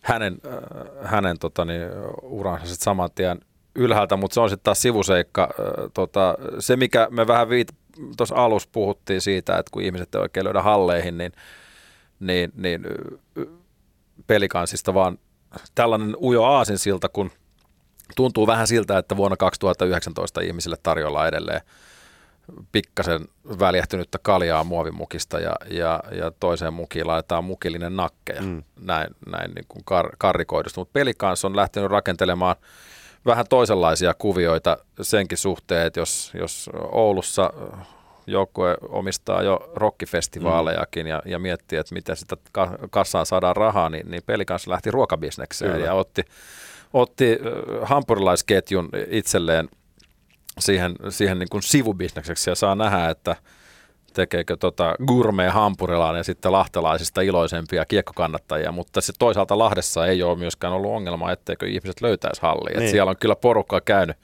hänen, 0.00 0.38
äh, 0.46 1.10
hänen 1.10 1.38
tota, 1.38 1.64
niin, 1.64 1.82
uransa 2.22 2.66
sitten 2.66 2.84
saman 2.84 3.10
tien 3.14 3.40
ylhäältä, 3.74 4.16
mutta 4.16 4.34
se 4.34 4.40
on 4.40 4.50
sitten 4.50 4.64
taas 4.64 4.82
sivuseikka. 4.82 5.42
Äh, 5.42 5.90
tota, 5.94 6.34
se, 6.58 6.76
mikä 6.76 7.08
me 7.10 7.26
vähän 7.26 7.48
viit, 7.48 7.68
tuossa 8.16 8.34
alussa 8.34 8.68
puhuttiin 8.72 9.20
siitä, 9.20 9.58
että 9.58 9.70
kun 9.70 9.82
ihmiset 9.82 10.14
ei 10.14 10.20
oikein 10.20 10.44
löydä 10.44 10.62
halleihin, 10.62 11.18
niin, 11.18 11.32
niin, 12.20 12.52
niin 12.56 12.86
pelikansista 14.26 14.94
vaan 14.94 15.18
tällainen 15.74 16.16
ujo 16.22 16.44
aasinsilta, 16.44 17.08
kun 17.08 17.30
tuntuu 18.16 18.46
vähän 18.46 18.66
siltä, 18.66 18.98
että 18.98 19.16
vuonna 19.16 19.36
2019 19.36 20.40
ihmisille 20.40 20.76
tarjolla 20.82 21.26
edelleen 21.26 21.60
pikkasen 22.72 23.28
väljähtynyttä 23.58 24.18
kaljaa 24.22 24.64
muovimukista 24.64 25.40
ja, 25.40 25.54
ja, 25.70 26.02
ja 26.10 26.32
toiseen 26.40 26.74
mukiin 26.74 27.06
laitetaan 27.06 27.44
mukillinen 27.44 27.96
nakkeja, 27.96 28.42
mm. 28.42 28.62
näin, 28.80 29.10
näin 29.26 29.50
niin 29.54 29.64
kuin 29.68 29.84
kar, 29.84 30.10
karrikoidusta. 30.18 30.80
Mutta 30.80 30.92
pelikans 30.92 31.44
on 31.44 31.56
lähtenyt 31.56 31.90
rakentelemaan 31.90 32.56
vähän 33.26 33.46
toisenlaisia 33.48 34.14
kuvioita 34.14 34.76
senkin 35.02 35.38
suhteen, 35.38 35.86
että 35.86 36.00
jos, 36.00 36.32
jos 36.34 36.70
Oulussa 36.92 37.52
joukkue 38.26 38.76
omistaa 38.88 39.42
jo 39.42 39.70
rockifestivaalejakin 39.74 41.06
ja, 41.06 41.22
ja 41.24 41.38
miettii, 41.38 41.78
että 41.78 41.94
miten 41.94 42.16
sitä 42.16 42.36
kassaan 42.90 43.26
saadaan 43.26 43.56
rahaa, 43.56 43.88
niin, 43.88 44.10
niin 44.10 44.22
peli 44.26 44.44
kanssa 44.44 44.70
lähti 44.70 44.90
ruokabisnekseen 44.90 45.72
Kyllä. 45.72 45.86
ja 45.86 45.94
otti, 45.94 46.22
otti 46.92 47.38
hampurilaisketjun 47.82 48.88
itselleen 49.10 49.68
siihen, 50.58 50.94
siihen 51.08 51.38
niin 51.38 51.48
kuin 51.50 51.62
sivubisnekseksi 51.62 52.50
ja 52.50 52.54
saa 52.54 52.74
nähdä, 52.74 53.10
että 53.10 53.36
tekeekö 54.12 54.56
tota 54.56 54.94
gourmet 55.06 55.52
hampurilainen 55.52 56.24
sitten 56.24 56.52
lahtelaisista 56.52 57.20
iloisempia 57.20 57.84
kiekkokannattajia, 57.84 58.72
mutta 58.72 59.00
se 59.00 59.12
toisaalta 59.18 59.58
Lahdessa 59.58 60.06
ei 60.06 60.22
ole 60.22 60.38
myöskään 60.38 60.72
ollut 60.72 60.90
ongelma, 60.90 61.32
etteikö 61.32 61.66
ihmiset 61.66 62.00
löytäisi 62.00 62.42
hallia. 62.42 62.80
Niin. 62.80 62.90
siellä 62.90 63.10
on 63.10 63.16
kyllä 63.16 63.36
porukkaa 63.36 63.80
käynyt 63.80 64.16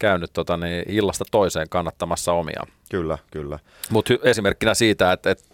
käynyt 0.00 0.30
tota, 0.32 0.56
niin, 0.56 0.84
illasta 0.88 1.24
toiseen 1.30 1.68
kannattamassa 1.68 2.32
omia. 2.32 2.62
Kyllä, 2.90 3.18
kyllä. 3.30 3.58
Mutta 3.90 4.14
esimerkkinä 4.22 4.74
siitä, 4.74 5.12
että, 5.12 5.30
että 5.30 5.44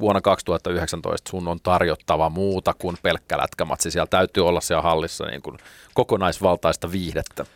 vuonna 0.00 0.20
2019 0.20 1.30
sun 1.30 1.48
on 1.48 1.60
tarjottava 1.62 2.30
muuta 2.30 2.74
kuin 2.78 2.96
pelkkä 3.02 3.38
lätkämatsi. 3.38 3.90
Siellä 3.90 4.06
täytyy 4.06 4.48
olla 4.48 4.60
siellä 4.60 4.82
hallissa 4.82 5.26
niin 5.26 5.42
kuin 5.42 5.58
kokonaisvaltaista 5.94 6.92
viihdettä. 6.92 7.46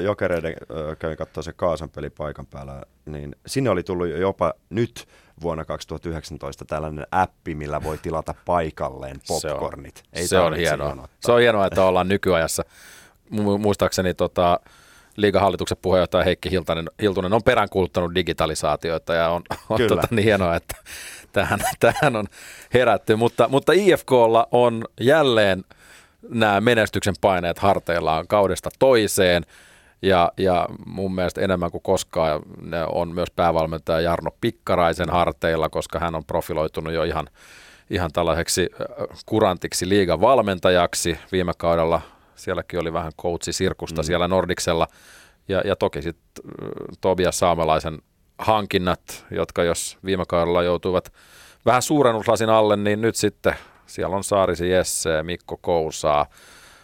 Jokereiden 0.00 0.54
kävin 0.98 1.16
katsoa 1.16 1.42
se 1.42 1.52
Kaasan 1.52 1.90
peli 1.90 2.10
paikan 2.10 2.46
päällä, 2.46 2.82
niin 3.06 3.36
sinne 3.46 3.70
oli 3.70 3.82
tullut 3.82 4.08
jopa 4.08 4.54
nyt 4.70 5.08
vuonna 5.42 5.64
2019 5.64 6.64
tällainen 6.64 7.06
appi, 7.10 7.54
millä 7.54 7.82
voi 7.82 7.98
tilata 7.98 8.34
paikalleen 8.44 9.20
popcornit. 9.28 9.96
Se 9.96 10.02
on, 10.02 10.12
Ei 10.12 10.28
se 10.28 10.38
on 10.38 10.56
hienoa. 10.56 11.08
Se 11.20 11.32
on 11.32 11.40
hienoa, 11.40 11.66
että 11.66 11.84
ollaan 11.84 12.08
nykyajassa. 12.08 12.64
Muistaakseni 13.58 14.14
tota, 14.14 14.60
liigahallituksen 15.16 15.78
puheenjohtaja 15.82 16.24
Heikki 16.24 16.50
Hiltunen, 16.50 16.90
Hiltunen 17.02 17.32
on 17.32 17.42
peräänkuuluttanut 17.42 18.14
digitalisaatioita 18.14 19.14
ja 19.14 19.28
on, 19.28 19.42
on 19.70 19.80
tota 19.88 20.08
niin 20.10 20.24
hienoa, 20.24 20.56
että 20.56 20.76
tähän, 21.32 21.60
tähän 21.80 22.16
on 22.16 22.26
herätty. 22.74 23.16
Mutta, 23.16 23.48
mutta 23.48 23.72
IFKlla 23.72 24.48
on 24.50 24.84
jälleen 25.00 25.64
nämä 26.28 26.60
menestyksen 26.60 27.14
paineet 27.20 27.58
harteillaan 27.58 28.26
kaudesta 28.26 28.70
toiseen. 28.78 29.42
Ja, 30.02 30.32
ja 30.36 30.68
mun 30.86 31.14
mielestä 31.14 31.40
enemmän 31.40 31.70
kuin 31.70 31.82
koskaan 31.82 32.42
ne 32.62 32.84
on 32.84 33.14
myös 33.14 33.30
päävalmentaja 33.30 34.00
Jarno 34.00 34.30
Pikkaraisen 34.40 35.10
harteilla, 35.10 35.68
koska 35.68 35.98
hän 35.98 36.14
on 36.14 36.24
profiloitunut 36.24 36.92
jo 36.92 37.02
ihan, 37.02 37.26
ihan 37.90 38.10
tällaiseksi 38.12 38.70
kurantiksi 39.26 39.88
liigan 39.88 40.20
valmentajaksi. 40.20 41.18
Viime 41.32 41.52
kaudella 41.56 42.00
sielläkin 42.36 42.80
oli 42.80 42.92
vähän 42.92 43.12
coachi-sirkusta 43.22 44.02
mm. 44.02 44.06
siellä 44.06 44.28
Nordiksella. 44.28 44.86
Ja, 45.48 45.62
ja 45.64 45.76
toki 45.76 46.02
sitten 46.02 46.44
Tobias 47.00 47.38
Saamelaisen 47.38 47.98
hankinnat, 48.38 49.26
jotka 49.30 49.64
jos 49.64 49.98
viime 50.04 50.24
kaudella 50.28 50.62
joutuivat 50.62 51.12
vähän 51.66 51.82
suurennuslasin 51.82 52.50
alle, 52.50 52.76
niin 52.76 53.00
nyt 53.00 53.16
sitten 53.16 53.54
siellä 53.86 54.16
on 54.16 54.24
Saarisi 54.24 54.70
Jesse, 54.70 55.22
Mikko 55.22 55.56
Kousaa, 55.56 56.26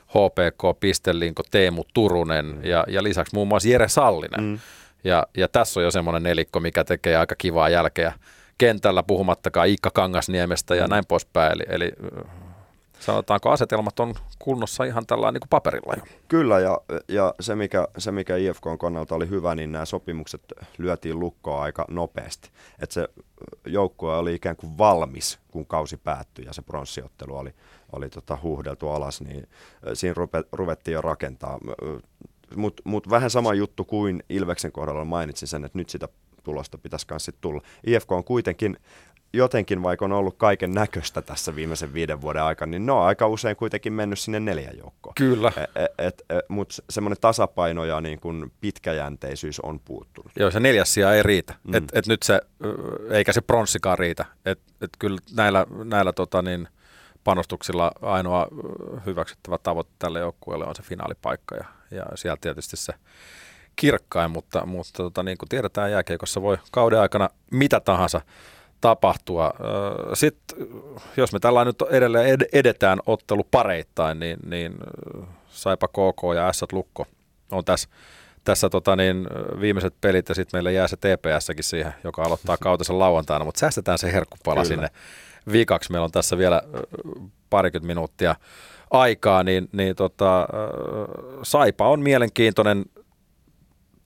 HPK, 0.09 0.81
Pistelinko, 0.81 1.43
Teemu 1.51 1.85
Turunen 1.95 2.47
mm. 2.47 2.65
ja, 2.65 2.85
ja 2.89 3.03
lisäksi 3.03 3.35
muun 3.35 3.49
muassa 3.49 3.69
Jere 3.69 3.89
Sallinen. 3.89 4.45
Mm. 4.45 4.59
Ja, 5.05 5.27
ja 5.37 5.49
tässä 5.49 5.81
on 5.81 5.85
jo 5.85 5.91
semmoinen 5.91 6.23
nelikko, 6.23 6.61
mikä 6.61 6.85
tekee 6.85 7.17
aika 7.17 7.35
kivaa 7.39 7.69
jälkeä 7.69 8.13
kentällä, 8.59 9.03
puhumattakaan 9.03 9.69
Iikka 9.69 9.91
Kangasniemestä 9.95 10.75
ja 10.75 10.87
mm. 10.87 10.91
näin 10.91 11.05
poispäin. 11.09 11.53
Eli, 11.53 11.65
eli 11.69 11.93
sanotaanko 13.01 13.51
asetelmat 13.51 14.01
on 14.01 14.15
kunnossa 14.39 14.85
ihan 14.85 15.07
tällä 15.07 15.33
niin 15.33 15.41
kuin 15.41 15.49
paperilla 15.49 15.95
jo. 15.97 16.03
Kyllä, 16.29 16.61
ja, 16.61 16.81
ja 17.09 17.35
se, 17.41 17.55
mikä, 17.55 17.89
se 17.99 18.13
mikä 18.13 18.37
IFK 18.37 18.65
kannalta 18.79 19.15
oli 19.15 19.29
hyvä, 19.29 19.55
niin 19.55 19.73
nämä 19.73 19.85
sopimukset 19.85 20.43
lyötiin 20.79 21.21
lukkoa 21.21 21.63
aika 21.63 21.85
nopeasti. 21.91 22.51
Että 22.83 22.95
se 22.95 23.09
joukkue 23.67 24.17
oli 24.17 24.35
ikään 24.35 24.57
kuin 24.57 24.79
valmis, 24.79 25.39
kun 25.51 25.67
kausi 25.67 25.97
päättyi 25.97 26.45
ja 26.45 26.53
se 26.53 26.63
pronssiottelu 26.63 27.37
oli, 27.37 27.55
oli 27.93 28.09
tota 28.09 28.39
huuhdeltu 28.43 28.89
alas, 28.89 29.21
niin 29.21 29.49
siinä 29.95 30.15
rupe, 30.15 30.45
ruvettiin 30.53 30.93
jo 30.93 31.01
rakentaa. 31.01 31.59
Mutta 32.57 32.83
mut 32.85 33.11
vähän 33.11 33.31
sama 33.31 33.55
juttu 33.55 33.85
kuin 33.85 34.23
Ilveksen 34.29 34.73
kohdalla 34.73 35.05
mainitsin 35.05 35.49
sen, 35.49 35.65
että 35.65 35.79
nyt 35.79 35.89
sitä 35.89 36.09
tulosta 36.43 36.79
pitäisi 36.79 37.07
myös 37.11 37.31
tulla. 37.41 37.63
IFK 37.87 38.13
on 38.13 38.25
kuitenkin 38.25 38.77
jotenkin, 39.33 39.83
vaikka 39.83 40.05
on 40.05 40.13
ollut 40.13 40.35
kaiken 40.37 40.73
näköistä 40.73 41.23
tässä 41.23 41.57
viimeisen 41.57 41.95
viiden 41.95 42.21
vuoden 42.21 42.43
aikana, 42.43 42.71
niin 42.71 42.87
ne 42.87 42.93
on 42.93 43.03
aika 43.03 43.27
usein 43.27 43.57
kuitenkin 43.57 43.93
mennyt 43.93 44.19
sinne 44.19 44.41
neljän 44.41 44.79
joukkoon. 44.79 45.15
Kyllä. 45.15 45.53
E, 45.57 45.83
e, 45.83 45.87
et, 45.99 46.23
Mutta 46.49 46.75
semmoinen 46.91 47.21
tasapaino 47.21 47.85
ja 47.85 48.01
niin 48.01 48.21
kun 48.21 48.53
pitkäjänteisyys 48.61 49.61
on 49.61 49.81
puuttunut. 49.81 50.33
Joo, 50.37 50.51
se 50.51 50.61
neljäs 50.61 50.95
sija 50.95 51.15
ei 51.15 51.23
riitä. 51.23 51.55
Mm. 51.65 51.75
Et, 51.75 51.85
et 51.93 52.07
nyt 52.07 52.23
se, 52.23 52.41
eikä 53.11 53.33
se 53.33 53.41
pronssikaan 53.41 53.99
riitä. 53.99 54.25
Et, 54.45 54.61
et 54.81 54.91
kyllä 54.99 55.19
näillä, 55.37 55.67
näillä 55.85 56.13
tota 56.13 56.43
niin, 56.43 56.69
panostuksilla 57.25 57.93
ainoa 58.03 58.49
hyväksyttävä 59.07 59.59
tavoite 59.59 59.91
tälle 59.99 60.21
joukkueelle 60.21 60.65
on 60.65 60.75
se 60.75 60.83
finaalipaikka 60.83 61.57
ja, 61.57 61.65
ja 61.91 62.05
sieltä 62.15 62.41
tietysti 62.41 62.77
se 62.77 62.93
kirkkain, 63.77 64.31
mutta, 64.31 64.67
mutta 64.67 64.93
tota, 64.97 65.23
niin 65.23 65.39
kuin 65.39 65.49
tiedetään 65.49 65.91
jääkeikossa 65.91 66.43
voi 66.43 66.59
kauden 66.71 67.01
aikana 67.01 67.29
mitä 67.51 67.81
tahansa 67.81 68.21
tapahtua. 68.81 69.53
Sitten 70.15 70.59
jos 71.17 71.33
me 71.33 71.39
tällä 71.39 71.65
nyt 71.65 71.83
edelleen 71.91 72.39
edetään 72.53 72.99
ottelu 73.07 73.47
pareittain, 73.51 74.21
niin, 74.21 74.39
niin 74.47 74.75
Saipa 75.49 75.89
KK 75.89 76.23
ja 76.37 76.53
S 76.53 76.65
Lukko 76.73 77.07
on 77.51 77.65
tässä, 77.65 77.89
tässä 78.45 78.71
tota 78.71 78.97
niin, 78.97 79.27
viimeiset 79.61 79.95
pelit 80.01 80.29
ja 80.29 80.35
sitten 80.35 80.59
meillä 80.59 80.71
jää 80.71 80.89
se 80.89 80.97
TPSkin 80.97 81.65
siihen, 81.65 81.95
joka 82.05 82.23
aloittaa 82.23 82.57
kautensa 82.67 82.99
lauantaina, 82.99 83.45
mutta 83.45 83.59
säästetään 83.59 83.99
se 83.99 84.13
herkkupala 84.13 84.55
Kyllä. 84.55 84.69
sinne 84.75 84.89
viikaksi. 85.53 85.93
Meillä 85.93 86.05
on 86.05 86.13
tässä 86.13 86.39
vielä 86.39 86.63
parikymmentä 87.51 87.87
minuuttia 87.87 88.35
aikaa, 88.91 89.43
niin, 89.43 89.69
niin 89.73 89.97
tota, 89.97 90.49
Saipa 91.43 91.89
on 91.89 92.01
mielenkiintoinen 92.01 92.85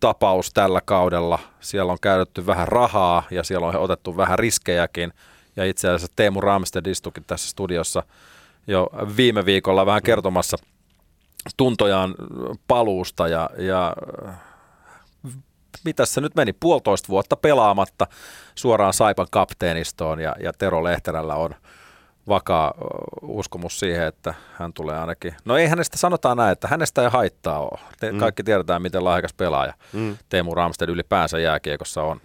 tapaus 0.05 0.51
tällä 0.55 0.81
kaudella. 0.85 1.39
Siellä 1.61 1.93
on 1.93 1.99
käytetty 2.03 2.47
vähän 2.47 2.69
rahaa 2.69 3.23
ja 3.31 3.45
siellä 3.45 3.67
on 3.67 3.77
otettu 3.77 4.17
vähän 4.17 4.39
riskejäkin. 4.39 5.13
Ja 5.57 5.65
itse 5.65 5.89
asiassa 5.89 6.13
Teemu 6.17 6.41
Ramsted 6.41 6.87
istukin 6.87 7.25
tässä 7.27 7.51
studiossa 7.51 8.03
jo 8.67 8.91
viime 9.17 9.45
viikolla 9.45 9.87
vähän 9.87 10.03
kertomassa 10.03 10.57
tuntojaan 11.57 12.15
paluusta 12.69 13.29
ja, 13.29 13.51
ja 13.59 13.97
mitä 15.85 16.07
se 16.07 16.21
nyt 16.21 16.35
meni, 16.35 16.53
puolitoista 16.53 17.09
vuotta 17.09 17.37
pelaamatta 17.37 18.07
suoraan 18.55 18.93
Saipan 18.93 19.27
kapteenistoon 19.31 20.21
ja, 20.21 20.37
ja 20.41 20.53
Tero 20.53 20.85
Lehterällä 20.85 21.35
on 21.35 21.55
vakaa 22.29 22.75
uskomus 23.23 23.79
siihen, 23.79 24.07
että 24.07 24.35
hän 24.55 24.73
tulee 24.73 24.99
ainakin. 24.99 25.35
No 25.45 25.57
ei 25.57 25.67
hänestä, 25.67 25.99
sanotaan 25.99 26.37
näin, 26.37 26.53
että 26.53 26.69
hänestä 26.69 27.03
ei 27.03 27.09
haittaa 27.11 27.59
ole. 27.59 27.81
Te, 28.01 28.13
mm. 28.13 28.19
Kaikki 28.19 28.43
tiedetään, 28.43 28.83
miten 28.83 29.05
lahjakas 29.05 29.35
pelaaja 29.35 29.75
mm. 29.93 30.17
Teemu 30.29 30.55
Ramsted 30.55 30.89
ylipäänsä 30.89 31.39
jääkiekossa 31.39 32.03
on. 32.03 32.21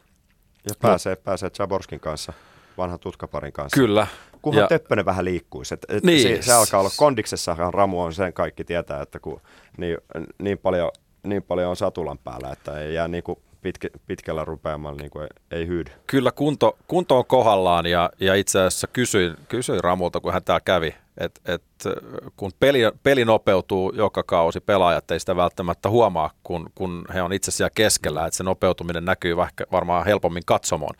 Ja 0.70 0.76
pääsee, 0.82 1.16
no. 1.16 1.22
pääsee 1.24 1.50
Jaborskin 1.60 2.00
kanssa, 2.00 2.34
vanhan 2.78 3.00
tutkaparin 3.00 3.54
kanssa. 3.54 3.76
Kyllä. 3.76 4.08
Kunhan 4.41 4.62
ja, 4.62 4.68
Töppönen 4.68 5.06
vähän 5.06 5.26
liikkuisi. 5.26 5.74
Et, 5.74 5.86
et 5.89 6.04
niin. 6.04 6.22
se, 6.22 6.41
se, 6.41 6.54
alkaa 6.54 6.80
olla 6.80 6.91
kondiksessahan 6.97 7.74
Ramu 7.74 8.02
on 8.02 8.14
sen 8.14 8.34
kaikki 8.34 8.64
tietää, 8.64 9.02
että 9.02 9.20
kun 9.20 9.41
niin, 9.78 9.97
niin, 10.38 10.58
paljon, 10.58 10.91
niin 11.24 11.43
paljon 11.43 11.70
on 11.70 11.76
satulan 11.76 12.18
päällä, 12.18 12.52
että 12.52 12.80
ei 12.80 12.93
jää 12.93 13.08
niin 13.08 13.24
kuin 13.24 13.39
pitkä, 13.62 13.88
pitkällä 14.07 14.45
rupeamalla 14.45 14.97
niin 14.97 15.12
kuin 15.12 15.28
ei, 15.51 15.68
hyydy. 15.68 15.91
Kyllä 16.07 16.32
kunto, 16.32 16.78
kunto 16.88 17.18
on 17.18 17.26
kohdallaan 17.26 17.86
ja, 17.86 18.10
ja 18.20 18.36
itse 18.36 18.60
asiassa 18.60 18.88
kysyin, 18.88 19.36
kysyin 19.47 19.84
Ramulta, 19.84 20.20
kun 20.20 20.34
hän 20.34 20.43
täällä 20.43 20.62
kävi, 20.66 20.95
että 21.18 21.41
et, 21.53 21.64
kun 22.38 22.51
peli, 22.60 22.80
peli 23.03 23.26
nopeutuu 23.26 23.93
joka 23.95 24.24
kausi, 24.24 24.60
pelaajat 24.60 25.12
ei 25.12 25.20
sitä 25.20 25.36
välttämättä 25.36 25.89
huomaa, 25.89 26.32
kun, 26.43 26.70
kun 26.76 27.05
he 27.14 27.22
on 27.22 27.34
itse 27.34 27.51
siellä 27.51 27.72
keskellä, 27.76 28.26
että 28.26 28.38
se 28.38 28.43
nopeutuminen 28.43 29.05
näkyy 29.05 29.38
vaikka 29.38 29.66
varmaan 29.72 30.05
helpommin 30.05 30.43
katsomoon. 30.45 30.95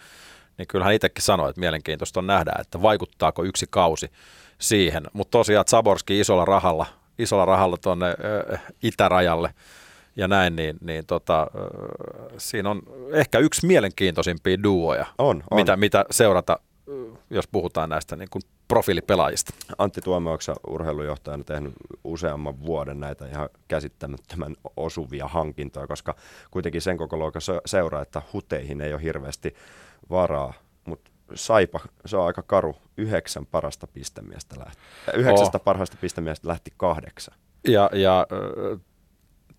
Niin 0.58 0.68
kyllä 0.68 0.86
hän 0.86 0.94
itsekin 0.94 1.24
sanoi, 1.24 1.50
että 1.50 1.60
mielenkiintoista 1.60 2.20
on 2.20 2.28
nähdä, 2.28 2.52
että 2.60 2.82
vaikuttaako 2.82 3.44
yksi 3.44 3.66
kausi 3.70 4.12
siihen. 4.58 5.04
Mutta 5.14 5.32
tosiaan 5.38 5.66
Zaborski 5.66 6.20
isolla 6.20 6.46
rahalla, 6.46 6.86
isolla 7.20 7.46
rahalla 7.46 7.78
tuonne 7.78 8.16
itärajalle– 8.84 9.54
ja 10.20 10.28
näin, 10.28 10.56
niin, 10.56 10.78
niin 10.82 11.06
tota, 11.06 11.48
siinä 12.38 12.70
on 12.70 12.82
ehkä 13.14 13.40
yksi 13.40 13.68
mielenkiintoisimpia 13.68 14.64
duoja, 14.64 15.06
on, 15.18 15.44
on. 15.52 15.56
Mitä, 15.56 15.78
mitä 15.78 16.06
seurata, 16.12 16.60
jos 17.30 17.48
puhutaan 17.48 17.90
näistä 17.90 18.16
niin 18.16 18.30
kuin 18.32 18.42
profiilipelaajista. 18.68 19.54
Antti 19.78 20.02
Tuomeoksa 20.02 20.56
urheilujohtajana 20.68 21.44
tehnyt 21.44 21.74
useamman 22.04 22.62
vuoden 22.66 23.00
näitä 23.00 23.28
ihan 23.28 23.50
käsittämättömän 23.68 24.56
osuvia 24.78 25.28
hankintoja, 25.28 25.88
koska 25.88 26.16
kuitenkin 26.52 26.82
sen 26.82 26.98
koko 26.98 27.18
luokan 27.18 27.42
seuraa, 27.66 28.02
että 28.02 28.22
huteihin 28.34 28.82
ei 28.82 28.94
ole 28.94 29.04
hirveästi 29.04 29.56
varaa, 30.10 30.54
mutta 30.86 31.12
Saipa, 31.36 31.80
se 32.06 32.18
on 32.18 32.26
aika 32.26 32.42
karu, 32.42 32.76
yhdeksän 32.98 33.46
parasta 33.46 33.88
pistemiestä 33.88 34.56
lähti. 34.60 34.82
Yhdeksästä 35.14 35.58
oh. 35.58 35.64
parhaasta 35.64 35.98
pistemiestä 36.02 36.48
lähti 36.48 36.74
kahdeksan. 36.78 37.38
Ja, 37.68 37.90
ja 37.94 38.28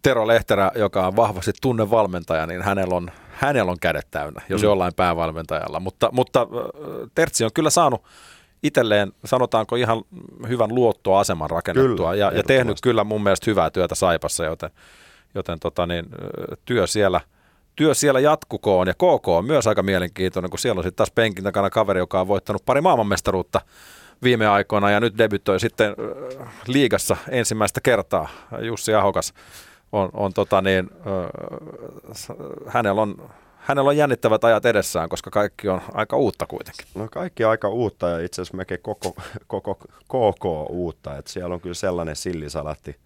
Tero 0.02 0.26
Lehterä, 0.26 0.70
joka 0.74 1.06
on 1.06 1.16
vahvasti 1.16 1.52
tunnevalmentaja, 1.62 2.46
niin 2.46 2.62
hänellä 2.62 2.94
on, 2.94 3.10
hänellä 3.30 3.72
on 3.72 3.78
kädet 3.80 4.06
täynnä, 4.10 4.42
jos 4.48 4.60
mm. 4.60 4.64
jollain 4.64 4.92
päävalmentajalla. 4.96 5.80
Mutta, 5.80 6.08
mutta 6.12 6.46
Tertsi 7.14 7.44
on 7.44 7.50
kyllä 7.54 7.70
saanut 7.70 8.02
itselleen, 8.62 9.12
sanotaanko 9.24 9.76
ihan 9.76 10.02
hyvän 10.48 10.74
luottoaseman 10.74 11.50
rakennettua 11.50 12.10
kyllä, 12.10 12.24
ja, 12.24 12.32
ja 12.36 12.42
tehnyt 12.42 12.78
kyllä 12.82 13.04
mun 13.04 13.22
mielestä 13.22 13.50
hyvää 13.50 13.70
työtä 13.70 13.94
Saipassa, 13.94 14.44
joten, 14.44 14.70
joten 15.34 15.60
tota 15.60 15.86
niin, 15.86 16.06
työ 16.64 16.86
siellä 16.86 17.20
työ 17.76 17.94
siellä 17.94 18.20
jatkukoon 18.20 18.86
ja 18.86 18.94
KK 18.94 19.28
on 19.28 19.44
myös 19.44 19.66
aika 19.66 19.82
mielenkiintoinen, 19.82 20.50
kun 20.50 20.58
siellä 20.58 20.78
on 20.78 20.84
sitten 20.84 20.96
taas 20.96 21.10
penkin 21.10 21.44
takana 21.44 21.70
kaveri, 21.70 21.98
joka 21.98 22.20
on 22.20 22.28
voittanut 22.28 22.64
pari 22.66 22.80
maailmanmestaruutta 22.80 23.60
viime 24.22 24.46
aikoina 24.46 24.90
ja 24.90 25.00
nyt 25.00 25.18
debytoi 25.18 25.60
sitten 25.60 25.94
liigassa 26.66 27.16
ensimmäistä 27.28 27.80
kertaa 27.80 28.28
Jussi 28.60 28.94
Ahokas 28.94 29.34
on, 29.92 30.10
on 30.12 30.32
tota 30.32 30.62
niin, 30.62 30.90
hänellä 32.66 33.02
on 33.02 33.30
hänellä 33.60 33.88
on 33.88 33.96
jännittävät 33.96 34.44
ajat 34.44 34.64
edessään, 34.64 35.08
koska 35.08 35.30
kaikki 35.30 35.68
on 35.68 35.80
aika 35.94 36.16
uutta 36.16 36.46
kuitenkin. 36.46 36.86
No 36.94 37.08
kaikki 37.12 37.44
aika 37.44 37.68
uutta 37.68 38.08
ja 38.08 38.18
itse 38.24 38.42
asiassa 38.42 38.56
melkein 38.56 38.80
koko, 38.82 39.14
koko 39.46 39.74
KK 40.04 40.44
uutta. 40.70 41.16
Että 41.18 41.30
siellä 41.30 41.54
on 41.54 41.60
kyllä 41.60 41.74
sellainen 41.74 42.16
sillisalatti 42.16 42.96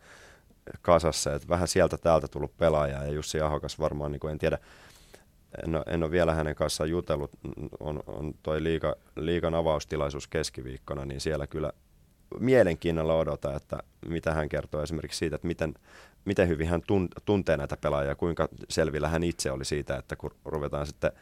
kasassa, 0.82 1.34
että 1.34 1.48
vähän 1.48 1.68
sieltä 1.68 1.96
täältä 1.96 2.28
tullut 2.28 2.56
pelaaja 2.56 3.04
ja 3.04 3.12
Jussi 3.12 3.40
Ahokas 3.40 3.78
varmaan, 3.78 4.12
niin 4.12 4.30
en 4.30 4.38
tiedä, 4.38 4.58
en 5.64 5.82
en 5.86 6.02
ole 6.02 6.10
vielä 6.10 6.34
hänen 6.34 6.54
kanssaan 6.54 6.90
jutellut, 6.90 7.30
on, 7.80 8.02
on 8.06 8.34
toi 8.42 8.62
liiga, 8.62 8.96
liigan 9.16 9.54
avaustilaisuus 9.54 10.28
keskiviikkona, 10.28 11.04
niin 11.04 11.20
siellä 11.20 11.46
kyllä 11.46 11.72
mielenkiinnolla 12.40 13.14
odota, 13.14 13.56
että 13.56 13.78
mitä 14.08 14.34
hän 14.34 14.48
kertoo 14.48 14.82
esimerkiksi 14.82 15.18
siitä, 15.18 15.36
että 15.36 15.46
miten 15.46 15.74
miten 16.24 16.48
hyvin 16.48 16.68
hän 16.68 16.82
tuntee 17.24 17.56
näitä 17.56 17.76
pelaajia, 17.76 18.14
kuinka 18.14 18.48
selvillä 18.68 19.08
hän 19.08 19.22
itse 19.22 19.50
oli 19.50 19.64
siitä, 19.64 19.96
että 19.96 20.16
kun 20.16 20.30
ruvetaan 20.44 20.86
sitten 20.86 21.12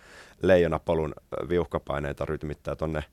leijonapolun 0.42 1.14
viuhkapaineita 1.48 2.24
rytmittää 2.24 2.76
tuonne 2.76 3.04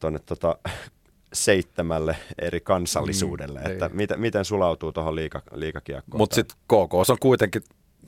tonne 0.00 0.18
tota, 0.18 0.58
seitsemälle 1.32 2.16
eri 2.38 2.60
kansallisuudelle, 2.60 3.60
mm, 3.60 3.70
että 3.70 3.88
miten, 3.88 4.20
miten 4.20 4.44
sulautuu 4.44 4.92
tuohon 4.92 5.16
liika, 5.16 5.42
liikakiekkoon. 5.52 6.18
Mutta 6.18 6.34
sitten 6.34 6.58
KK 6.64 6.94
on 6.94 7.18
kuitenkin 7.20 7.62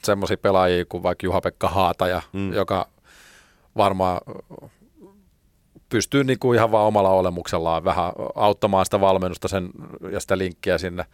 semmoisia 0.04 0.36
pelaajia 0.36 0.84
kuin 0.84 1.02
vaikka 1.02 1.26
Juha-Pekka 1.26 1.68
Haataja, 1.68 2.22
mm. 2.32 2.52
joka 2.52 2.88
varmaan 3.76 4.20
pystyy 5.88 6.24
niinku 6.24 6.52
ihan 6.52 6.72
vaan 6.72 6.86
omalla 6.86 7.10
olemuksellaan 7.10 7.84
vähän 7.84 8.12
auttamaan 8.34 8.86
sitä 8.86 9.00
valmennusta 9.00 9.48
sen, 9.48 9.70
ja 10.12 10.20
sitä 10.20 10.38
linkkiä 10.38 10.78
sinne 10.78 11.04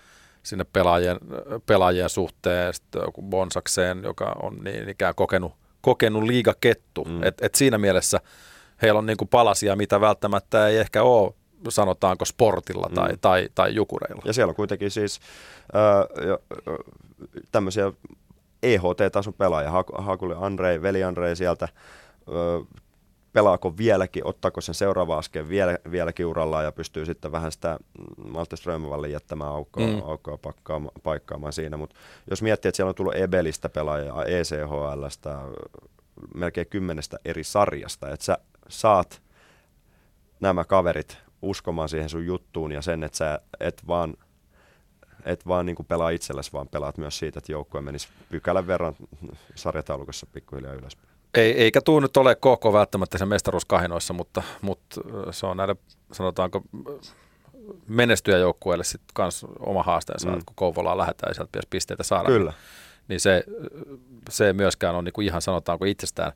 sinne 0.45 0.64
pelaajien, 0.72 1.18
pelaajien 1.66 2.09
suhteen, 2.09 2.74
sitten 2.74 3.03
Bonsakseen, 3.22 4.03
joka 4.03 4.36
on 4.42 4.59
niin 4.64 4.88
ikään 4.88 5.14
kokenut, 5.14 5.53
kokenut 5.80 6.22
liigakettu. 6.22 7.05
Mm. 7.05 7.22
Et, 7.22 7.34
et 7.42 7.55
siinä 7.55 7.78
mielessä 7.78 8.20
heillä 8.82 8.99
on 8.99 9.07
niinku 9.07 9.26
palasia, 9.26 9.76
mitä 9.76 10.01
välttämättä 10.01 10.68
ei 10.68 10.76
ehkä 10.76 11.03
ole 11.03 11.34
sanotaanko 11.68 12.24
sportilla 12.24 12.90
tai, 12.95 13.12
mm. 13.12 13.18
tai, 13.20 13.49
tai 13.55 13.74
jukureilla. 13.74 14.22
Ja 14.24 14.32
siellä 14.32 14.51
on 14.51 14.57
kuitenkin 14.57 14.90
siis 14.90 15.20
äh, 15.76 16.38
tämmöisiä 17.53 17.92
EHT-tason 18.62 19.34
pelaajia, 19.34 19.84
Hakuli 19.99 20.34
Andrei, 20.40 20.82
veli 20.82 21.05
Andrei 21.05 21.36
sieltä, 21.36 21.68
pelaako 23.35 23.76
vieläkin, 23.76 24.26
ottaako 24.26 24.61
sen 24.61 24.74
seuraava 24.74 25.18
askel 25.18 25.49
vielä, 25.49 25.78
vieläkin 25.91 26.26
urallaan 26.26 26.64
ja 26.64 26.72
pystyy 26.72 27.07
sitten 27.07 27.32
vähän 27.32 27.53
sitä 27.53 27.78
Malte 28.28 28.57
Strömvalle 28.57 29.09
jättämään 29.09 29.51
aukkoa, 29.51 29.87
mm. 29.87 30.03
aukkoa 30.05 30.39
pakkaamaan, 30.39 30.93
paikkaamaan 31.03 31.53
siinä. 31.53 31.76
Mutta 31.76 31.97
jos 32.30 32.43
miettii, 32.43 32.68
että 32.68 32.76
siellä 32.76 32.89
on 32.89 32.95
tullut 32.95 33.16
Ebelistä 33.16 33.68
pelaajia, 33.68 34.14
ECHLstä, 34.24 35.39
melkein 36.35 36.66
kymmenestä 36.66 37.18
eri 37.24 37.45
sarjasta, 37.45 38.11
että 38.11 38.24
sä 38.26 38.39
saat 38.68 39.22
nämä 40.41 40.64
kaverit 40.64 41.18
uskomaan 41.43 41.89
siihen 41.89 42.09
sun 42.09 42.26
juttuun 42.26 42.72
ja 42.72 42.82
sen, 42.82 43.05
että 43.05 43.18
sä 43.18 43.41
et 43.61 43.82
vaan 43.87 44.14
et 45.24 45.47
vaan 45.47 45.66
niin 45.66 45.76
pelaa 45.89 46.11
itsellesi, 46.11 46.53
vaan 46.53 46.68
pelaat 46.68 46.99
myös 46.99 47.18
siitä, 47.18 47.39
että 47.39 47.53
joukkue 47.53 47.80
menisi 47.80 48.09
pykälän 48.28 48.66
verran 48.66 48.95
sarjataulukossa 49.55 50.26
pikkuhiljaa 50.32 50.74
ylöspäin. 50.74 51.14
Ei, 51.35 51.62
eikä 51.62 51.80
tuu 51.80 52.01
nyt 52.01 52.16
ole 52.16 52.35
koko 52.35 52.72
välttämättä 52.72 53.18
sen 53.18 53.28
mestaruuskahinoissa, 53.28 54.14
mutta, 54.14 54.43
mutta 54.62 55.01
se 55.30 55.47
on 55.47 55.57
näille, 55.57 55.76
sanotaanko, 56.12 56.62
menestyjäjoukkueelle 57.89 58.85
sitten 58.85 59.14
kans 59.14 59.47
oma 59.59 59.82
haasteensa, 59.82 60.28
mm. 60.28 60.35
kun 60.47 60.57
Kouvolaan 60.57 60.99
lähdetään 60.99 61.30
ja 61.30 61.35
sieltä 61.35 61.51
pitäisi 61.53 61.68
pisteitä 61.70 62.03
saada. 62.03 62.28
Kyllä. 62.28 62.53
Niin 63.09 63.20
se, 63.20 63.45
se 64.30 64.53
myöskään 64.53 64.95
on 64.95 65.05
niin 65.05 65.12
kuin 65.12 65.26
ihan 65.26 65.43
sanotaanko 65.43 65.85
itsestään 65.85 66.32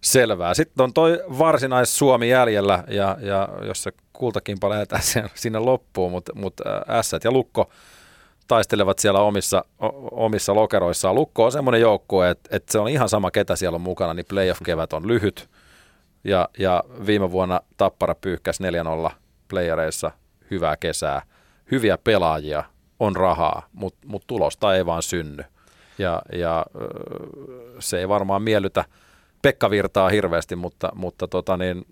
selvää. 0.00 0.54
Sitten 0.54 0.84
on 0.84 0.92
toi 0.92 1.20
varsinais 1.38 1.98
Suomi 1.98 2.28
jäljellä 2.28 2.84
ja, 2.88 3.16
ja 3.20 3.48
jos 3.62 3.82
se 3.82 3.92
kultakimpa 4.12 4.70
lähdetään 4.70 5.02
sinne 5.34 5.58
loppuun, 5.58 6.12
mutta, 6.12 6.32
mutta 6.34 6.62
ässät 6.88 7.24
ja 7.24 7.32
lukko 7.32 7.70
taistelevat 8.52 8.98
siellä 8.98 9.20
omissa, 9.20 9.64
omissa 10.10 10.54
lokeroissaan. 10.54 11.14
Lukko 11.14 11.44
on 11.44 11.52
semmoinen 11.52 11.80
joukkue, 11.80 12.30
että, 12.30 12.56
että 12.56 12.72
se 12.72 12.78
on 12.78 12.88
ihan 12.88 13.08
sama 13.08 13.30
ketä 13.30 13.56
siellä 13.56 13.76
on 13.76 13.80
mukana, 13.80 14.14
niin 14.14 14.26
playoff-kevät 14.26 14.92
on 14.92 15.08
lyhyt. 15.08 15.48
Ja, 16.24 16.48
ja 16.58 16.84
viime 17.06 17.30
vuonna 17.30 17.60
Tappara 17.76 18.14
pyyhkäsi 18.14 18.62
4-0 19.08 19.10
playereissa 19.48 20.10
hyvää 20.50 20.76
kesää, 20.76 21.22
hyviä 21.70 21.98
pelaajia, 21.98 22.64
on 23.00 23.16
rahaa, 23.16 23.68
mutta 23.72 24.08
mut 24.08 24.24
tulosta 24.26 24.74
ei 24.74 24.86
vaan 24.86 25.02
synny. 25.02 25.44
Ja, 25.98 26.22
ja 26.32 26.66
se 27.78 27.98
ei 27.98 28.08
varmaan 28.08 28.42
miellytä 28.42 28.84
Pekka 29.42 29.70
Virtaa 29.70 30.08
hirveästi, 30.08 30.56
mutta, 30.56 30.92
mutta 30.94 31.28
tota 31.28 31.56
niin, 31.56 31.86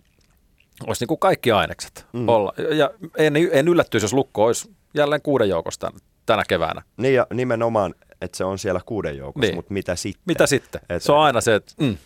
olisi 0.87 1.03
niin 1.03 1.09
kuin 1.09 1.21
kaikki 1.21 1.53
ainekset 1.53 2.07
mm. 2.13 2.29
olla. 2.29 2.53
Ja 2.75 2.91
en, 3.17 3.35
en 3.53 3.69
yllättyisi, 3.69 4.05
jos 4.05 4.13
Lukko 4.13 4.45
olisi 4.45 4.71
jälleen 4.95 5.23
kuuden 5.23 5.49
joukosta 5.49 5.93
tänä 6.31 6.43
keväänä. 6.49 6.83
Niin 6.97 7.15
ja 7.15 7.27
nimenomaan, 7.33 7.95
että 8.21 8.37
se 8.39 8.45
on 8.45 8.59
siellä 8.59 8.81
kuuden 8.87 9.17
joukossa, 9.17 9.47
niin. 9.47 9.55
mutta 9.55 9.73
mitä 9.73 9.97
sitten? 9.97 10.23
Mitä 10.27 10.47
sitten? 10.47 10.81
Et, 10.89 11.03
se 11.03 11.13
on 11.13 11.21
aina 11.21 11.41
se, 11.41 11.55
että... 11.55 11.73
Mm. 11.81 11.97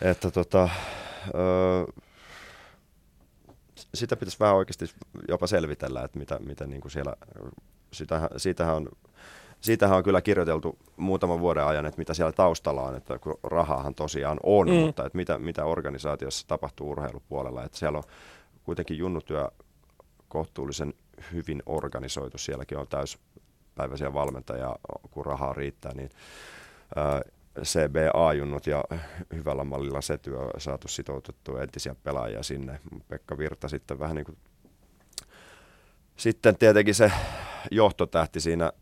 Että 0.00 0.30
tota, 0.30 0.68
öö, 1.34 1.84
sitä 3.94 4.16
pitäisi 4.16 4.40
vähän 4.40 4.56
oikeasti 4.56 4.86
jopa 5.28 5.46
selvitellä, 5.46 6.04
että 6.04 6.18
mitä, 6.18 6.38
mitä 6.38 6.66
niin 6.66 6.80
kuin 6.80 6.92
siellä, 6.92 7.14
sitähän, 7.92 8.28
siitähän 8.36 8.76
on 8.76 8.88
siitähän 9.60 9.96
on 9.96 10.04
kyllä 10.04 10.20
kirjoiteltu 10.20 10.78
muutaman 10.96 11.40
vuoden 11.40 11.64
ajan, 11.64 11.86
että 11.86 11.98
mitä 11.98 12.14
siellä 12.14 12.32
taustalla 12.32 12.82
on, 12.82 12.96
että 12.96 13.18
kun 13.18 13.38
rahahan 13.42 13.94
tosiaan 13.94 14.40
on, 14.42 14.68
mm. 14.68 14.74
mutta 14.74 15.06
että 15.06 15.16
mitä, 15.16 15.38
mitä 15.38 15.64
organisaatiossa 15.64 16.48
tapahtuu 16.48 16.90
urheilupuolella, 16.90 17.64
että 17.64 17.78
siellä 17.78 17.98
on 17.98 18.04
kuitenkin 18.64 18.98
junnutyö 18.98 19.48
kohtuullisen 20.28 20.94
hyvin 21.32 21.62
organisoitu, 21.66 22.38
sielläkin 22.38 22.78
on 22.78 22.88
täyspäiväisiä 22.88 24.14
valmentajia, 24.14 24.76
kun 25.10 25.26
rahaa 25.26 25.52
riittää, 25.52 25.92
niin 25.94 26.10
CBA-junnut 27.62 28.66
ja 28.66 28.84
hyvällä 29.34 29.64
mallilla 29.64 30.00
se 30.00 30.18
työ 30.18 30.38
on 30.38 30.50
saatu 30.58 30.88
sitoutettua 30.88 31.62
entisiä 31.62 31.94
pelaajia 32.04 32.42
sinne. 32.42 32.80
Pekka 33.08 33.38
Virta 33.38 33.68
sitten 33.68 33.98
vähän 33.98 34.16
niin 34.16 34.26
kuin 34.26 34.38
sitten 36.16 36.56
tietenkin 36.56 36.94
se 36.94 37.12
johtotähti 37.70 38.40
siinä 38.40 38.72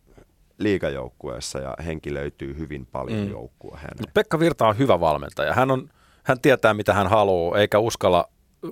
liikajoukkueessa 0.58 1.58
ja 1.58 1.74
henki 1.86 2.14
löytyy 2.14 2.58
hyvin 2.58 2.86
paljon 2.86 3.18
mm. 3.18 3.30
joukkue 3.30 3.78
No 3.82 4.06
Pekka 4.14 4.38
Virta 4.38 4.68
on 4.68 4.78
hyvä 4.78 5.00
valmentaja. 5.00 5.54
Hän, 5.54 5.70
on, 5.70 5.90
hän 6.22 6.40
tietää, 6.40 6.74
mitä 6.74 6.94
hän 6.94 7.06
haluaa, 7.06 7.58
eikä 7.58 7.78
uskalla 7.78 8.28
äh, 8.64 8.70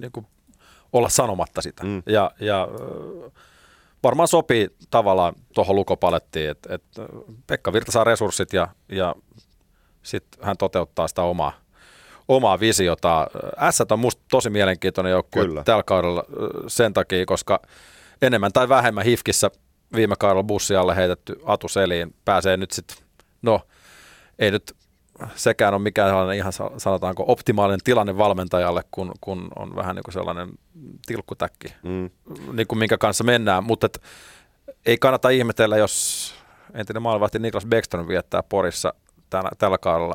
niin 0.00 0.12
kuin 0.12 0.26
olla 0.92 1.08
sanomatta 1.08 1.62
sitä. 1.62 1.84
Mm. 1.84 2.02
Ja, 2.06 2.30
ja 2.40 2.68
varmaan 4.02 4.28
sopii 4.28 4.68
tavallaan 4.90 5.34
tuohon 5.54 5.76
lukopalettiin, 5.76 6.50
että, 6.50 6.74
että 6.74 7.02
Pekka 7.46 7.72
Virta 7.72 7.92
saa 7.92 8.04
resurssit 8.04 8.52
ja, 8.52 8.68
ja 8.88 9.14
sitten 10.02 10.44
hän 10.44 10.56
toteuttaa 10.56 11.08
sitä 11.08 11.22
omaa, 11.22 11.52
omaa 12.28 12.60
visiota. 12.60 13.26
S 13.70 13.80
on 13.90 13.98
musta 13.98 14.22
tosi 14.30 14.50
mielenkiintoinen 14.50 15.10
joukkue 15.10 15.44
tällä 15.64 15.82
kaudella 15.82 16.24
sen 16.68 16.92
takia, 16.92 17.26
koska 17.26 17.60
enemmän 18.22 18.52
tai 18.52 18.68
vähemmän 18.68 19.04
Hifkissä 19.04 19.50
viime 19.96 20.14
kaudella 20.18 20.42
bussi 20.42 20.76
alle 20.76 20.96
heitetty 20.96 21.36
Atu 21.44 21.68
Seliin 21.68 22.14
pääsee 22.24 22.56
nyt 22.56 22.70
sitten, 22.70 22.96
no 23.42 23.60
ei 24.38 24.50
nyt 24.50 24.76
sekään 25.34 25.74
ole 25.74 25.82
mikään 25.82 26.10
sellainen 26.10 26.36
ihan 26.36 26.52
sanotaanko 26.76 27.24
optimaalinen 27.26 27.80
tilanne 27.84 28.18
valmentajalle, 28.18 28.82
kun, 28.90 29.12
kun 29.20 29.48
on 29.56 29.76
vähän 29.76 29.96
niin 29.96 30.02
kuin 30.04 30.12
sellainen 30.12 30.48
tilkkutäkki, 31.06 31.74
mm. 31.82 32.10
niin 32.52 32.66
kuin 32.66 32.78
minkä 32.78 32.98
kanssa 32.98 33.24
mennään, 33.24 33.64
mutta 33.64 33.86
et, 33.86 34.02
ei 34.86 34.98
kannata 34.98 35.28
ihmetellä, 35.28 35.76
jos 35.76 36.34
entinen 36.74 37.02
maalivahti 37.02 37.38
Niklas 37.38 37.66
Beckström 37.66 38.08
viettää 38.08 38.42
Porissa 38.42 38.94
tänä, 39.30 39.50
tällä 39.58 39.78
kaudella. 39.78 40.14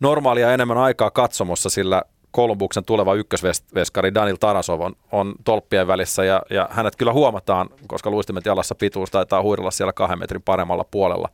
Normaalia 0.00 0.52
enemmän 0.52 0.78
aikaa 0.78 1.10
katsomossa, 1.10 1.70
sillä 1.70 2.02
Kolumbuksen 2.30 2.84
tuleva 2.84 3.14
ykkösveskari 3.14 4.14
Daniel 4.14 4.36
Tarasov 4.36 4.80
on, 4.80 4.92
on 5.12 5.34
tolppien 5.44 5.86
välissä 5.86 6.24
ja, 6.24 6.42
ja 6.50 6.68
hänet 6.70 6.96
kyllä 6.96 7.12
huomataan, 7.12 7.68
koska 7.86 8.10
luistimet 8.10 8.46
jalassa 8.46 8.74
pituus 8.74 9.10
taitaa 9.10 9.42
huidella 9.42 9.70
siellä 9.70 9.92
kahden 9.92 10.18
metrin 10.18 10.42
paremmalla 10.42 10.84
puolella. 10.90 11.28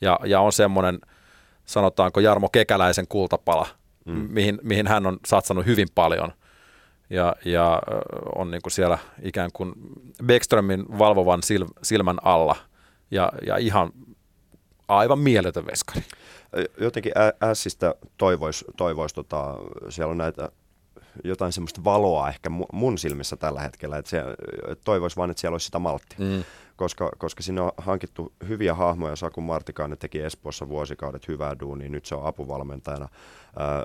Ja, 0.00 0.18
ja 0.24 0.40
on 0.40 0.52
semmoinen, 0.52 0.98
sanotaanko 1.66 2.20
Jarmo 2.20 2.48
Kekäläisen 2.48 3.08
kultapala, 3.08 3.66
mm. 4.04 4.28
mihin, 4.30 4.58
mihin 4.62 4.86
hän 4.86 5.06
on 5.06 5.18
satsannut 5.26 5.66
hyvin 5.66 5.88
paljon 5.94 6.32
ja, 7.10 7.36
ja 7.44 7.82
on 8.34 8.50
niin 8.50 8.62
kuin 8.62 8.72
siellä 8.72 8.98
ikään 9.22 9.50
kuin 9.52 9.72
Beckströmin 10.26 10.98
valvovan 10.98 11.42
sil, 11.48 11.64
silmän 11.82 12.18
alla 12.22 12.56
ja, 13.10 13.32
ja 13.46 13.56
ihan 13.56 13.90
aivan 14.88 15.18
mieletön 15.18 15.66
veskari 15.66 16.02
jotenkin 16.80 17.12
Ässistä 17.42 17.94
toivoisi, 18.16 18.64
toivois, 18.76 19.14
tota, 19.14 19.54
siellä 19.88 20.10
on 20.10 20.18
näitä 20.18 20.50
jotain 21.24 21.52
semmoista 21.52 21.84
valoa 21.84 22.28
ehkä 22.28 22.50
mun 22.72 22.98
silmissä 22.98 23.36
tällä 23.36 23.60
hetkellä, 23.60 23.98
että 23.98 24.24
toivoisi 24.84 25.16
vaan, 25.16 25.30
että 25.30 25.40
siellä 25.40 25.54
olisi 25.54 25.66
sitä 25.66 25.78
malttia. 25.78 26.18
Mm. 26.18 26.44
Koska, 26.76 27.10
koska 27.18 27.42
sinne 27.42 27.60
on 27.60 27.70
hankittu 27.76 28.32
hyviä 28.48 28.74
hahmoja, 28.74 29.16
Saku 29.16 29.40
Martikainen 29.40 29.98
teki 29.98 30.22
Espoossa 30.22 30.68
vuosikaudet 30.68 31.28
hyvää 31.28 31.56
duunia, 31.60 31.88
nyt 31.88 32.06
se 32.06 32.14
on 32.14 32.26
apuvalmentajana 32.26 33.08
ää, 33.56 33.84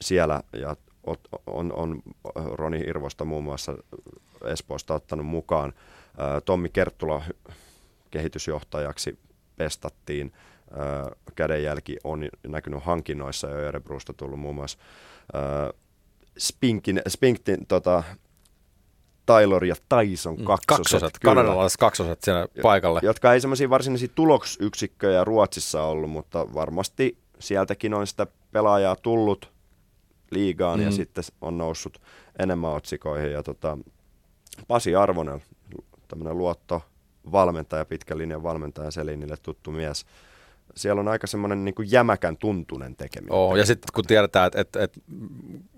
siellä. 0.00 0.42
Ja 0.52 0.76
on, 1.04 1.16
on, 1.46 1.72
on 1.72 2.02
Roni 2.34 2.78
Hirvosta 2.78 3.24
muun 3.24 3.44
muassa 3.44 3.76
Espoosta 4.44 4.94
ottanut 4.94 5.26
mukaan. 5.26 5.72
Ää, 6.18 6.40
Tommi 6.40 6.68
Kerttula 6.68 7.22
kehitysjohtajaksi 8.10 9.18
pestattiin. 9.56 10.32
Kädenjälki 11.34 11.96
on 12.04 12.28
näkynyt 12.48 12.84
hankinnoissa 12.84 13.48
ja 13.48 13.56
Örebrosta 13.56 14.12
tullut 14.12 14.40
muun 14.40 14.54
muassa. 14.54 14.78
Spinkin, 16.38 17.02
Spinkin 17.08 17.66
tota, 17.66 18.02
Taylor 19.26 19.64
ja 19.64 19.74
Tyson 19.88 20.38
mm, 20.38 20.44
kaksoset. 20.44 20.78
kaksoset 20.78 21.18
kanadalaiset 21.18 21.80
kaksoset 21.80 22.22
siellä 22.22 22.46
paikalle. 22.62 23.00
Jotka 23.02 23.32
ei 23.32 23.40
semmoisia 23.40 23.70
varsinaisia 23.70 24.08
tuloksyksikköjä 24.14 25.24
Ruotsissa 25.24 25.82
ollut, 25.82 26.10
mutta 26.10 26.54
varmasti 26.54 27.18
sieltäkin 27.38 27.94
on 27.94 28.06
sitä 28.06 28.26
pelaajaa 28.52 28.96
tullut 28.96 29.52
liigaan 30.30 30.78
mm. 30.78 30.84
ja 30.84 30.92
sitten 30.92 31.24
on 31.40 31.58
noussut 31.58 32.00
enemmän 32.38 32.70
otsikoihin. 32.70 33.32
Ja 33.32 33.42
tota, 33.42 33.78
Pasi 34.68 34.96
Arvonen, 34.96 35.42
tämmöinen 36.08 36.38
luotto 36.38 36.82
valmentaja, 37.32 37.84
pitkän 37.84 38.18
linjan 38.18 38.42
valmentaja 38.42 38.90
Selinille 38.90 39.36
tuttu 39.42 39.70
mies, 39.70 40.06
siellä 40.76 41.00
on 41.00 41.08
aika 41.08 41.26
semmoinen 41.26 41.64
niin 41.64 41.74
kuin 41.74 41.90
jämäkän 41.90 42.36
tuntunen 42.36 42.96
tekeminen. 42.96 43.34
Oo, 43.34 43.56
ja 43.56 43.66
sitten 43.66 43.88
kun 43.94 44.04
tiedetään, 44.04 44.46
että, 44.46 44.60
että, 44.60 44.82
että 44.82 45.00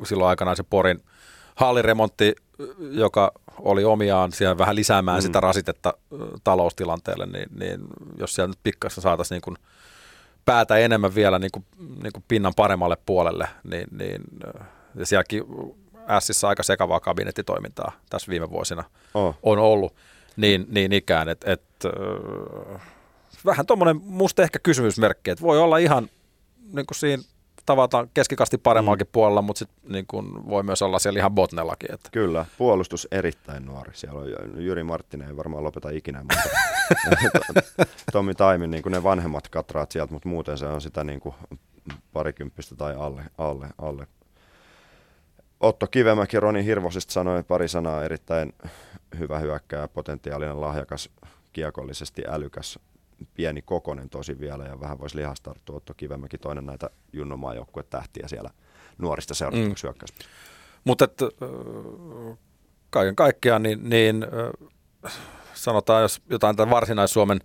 silloin 0.04 0.28
aikanaan 0.28 0.56
se 0.56 0.62
Porin 0.62 1.00
halliremontti, 1.56 2.34
joka 2.78 3.32
oli 3.58 3.84
omiaan 3.84 4.32
siellä 4.32 4.58
vähän 4.58 4.76
lisäämään 4.76 5.18
mm. 5.18 5.22
sitä 5.22 5.40
rasitetta 5.40 5.94
taloustilanteelle, 6.44 7.26
niin, 7.26 7.48
niin 7.58 7.80
jos 8.18 8.34
siellä 8.34 8.48
nyt 8.48 8.58
pikkassa 8.62 9.00
saataisiin 9.00 9.36
niin 9.36 9.42
kuin 9.42 9.56
päätä 10.44 10.76
enemmän 10.76 11.14
vielä 11.14 11.38
niin 11.38 11.50
kuin, 11.52 11.64
niin 12.02 12.12
kuin 12.12 12.24
pinnan 12.28 12.52
paremmalle 12.56 12.96
puolelle, 13.06 13.48
niin, 13.64 13.86
niin 13.90 14.22
ja 14.94 15.06
sielläkin 15.06 15.44
Sissä 16.20 16.48
aika 16.48 16.62
sekavaa 16.62 17.00
kabinettitoimintaa 17.00 17.92
tässä 18.10 18.30
viime 18.30 18.50
vuosina 18.50 18.84
oh. 19.14 19.36
on 19.42 19.58
ollut, 19.58 19.94
niin, 20.36 20.66
niin 20.68 20.92
ikään, 20.92 21.28
että 21.28 21.52
et, 21.52 21.62
vähän 23.44 23.66
tuommoinen 23.66 24.00
musta 24.04 24.42
ehkä 24.42 24.58
kysymysmerkki, 24.58 25.30
että 25.30 25.42
voi 25.42 25.58
olla 25.58 25.78
ihan 25.78 26.08
niin 26.72 26.86
kuin 26.86 26.96
siinä 26.96 27.22
tavataan 27.66 28.10
keskikasti 28.14 28.58
paremmaakin 28.58 29.06
mm. 29.06 29.12
puolella, 29.12 29.42
mutta 29.42 29.58
sit 29.58 29.68
niin 29.88 30.06
kuin 30.06 30.48
voi 30.48 30.62
myös 30.62 30.82
olla 30.82 30.98
siellä 30.98 31.18
ihan 31.18 31.32
botnellakin. 31.32 31.94
Että. 31.94 32.08
Kyllä, 32.12 32.46
puolustus 32.58 33.08
erittäin 33.10 33.66
nuori. 33.66 33.90
Siellä 33.94 34.20
on 34.20 34.28
Jyri 34.64 34.82
Marttinen 34.82 35.28
ei 35.28 35.36
varmaan 35.36 35.64
lopeta 35.64 35.90
ikinä, 35.90 36.22
mutta 36.22 36.48
Tommi 38.12 38.34
Taimin 38.34 38.70
niin 38.70 38.82
kuin 38.82 38.92
ne 38.92 39.02
vanhemmat 39.02 39.48
katraat 39.48 39.92
sieltä, 39.92 40.12
mutta 40.12 40.28
muuten 40.28 40.58
se 40.58 40.66
on 40.66 40.80
sitä 40.80 41.04
niin 41.04 41.20
kuin 41.20 41.34
parikymppistä 42.12 42.76
tai 42.76 42.94
alle, 42.94 43.22
alle, 43.38 43.68
alle. 43.78 44.06
Otto 45.60 45.86
Kivemäki 45.86 46.40
Roni 46.40 46.64
Hirvosista 46.64 47.12
sanoi 47.12 47.42
pari 47.42 47.68
sanaa 47.68 48.04
erittäin 48.04 48.52
hyvä 49.18 49.38
hyökkää, 49.38 49.88
potentiaalinen 49.88 50.60
lahjakas, 50.60 51.10
kiekollisesti 51.52 52.22
älykäs, 52.28 52.78
pieni 53.34 53.62
kokonen 53.62 54.10
tosi 54.10 54.40
vielä 54.40 54.64
ja 54.64 54.80
vähän 54.80 54.98
voisi 54.98 55.16
lihastarttua. 55.16 55.76
Otto 55.76 55.94
Kivemäki 55.96 56.38
toinen 56.38 56.66
näitä 56.66 56.90
Junnomaa 57.12 57.54
tähtiä 57.90 58.28
siellä 58.28 58.50
nuorista 58.98 59.34
seuratuksi 59.34 59.86
mm. 59.86 59.94
Mutta 60.84 61.08
kaiken 62.90 63.16
kaikkiaan 63.16 63.62
niin, 63.62 63.88
niin 63.88 64.26
sanotaan, 65.54 66.02
jos 66.02 66.22
jotain 66.30 66.56
tämän 66.56 66.74
varsinais-Suomen 66.74 67.40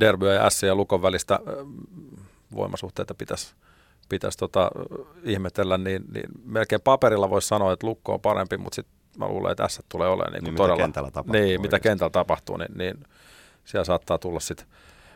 derbyä 0.00 0.34
ja 0.34 0.50
S 0.50 0.62
ja 0.62 0.74
Lukon 0.74 1.02
välistä 1.02 1.40
voimasuhteita 2.54 3.14
pitäisi 3.14 3.54
pitäisi 4.08 4.38
tota, 4.38 4.70
ihmetellä, 5.24 5.78
niin, 5.78 6.04
niin 6.12 6.28
melkein 6.44 6.80
paperilla 6.80 7.30
voisi 7.30 7.48
sanoa, 7.48 7.72
että 7.72 7.86
Lukko 7.86 8.14
on 8.14 8.20
parempi, 8.20 8.56
mutta 8.56 8.74
sitten 8.74 8.94
mä 9.18 9.28
luulen, 9.28 9.52
että 9.52 9.68
S 9.68 9.80
tulee 9.88 10.08
olemaan 10.08 10.32
niin, 10.32 10.44
niin 10.44 10.54
todella... 10.54 10.76
Mitä 10.76 10.84
kentällä 10.84 11.10
tapahtuu. 11.10 11.32
Niin, 11.42 11.60
mitä 11.60 11.80
kentällä 11.80 12.10
tapahtuu, 12.10 12.56
niin, 12.56 12.78
niin 12.78 13.04
siellä 13.64 13.84
saattaa 13.84 14.18
tulla 14.18 14.40
sitten 14.40 14.66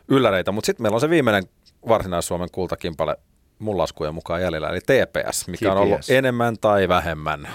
ylläreitä. 0.07 0.51
Mutta 0.51 0.65
sitten 0.65 0.83
meillä 0.83 0.95
on 0.95 1.01
se 1.01 1.09
viimeinen 1.09 1.43
Varsinais-Suomen 1.87 2.49
kultakimpale 2.51 3.17
mun 3.59 3.77
laskujen 3.77 4.13
mukaan 4.13 4.41
jäljellä, 4.41 4.69
eli 4.69 4.79
TPS, 4.79 5.47
mikä 5.47 5.71
on 5.71 5.77
ollut 5.77 6.09
enemmän 6.09 6.55
tai 6.61 6.87
vähemmän 6.87 7.47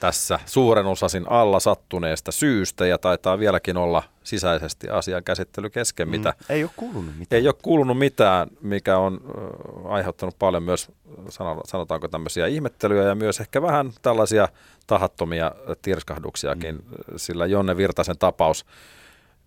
tässä 0.00 0.38
suuren 0.46 0.86
osasin 0.86 1.30
alla 1.30 1.60
sattuneesta 1.60 2.32
syystä 2.32 2.86
ja 2.86 2.98
taitaa 2.98 3.38
vieläkin 3.38 3.76
olla 3.76 4.02
sisäisesti 4.24 4.88
asian 4.88 5.24
käsittely 5.24 5.70
kesken, 5.70 6.08
mitä 6.08 6.30
Mm. 6.30 6.44
Ei 6.48 6.62
ole 6.64 6.70
kuulunut 6.76 7.18
mitään. 7.18 7.40
ei 7.40 7.48
ole 7.48 7.54
kuulunut 7.62 7.98
mitään, 7.98 8.48
mikä 8.60 8.98
on 8.98 9.20
ö, 9.28 9.88
aiheuttanut 9.88 10.38
paljon 10.38 10.62
myös, 10.62 10.88
sano- 11.28 11.62
sanotaanko 11.64 12.08
tämmöisiä 12.08 12.46
ihmettelyjä 12.46 13.02
ja 13.02 13.14
myös 13.14 13.40
ehkä 13.40 13.62
vähän 13.62 13.92
tällaisia 14.02 14.48
tahattomia 14.86 15.52
tirskahduksiakin, 15.82 16.74
mm. 16.74 16.82
sillä 17.16 17.46
Jonne 17.46 17.76
Virtasen 17.76 18.18
tapaus 18.18 18.66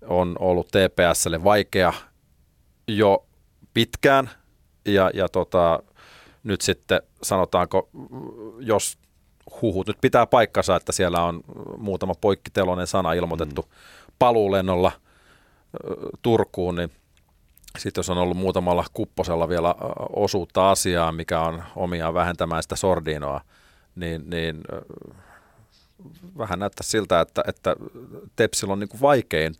on 0.07 0.35
ollut 0.39 0.67
TPSlle 0.67 1.43
vaikea 1.43 1.93
jo 2.87 3.25
pitkään 3.73 4.29
ja, 4.85 5.11
ja 5.13 5.29
tota, 5.29 5.83
nyt 6.43 6.61
sitten 6.61 7.01
sanotaanko, 7.23 7.89
jos 8.59 8.97
huhut 9.61 9.87
nyt 9.87 9.97
pitää 10.01 10.25
paikkansa, 10.25 10.75
että 10.75 10.91
siellä 10.91 11.23
on 11.23 11.41
muutama 11.77 12.13
poikkiteloinen 12.21 12.87
sana 12.87 13.13
ilmoitettu 13.13 13.61
mm. 13.61 13.69
paluulennolla 14.19 14.91
Turkuun, 16.21 16.75
niin 16.75 16.91
sitten 17.77 17.99
jos 17.99 18.09
on 18.09 18.17
ollut 18.17 18.37
muutamalla 18.37 18.85
kupposella 18.93 19.49
vielä 19.49 19.75
osuutta 20.15 20.71
asiaa, 20.71 21.11
mikä 21.11 21.39
on 21.39 21.63
omiaan 21.75 22.13
vähentämään 22.13 22.63
sitä 22.63 22.75
sordinoa, 22.75 23.41
niin, 23.95 24.29
niin 24.29 24.61
vähän 26.37 26.59
näyttää 26.59 26.83
siltä, 26.83 27.21
että, 27.21 27.43
että 27.47 27.75
Tepsillä 28.35 28.73
on 28.73 28.79
niin 28.79 28.89
kuin 28.89 29.01
vaikein 29.01 29.55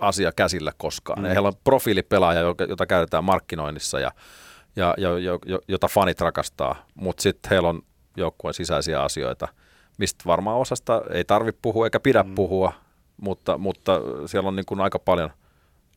asia 0.00 0.32
käsillä 0.32 0.72
koskaan. 0.76 1.22
Mm. 1.22 1.28
Heillä 1.28 1.48
on 1.48 1.54
profiilipelaaja, 1.64 2.40
jota 2.68 2.86
käytetään 2.86 3.24
markkinoinnissa 3.24 4.00
ja, 4.00 4.10
ja, 4.76 4.94
ja 4.98 5.18
jo- 5.18 5.38
jo- 5.46 5.60
jota 5.68 5.88
fanit 5.88 6.20
rakastaa, 6.20 6.76
mutta 6.94 7.22
sitten 7.22 7.50
heillä 7.50 7.68
on 7.68 7.82
joukkueen 8.16 8.54
sisäisiä 8.54 9.02
asioita, 9.02 9.48
mistä 9.98 10.24
varmaan 10.26 10.56
osasta 10.56 11.02
ei 11.10 11.24
tarvitse 11.24 11.58
puhua 11.62 11.86
eikä 11.86 12.00
pidä 12.00 12.22
mm. 12.22 12.34
puhua, 12.34 12.72
mutta, 13.16 13.58
mutta 13.58 14.00
siellä 14.26 14.48
on 14.48 14.56
niin 14.56 14.66
kuin 14.66 14.80
aika 14.80 14.98
paljon 14.98 15.30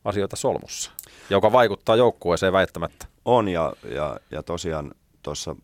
asioita 0.04 0.36
solmussa, 0.36 0.90
joka 1.30 1.52
vaikuttaa 1.52 1.96
joukkueeseen 1.96 2.52
väittämättä. 2.52 3.06
On 3.24 3.48
ja, 3.48 3.72
ja, 3.94 4.16
ja 4.30 4.42
tosiaan 4.42 4.94
tuossa 5.22 5.56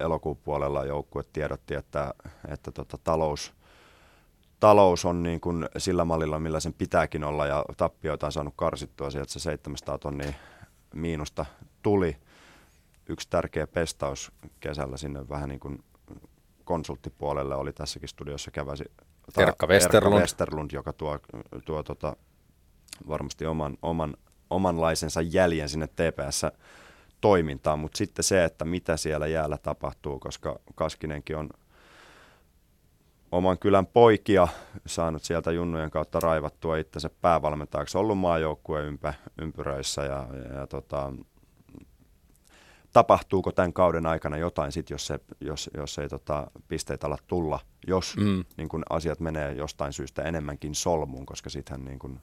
elokuun 0.00 0.36
puolella 0.36 0.84
joukkue 0.84 1.22
tiedotti, 1.32 1.74
että, 1.74 2.14
että 2.48 2.72
tota, 2.72 2.98
talous, 3.04 3.52
talous 4.60 5.04
on 5.04 5.22
niin 5.22 5.40
kuin 5.40 5.68
sillä 5.78 6.04
mallilla, 6.04 6.38
millä 6.38 6.60
sen 6.60 6.74
pitääkin 6.74 7.24
olla 7.24 7.46
ja 7.46 7.64
tappioita 7.76 8.26
on 8.26 8.32
saanut 8.32 8.54
karsittua 8.56 9.10
sieltä 9.10 9.32
se 9.32 9.38
700 9.38 9.98
tonnia 9.98 10.32
miinusta 10.94 11.46
tuli. 11.82 12.16
Yksi 13.08 13.30
tärkeä 13.30 13.66
pestaus 13.66 14.32
kesällä 14.60 14.96
sinne 14.96 15.28
vähän 15.28 15.48
niin 15.48 15.60
kuin 15.60 15.84
konsulttipuolelle 16.64 17.54
oli 17.54 17.72
tässäkin 17.72 18.08
studiossa 18.08 18.50
käväsi 18.50 18.84
Erkka 19.36 19.66
Westerlund. 19.66 20.20
Westerlund, 20.20 20.70
joka 20.72 20.92
tuo, 20.92 21.18
tuo 21.64 21.82
tota, 21.82 22.16
varmasti 23.08 23.46
oman, 23.46 23.78
oman, 23.82 24.16
omanlaisensa 24.50 25.22
jäljen 25.22 25.68
sinne 25.68 25.86
TPS 25.86 26.42
toimintaan, 27.20 27.78
mutta 27.78 27.98
sitten 27.98 28.22
se, 28.22 28.44
että 28.44 28.64
mitä 28.64 28.96
siellä 28.96 29.26
jäällä 29.26 29.58
tapahtuu, 29.58 30.18
koska 30.18 30.58
Kaskinenkin 30.74 31.36
on 31.36 31.48
oman 33.36 33.58
kylän 33.58 33.86
poikia 33.86 34.48
saanut 34.86 35.24
sieltä 35.24 35.52
junnujen 35.52 35.90
kautta 35.90 36.20
raivattua 36.20 36.76
itsensä 36.76 37.10
päävalmentajaksi, 37.20 37.98
ollut 37.98 38.18
maajoukkueen 38.18 38.86
ympä, 38.86 39.14
ympyröissä 39.42 40.02
ja, 40.02 40.26
ja, 40.32 40.58
ja 40.58 40.66
tota, 40.66 41.12
tapahtuuko 42.92 43.52
tämän 43.52 43.72
kauden 43.72 44.06
aikana 44.06 44.36
jotain 44.36 44.72
sit, 44.72 44.90
jos, 44.90 45.06
se, 45.06 45.20
jos, 45.40 45.70
jos 45.76 45.98
ei 45.98 46.08
tota, 46.08 46.50
pisteitä 46.68 47.06
ala 47.06 47.18
tulla, 47.26 47.60
jos 47.86 48.16
mm. 48.16 48.44
niin 48.56 48.68
kun 48.68 48.82
asiat 48.90 49.20
menee 49.20 49.52
jostain 49.52 49.92
syystä 49.92 50.22
enemmänkin 50.22 50.74
solmuun, 50.74 51.26
koska 51.26 51.50
sittenhän 51.50 51.84
niin 51.84 51.98
kun 51.98 52.20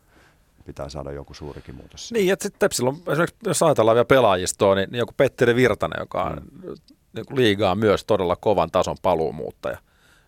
pitää 0.66 0.90
saada 0.90 1.12
joku 1.12 1.34
suurikin 1.34 1.76
muutos. 1.76 2.08
siihen. 2.08 2.22
Niin, 2.22 2.34
että 2.34 2.44
sitten 2.44 2.60
Tepsillä 2.60 2.90
on 2.90 2.96
esimerkiksi, 2.96 3.38
jos 3.46 3.64
ajatellaan 3.64 3.96
vielä 3.96 4.06
pelaajistoa, 4.06 4.76
niin, 4.76 4.90
niin 4.92 5.00
joku 5.00 5.14
Petteri 5.18 5.56
Virtanen, 5.56 6.00
joka 6.00 6.24
on 6.24 6.34
mm. 6.34 6.74
niin 7.14 7.26
liigaa 7.36 7.76
myös 7.76 8.06
todella 8.06 8.36
kovan 8.36 8.72
tason 8.72 8.98
paluumuuttaja. 9.02 9.78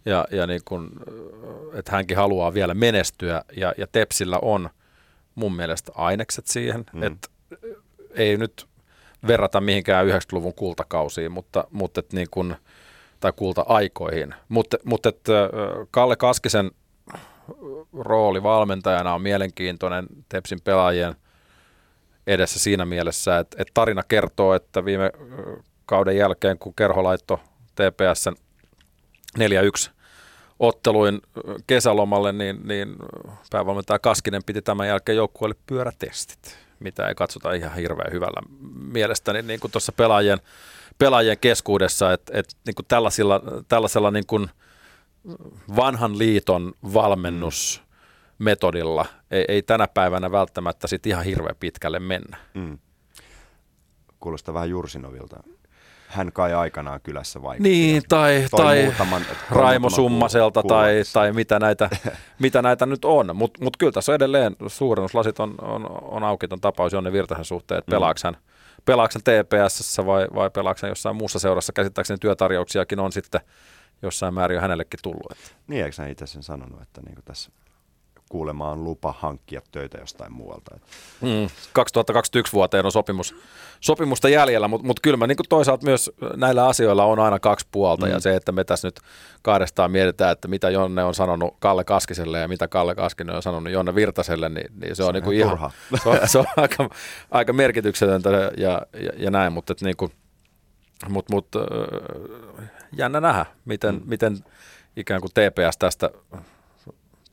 Ja, 0.05 0.25
ja 0.31 0.47
niin 0.47 0.61
kuin, 0.65 0.89
että 1.73 1.91
hänkin 1.91 2.17
haluaa 2.17 2.53
vielä 2.53 2.73
menestyä, 2.73 3.43
ja, 3.57 3.73
ja 3.77 3.87
Tepsillä 3.91 4.39
on 4.41 4.69
mun 5.35 5.55
mielestä 5.55 5.91
ainekset 5.95 6.47
siihen, 6.47 6.85
mm. 6.93 7.03
että 7.03 7.27
ei 8.11 8.37
nyt 8.37 8.67
verrata 9.27 9.61
mihinkään 9.61 10.07
90-luvun 10.07 10.53
kultakausiin, 10.53 11.31
mutta, 11.31 11.67
mutta 11.71 11.99
et 11.99 12.13
niin 12.13 12.27
kuin, 12.31 12.55
tai 13.19 13.33
kulta-aikoihin. 13.35 14.35
Mutta, 14.49 14.77
mutta 14.83 15.09
et, 15.09 15.21
Kalle 15.91 16.15
Kaskisen 16.15 16.71
rooli 17.93 18.43
valmentajana 18.43 19.13
on 19.13 19.21
mielenkiintoinen 19.21 20.07
Tepsin 20.29 20.61
pelaajien 20.63 21.15
edessä 22.27 22.59
siinä 22.59 22.85
mielessä, 22.85 23.39
että, 23.39 23.57
että 23.61 23.71
tarina 23.73 24.03
kertoo, 24.03 24.53
että 24.53 24.85
viime 24.85 25.11
kauden 25.85 26.17
jälkeen, 26.17 26.59
kun 26.59 26.73
Kerho 26.75 27.03
laittoi 27.03 27.37
TPSn 27.75 28.35
4-1 29.39 29.94
otteluin 30.59 31.21
kesälomalle, 31.67 32.31
niin, 32.31 32.59
niin 32.63 32.95
päävalmentaja 33.51 33.99
Kaskinen 33.99 34.41
piti 34.45 34.61
tämän 34.61 34.87
jälkeen 34.87 35.15
joukkueelle 35.15 35.55
pyörätestit, 35.67 36.57
mitä 36.79 37.07
ei 37.07 37.15
katsota 37.15 37.53
ihan 37.53 37.75
hirveän 37.75 38.11
hyvällä 38.11 38.41
mielestäni 38.93 39.41
niin 39.41 39.59
kuin 39.59 39.71
tuossa 39.71 39.91
pelaajien, 39.91 40.39
pelaajien 40.97 41.37
keskuudessa, 41.37 42.13
että, 42.13 42.39
että 42.39 42.55
niin 42.65 42.75
kuin 42.75 42.85
tällaisilla, 42.87 43.41
tällaisella 43.67 44.11
niin 44.11 44.25
kuin 44.27 44.49
vanhan 45.75 46.17
liiton 46.17 46.73
valmennusmetodilla 46.93 49.05
ei, 49.31 49.45
ei 49.47 49.61
tänä 49.61 49.87
päivänä 49.87 50.31
välttämättä 50.31 50.87
sit 50.87 51.07
ihan 51.07 51.25
hirveän 51.25 51.55
pitkälle 51.59 51.99
mennä. 51.99 52.37
Mm. 52.53 52.77
Kuulostaa 54.19 54.53
vähän 54.53 54.69
Jursinovilta. 54.69 55.43
Hän 56.07 56.31
kai 56.31 56.53
aikanaan 56.53 56.99
kylässä 57.03 57.41
vaikutti. 57.41 57.69
Niin, 57.69 58.03
tai, 58.09 58.45
toi 58.51 58.59
tai 58.65 58.83
muutaman- 58.85 59.25
Raimo 59.51 59.89
Summaselta 59.89 60.61
kuul- 60.61 60.67
tai, 60.69 61.01
tai 61.13 61.31
mitä, 61.33 61.59
näitä, 61.59 61.89
mitä 62.39 62.61
näitä 62.61 62.85
nyt 62.85 63.05
on. 63.05 63.35
Mutta 63.35 63.63
mut 63.63 63.77
kyllä 63.77 63.91
tässä 63.91 64.11
on 64.11 64.15
edelleen 64.15 64.55
suurennuslasit 64.67 65.39
on, 65.39 65.55
on, 65.61 65.87
on 66.01 66.23
auki 66.23 66.47
ton 66.47 66.61
tapaus 66.61 66.93
Jonne 66.93 67.11
Virtasen 67.11 67.45
suhteen, 67.45 67.77
että 67.79 67.91
Mm. 67.91 67.95
pelaaks 67.95 68.23
hän, 68.23 68.37
pelaaks 68.85 69.15
hän 69.15 69.21
TPS 69.23 69.97
vai, 70.05 70.27
vai 70.35 70.49
pelaaks 70.49 70.81
hän 70.81 70.89
jossain 70.89 71.15
muussa 71.15 71.39
seurassa. 71.39 71.73
Käsittääkseni 71.73 72.17
työtarjouksiakin 72.17 72.99
on 72.99 73.11
sitten 73.11 73.41
jossain 74.01 74.33
määrin 74.33 74.55
jo 74.55 74.61
hänellekin 74.61 74.99
tullut. 75.03 75.31
Että. 75.31 75.51
Niin, 75.67 75.85
eikö 75.85 75.95
hän 76.01 76.11
itse 76.11 76.27
sen 76.27 76.43
sanonut, 76.43 76.81
että 76.81 77.01
niin 77.01 77.17
tässä 77.25 77.51
kuulemma 78.29 78.71
on 78.71 78.83
lupa 78.83 79.13
hankkia 79.19 79.61
töitä 79.71 79.97
jostain 79.97 80.33
muualta. 80.33 80.77
Mm, 81.21 81.47
2021 81.73 82.53
vuoteen 82.53 82.85
on 82.85 82.91
sopimus, 82.91 83.35
sopimusta 83.79 84.29
jäljellä, 84.29 84.67
mutta 84.67 84.87
mut 84.87 84.99
kyllä 84.99 85.17
mä 85.17 85.27
niin 85.27 85.37
toisaalta 85.49 85.85
myös 85.85 86.11
näillä 86.35 86.67
asioilla 86.67 87.05
on 87.05 87.19
aina 87.19 87.39
kaksi 87.39 87.67
puolta 87.71 88.05
mm. 88.05 88.11
ja 88.11 88.19
se, 88.19 88.35
että 88.35 88.51
me 88.51 88.63
tässä 88.63 88.87
nyt 88.87 88.99
kahdestaan 89.41 89.91
mietitään, 89.91 90.31
että 90.31 90.47
mitä 90.47 90.69
Jonne 90.69 91.03
on 91.03 91.15
sanonut 91.15 91.55
Kalle 91.59 91.83
Kaskiselle 91.83 92.39
ja 92.39 92.47
mitä 92.47 92.67
Kalle 92.67 92.95
Kaskinen 92.95 93.35
on 93.35 93.43
sanonut 93.43 93.73
Jonne 93.73 93.95
Virtaselle, 93.95 94.49
niin, 94.49 94.67
niin 94.81 94.95
se, 94.95 95.03
on, 95.03 95.15
on 95.15 95.23
niin 95.23 95.33
ihan 95.33 95.49
turha. 95.49 95.71
se 96.03 96.09
on, 96.09 96.19
se 96.25 96.39
on 96.39 96.45
aika, 96.57 96.89
aika 97.31 97.53
merkityksetöntä 97.53 98.29
ja, 98.57 98.81
ja, 98.93 99.11
ja 99.17 99.31
näin, 99.31 99.53
mutta 99.53 99.71
et 99.73 99.81
niin 99.81 99.97
kuin, 99.97 100.11
mut, 101.09 101.29
mut, 101.29 101.47
jännä 102.97 103.21
nähdä, 103.21 103.45
miten, 103.65 103.95
mm. 103.95 104.01
miten 104.05 104.37
ikään 104.95 105.21
kuin 105.21 105.31
TPS 105.31 105.77
tästä 105.79 106.09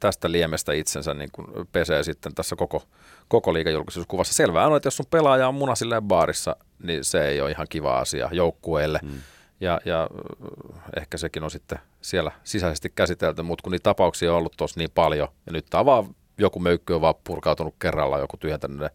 tästä 0.03 0.33
liemestä 0.33 0.73
itsensä 0.73 1.15
niin 1.15 1.31
kuin 1.33 1.47
pesee 1.73 2.03
sitten 2.03 2.35
tässä 2.35 2.57
koko, 2.57 2.83
koko 3.29 3.55
liikajulkisuuskuvassa. 3.55 4.35
Selvää 4.35 4.67
on, 4.67 4.77
että 4.77 4.87
jos 4.87 4.97
sun 4.97 5.07
pelaaja 5.11 5.49
on 5.49 5.55
muna 5.55 5.75
silleen 5.75 6.03
baarissa, 6.03 6.57
niin 6.83 7.05
se 7.05 7.29
ei 7.29 7.41
ole 7.41 7.51
ihan 7.51 7.67
kiva 7.71 7.99
asia 7.99 8.29
joukkueelle. 8.33 9.01
Mm. 9.03 9.21
Ja, 9.61 9.81
ja 9.85 10.03
äh, 10.03 10.83
ehkä 10.97 11.19
sekin 11.19 11.45
on 11.45 11.51
sitten 11.51 11.79
siellä 12.01 12.33
sisäisesti 12.45 12.93
käsitelty, 12.95 13.43
mutta 13.43 13.63
kun 13.63 13.73
niitä 13.73 13.83
tapauksia 13.83 14.33
on 14.33 14.39
ollut 14.39 14.55
tuossa 14.57 14.81
niin 14.81 14.91
paljon, 14.91 15.29
ja 15.47 15.53
nyt 15.53 15.67
tämä 15.71 15.85
vaan 15.85 16.15
joku 16.39 16.59
möykky 16.59 16.93
on 16.93 17.01
vaan 17.01 17.15
purkautunut 17.25 17.75
kerralla, 17.79 18.19
joku 18.19 18.37
tyhjentänyt 18.37 18.79
ne, 18.79 18.91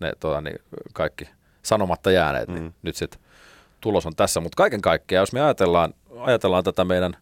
ne 0.00 0.12
tota, 0.20 0.40
niin 0.40 0.58
kaikki 0.92 1.28
sanomatta 1.62 2.10
jääneet, 2.10 2.48
mm. 2.48 2.54
niin 2.54 2.74
nyt 2.82 2.96
sitten 2.96 3.20
tulos 3.80 4.06
on 4.06 4.16
tässä. 4.16 4.40
Mutta 4.40 4.56
kaiken 4.56 4.80
kaikkiaan, 4.80 5.22
jos 5.22 5.32
me 5.32 5.40
ajatellaan, 5.40 5.94
ajatellaan 6.18 6.64
tätä 6.64 6.84
meidän 6.84 7.16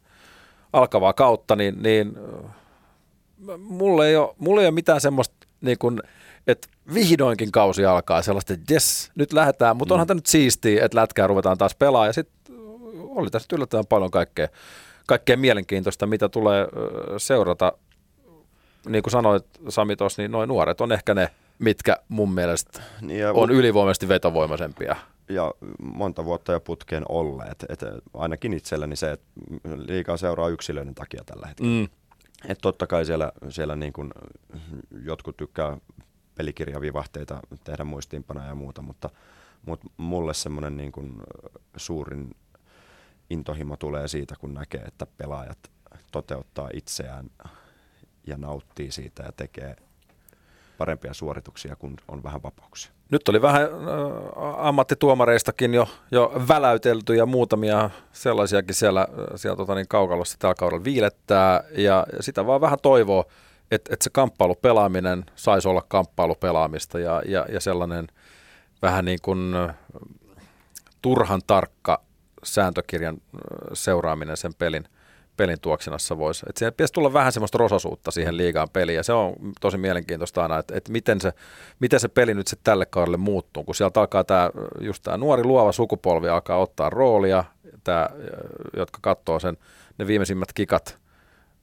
alkavaa 0.72 1.12
kautta, 1.12 1.56
niin, 1.56 1.82
niin 1.82 2.18
mulla 3.58 4.06
ei 4.06 4.16
ole, 4.16 4.34
mulla 4.38 4.60
ei 4.60 4.66
ole 4.66 4.74
mitään 4.74 5.00
semmoista, 5.00 5.46
niin 5.60 5.78
kuin, 5.78 6.00
että 6.46 6.68
vihdoinkin 6.94 7.52
kausi 7.52 7.84
alkaa 7.84 8.22
sellaista, 8.22 8.52
että 8.52 8.74
jes, 8.74 9.10
nyt 9.14 9.32
lähdetään, 9.32 9.76
mutta 9.76 9.94
onhan 9.94 10.06
tämä 10.06 10.18
nyt 10.18 10.26
siistiä, 10.26 10.84
että 10.84 10.98
lätkää 10.98 11.26
ruvetaan 11.26 11.58
taas 11.58 11.74
pelaamaan. 11.74 12.08
Ja 12.08 12.12
sitten 12.12 12.56
oli 13.08 13.30
tässä 13.30 13.48
yllättävän 13.56 13.86
paljon 13.88 14.10
kaikkea, 14.10 14.48
kaikkea 15.06 15.36
mielenkiintoista, 15.36 16.06
mitä 16.06 16.28
tulee 16.28 16.66
seurata. 17.18 17.72
Niin 18.86 19.02
kuin 19.02 19.10
sanoit 19.10 19.44
Sami 19.68 19.96
tuossa, 19.96 20.22
niin 20.22 20.30
noin 20.30 20.48
nuoret 20.48 20.80
on 20.80 20.92
ehkä 20.92 21.14
ne, 21.14 21.28
mitkä 21.58 21.96
mun 22.08 22.34
mielestä 22.34 22.82
ja 23.08 23.32
on 23.32 23.50
ylivoimaisesti 23.50 24.08
vetovoimaisempia. 24.08 24.96
ja 25.28 25.54
monta 25.82 26.24
vuotta 26.24 26.52
jo 26.52 26.60
putkeen 26.60 27.04
olleet. 27.08 27.64
Et 27.68 27.80
ainakin 28.14 28.52
itselleni 28.52 28.96
se, 28.96 29.12
että 29.12 29.26
liikaa 29.76 30.16
seuraa 30.16 30.48
yksilöiden 30.48 30.94
takia 30.94 31.22
tällä 31.26 31.46
hetkellä. 31.46 31.80
Mm. 31.80 31.88
Et 32.48 32.58
totta 32.62 32.86
kai 32.86 33.04
siellä, 33.04 33.32
siellä 33.48 33.76
niin 33.76 33.92
kun 33.92 34.12
jotkut 35.04 35.36
tykkää 35.36 35.76
pelikirjavivahteita 36.34 37.40
tehdä 37.64 37.84
muistiinpanoja 37.84 38.46
ja 38.46 38.54
muuta, 38.54 38.82
mutta, 38.82 39.10
mutta 39.66 39.86
mulle 39.96 40.34
semmoinen 40.34 40.76
niin 40.76 40.92
kun 40.92 41.22
suurin 41.76 42.36
intohimo 43.30 43.76
tulee 43.76 44.08
siitä, 44.08 44.34
kun 44.40 44.54
näkee, 44.54 44.80
että 44.80 45.06
pelaajat 45.06 45.58
toteuttaa 46.12 46.68
itseään 46.74 47.30
ja 48.26 48.36
nauttii 48.36 48.92
siitä 48.92 49.22
ja 49.22 49.32
tekee 49.32 49.76
parempia 50.78 51.14
suorituksia, 51.14 51.76
kun 51.76 51.96
on 52.08 52.22
vähän 52.22 52.42
vapauksia. 52.42 52.92
Nyt 53.12 53.28
oli 53.28 53.42
vähän 53.42 53.62
äh, 53.62 54.66
ammattituomareistakin 54.66 55.74
jo, 55.74 55.88
jo 56.10 56.32
väläytelty 56.48 57.14
ja 57.14 57.26
muutamia 57.26 57.90
sellaisiakin 58.12 58.74
siellä, 58.74 59.08
siellä 59.36 59.56
tota 59.56 59.74
niin, 59.74 59.88
kaukalossa 59.88 60.36
tällä 60.38 60.54
kaudella 60.54 60.84
viilettää. 60.84 61.64
Ja 61.76 62.06
sitä 62.20 62.46
vaan 62.46 62.60
vähän 62.60 62.78
toivoo, 62.82 63.24
että, 63.70 63.94
että 63.94 64.04
se 64.04 64.10
kamppailupelaaminen 64.10 65.24
saisi 65.34 65.68
olla 65.68 65.82
kamppailupelaamista 65.88 66.98
ja, 66.98 67.22
ja, 67.26 67.46
ja 67.48 67.60
sellainen 67.60 68.06
vähän 68.82 69.04
niin 69.04 69.18
kuin 69.22 69.54
turhan 71.02 71.40
tarkka 71.46 72.02
sääntökirjan 72.42 73.16
seuraaminen 73.72 74.36
sen 74.36 74.54
pelin– 74.54 74.84
pelin 75.36 75.60
tuoksinassa 75.60 76.18
voisi. 76.18 76.46
Että 76.48 76.58
siihen 76.58 76.72
pitäisi 76.72 76.92
tulla 76.92 77.12
vähän 77.12 77.32
semmoista 77.32 77.58
rososuutta 77.58 78.10
siihen 78.10 78.36
liigaan 78.36 78.68
peliin, 78.72 78.96
ja 78.96 79.02
se 79.02 79.12
on 79.12 79.34
tosi 79.60 79.78
mielenkiintoista 79.78 80.42
aina, 80.42 80.58
että, 80.58 80.76
että 80.76 80.92
miten, 80.92 81.20
se, 81.20 81.32
miten 81.80 82.00
se 82.00 82.08
peli 82.08 82.34
nyt 82.34 82.46
sitten 82.46 82.64
tälle 82.64 82.86
kaudelle 82.86 83.16
muuttuu, 83.16 83.64
kun 83.64 83.74
sieltä 83.74 84.00
alkaa 84.00 84.24
tämä, 84.24 84.50
just 84.80 85.02
tämä 85.02 85.16
nuori 85.16 85.44
luova 85.44 85.72
sukupolvi 85.72 86.28
alkaa 86.28 86.56
ottaa 86.56 86.90
roolia, 86.90 87.44
tämä, 87.84 88.08
jotka 88.76 88.98
katsoo 89.02 89.40
sen, 89.40 89.56
ne 89.98 90.06
viimeisimmät 90.06 90.52
kikat 90.52 90.98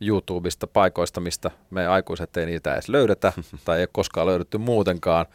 YouTubesta 0.02 0.68
paikoista, 0.68 1.22
mistä 1.22 1.52
me 1.70 1.88
aikuiset 1.88 2.38
ei 2.38 2.46
niitä 2.46 2.74
edes 2.74 2.90
löydetä, 2.90 3.34
tai 3.66 3.78
ei 3.78 3.82
ole 3.82 3.90
koskaan 3.92 4.28
löydetty 4.28 4.58
muutenkaan, 4.58 5.26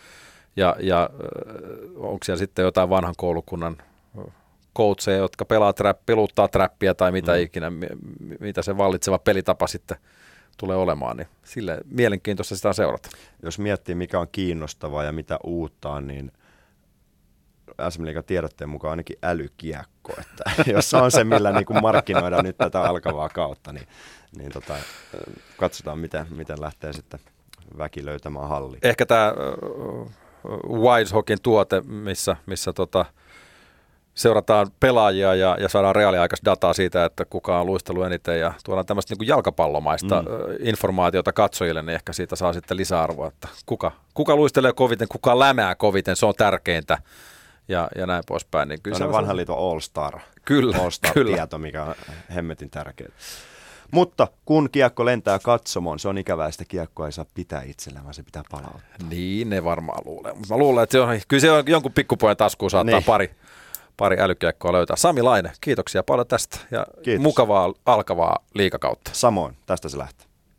ja, 0.57 0.77
ja 0.81 1.11
onko 1.97 2.25
siellä 2.25 2.39
sitten 2.39 2.63
jotain 2.63 2.91
vanhan 2.91 3.15
koulukunnan 3.17 3.77
coacheja, 4.77 5.19
jotka 5.19 5.45
pelaa 5.45 5.73
trap, 5.73 5.99
peluttaa 6.07 6.49
trappia 6.49 6.95
tai 6.95 7.13
mitä 7.13 7.33
mm. 7.33 7.39
ikinä, 7.39 7.73
mitä 8.41 8.63
se 8.63 8.77
vallitseva 8.77 9.19
pelitapa 9.19 9.67
sitten 9.67 9.97
tulee 10.57 10.77
olemaan, 10.77 11.17
niin 11.17 11.29
sille 11.45 11.79
mielenkiintoista 11.91 12.57
sitä 12.57 12.73
seurata. 12.73 13.09
Jos 13.43 13.59
miettii, 13.59 13.95
mikä 13.95 14.21
on 14.21 14.29
kiinnostavaa 14.33 15.05
ja 15.05 15.13
mitä 15.13 15.39
uutta 15.45 15.91
on, 15.91 16.07
niin 16.07 16.33
SM 17.91 18.05
Liigan 18.05 18.25
tiedotteen 18.25 18.71
mukaan 18.71 18.91
ainakin 18.91 19.17
älykiekko, 19.23 20.13
että 20.21 20.45
jos 20.73 20.95
on 20.95 21.11
se, 21.11 21.25
millä 21.25 21.53
niin 21.53 21.67
kuin 21.67 21.83
markkinoida 21.83 22.43
nyt 22.43 22.59
tätä 22.59 22.83
alkavaa 22.83 23.29
kautta, 23.29 23.73
niin, 23.73 23.87
niin 24.37 24.53
tota, 24.53 24.75
katsotaan, 25.57 25.99
miten, 25.99 26.27
miten 26.31 26.61
lähtee 26.61 26.93
sitten 26.93 27.21
väki 27.79 28.05
löytämään 28.05 28.49
halli. 28.49 28.79
Ehkä 28.83 29.07
tämä 29.07 29.33
uh, 29.79 30.11
Wise 30.69 31.15
Hockeyn 31.15 31.41
tuote, 31.43 31.81
missä, 31.81 32.37
missä 32.47 32.73
tota, 32.73 33.05
seurataan 34.15 34.67
pelaajia 34.81 35.35
ja, 35.35 35.57
ja 35.61 35.69
saadaan 35.69 35.97
reaaliaikaista 35.97 36.51
dataa 36.51 36.73
siitä, 36.73 37.05
että 37.05 37.25
kuka 37.25 37.61
on 37.61 37.67
luistellut 37.67 38.07
eniten 38.07 38.41
ja 38.41 38.53
tuodaan 38.65 38.87
tämmöistä 38.87 39.15
niin 39.15 39.29
jalkapallomaista 39.29 40.23
mm. 40.23 40.29
informaatiota 40.61 41.33
katsojille, 41.33 41.83
niin 41.83 41.95
ehkä 41.95 42.13
siitä 42.13 42.37
saa 42.37 42.53
sitten 42.53 42.77
lisäarvoa, 42.77 43.29
että 43.29 43.49
kuka, 43.67 43.93
kuka 44.15 44.37
luistelee 44.37 44.73
koviten, 44.73 45.09
kuka 45.09 45.39
lämää 45.39 45.75
koviten, 45.75 46.17
se 46.17 46.27
on 46.27 46.35
tärkeintä 46.35 46.99
ja, 47.69 47.89
ja 47.97 48.07
näin 48.07 48.25
poispäin. 48.27 48.69
Niin 48.69 48.83
kyllä 48.83 48.99
se 48.99 49.05
on 49.05 49.13
vanhan 49.13 49.37
liiton 49.37 49.59
All-Star, 49.59 50.21
kyllä, 50.45 50.77
All-Star-tieto, 50.83 51.59
mikä 51.59 51.83
on 51.83 51.95
hemmetin 52.35 52.71
tärkeää. 52.71 53.11
Mutta 53.91 54.29
kun 54.45 54.71
kiekko 54.71 55.05
lentää 55.05 55.39
katsomoon, 55.39 55.99
se 55.99 56.09
on 56.09 56.19
ikävää, 56.19 56.51
sitä 56.51 56.65
kiekkoa 56.65 57.07
ei 57.07 57.13
saa 57.13 57.27
pitää 57.35 57.63
itsellään, 57.63 58.05
vaan 58.05 58.15
se 58.15 58.23
pitää 58.23 58.43
palauttaa. 58.51 59.09
Niin, 59.11 59.51
ne 59.51 59.65
varmaan 59.65 60.03
luulee. 60.05 60.33
Mutta 60.33 60.55
mä 60.55 60.59
luulen, 60.59 60.83
että 60.83 60.93
se 60.93 61.01
on, 61.01 61.21
kyllä 61.29 61.41
se 61.41 61.51
on 61.51 61.65
jonkun 61.67 61.93
pikkupojan 61.93 62.37
taskuun 62.37 62.71
saattaa 62.71 62.99
niin. 62.99 63.05
pari, 63.05 63.31
pari 63.97 64.21
älykiekkoa 64.21 64.73
löytää. 64.73 64.97
Sami 64.97 65.23
Laine, 65.23 65.53
kiitoksia 65.61 66.03
paljon 66.03 66.27
tästä 66.27 66.59
ja 66.71 66.87
Kiitos. 67.03 67.23
mukavaa 67.23 67.73
alkavaa 67.87 68.39
liikakautta. 68.55 69.11
Samoin, 69.15 69.57
tästä 69.67 69.89
se 69.89 69.99
lähtee. 69.99 70.24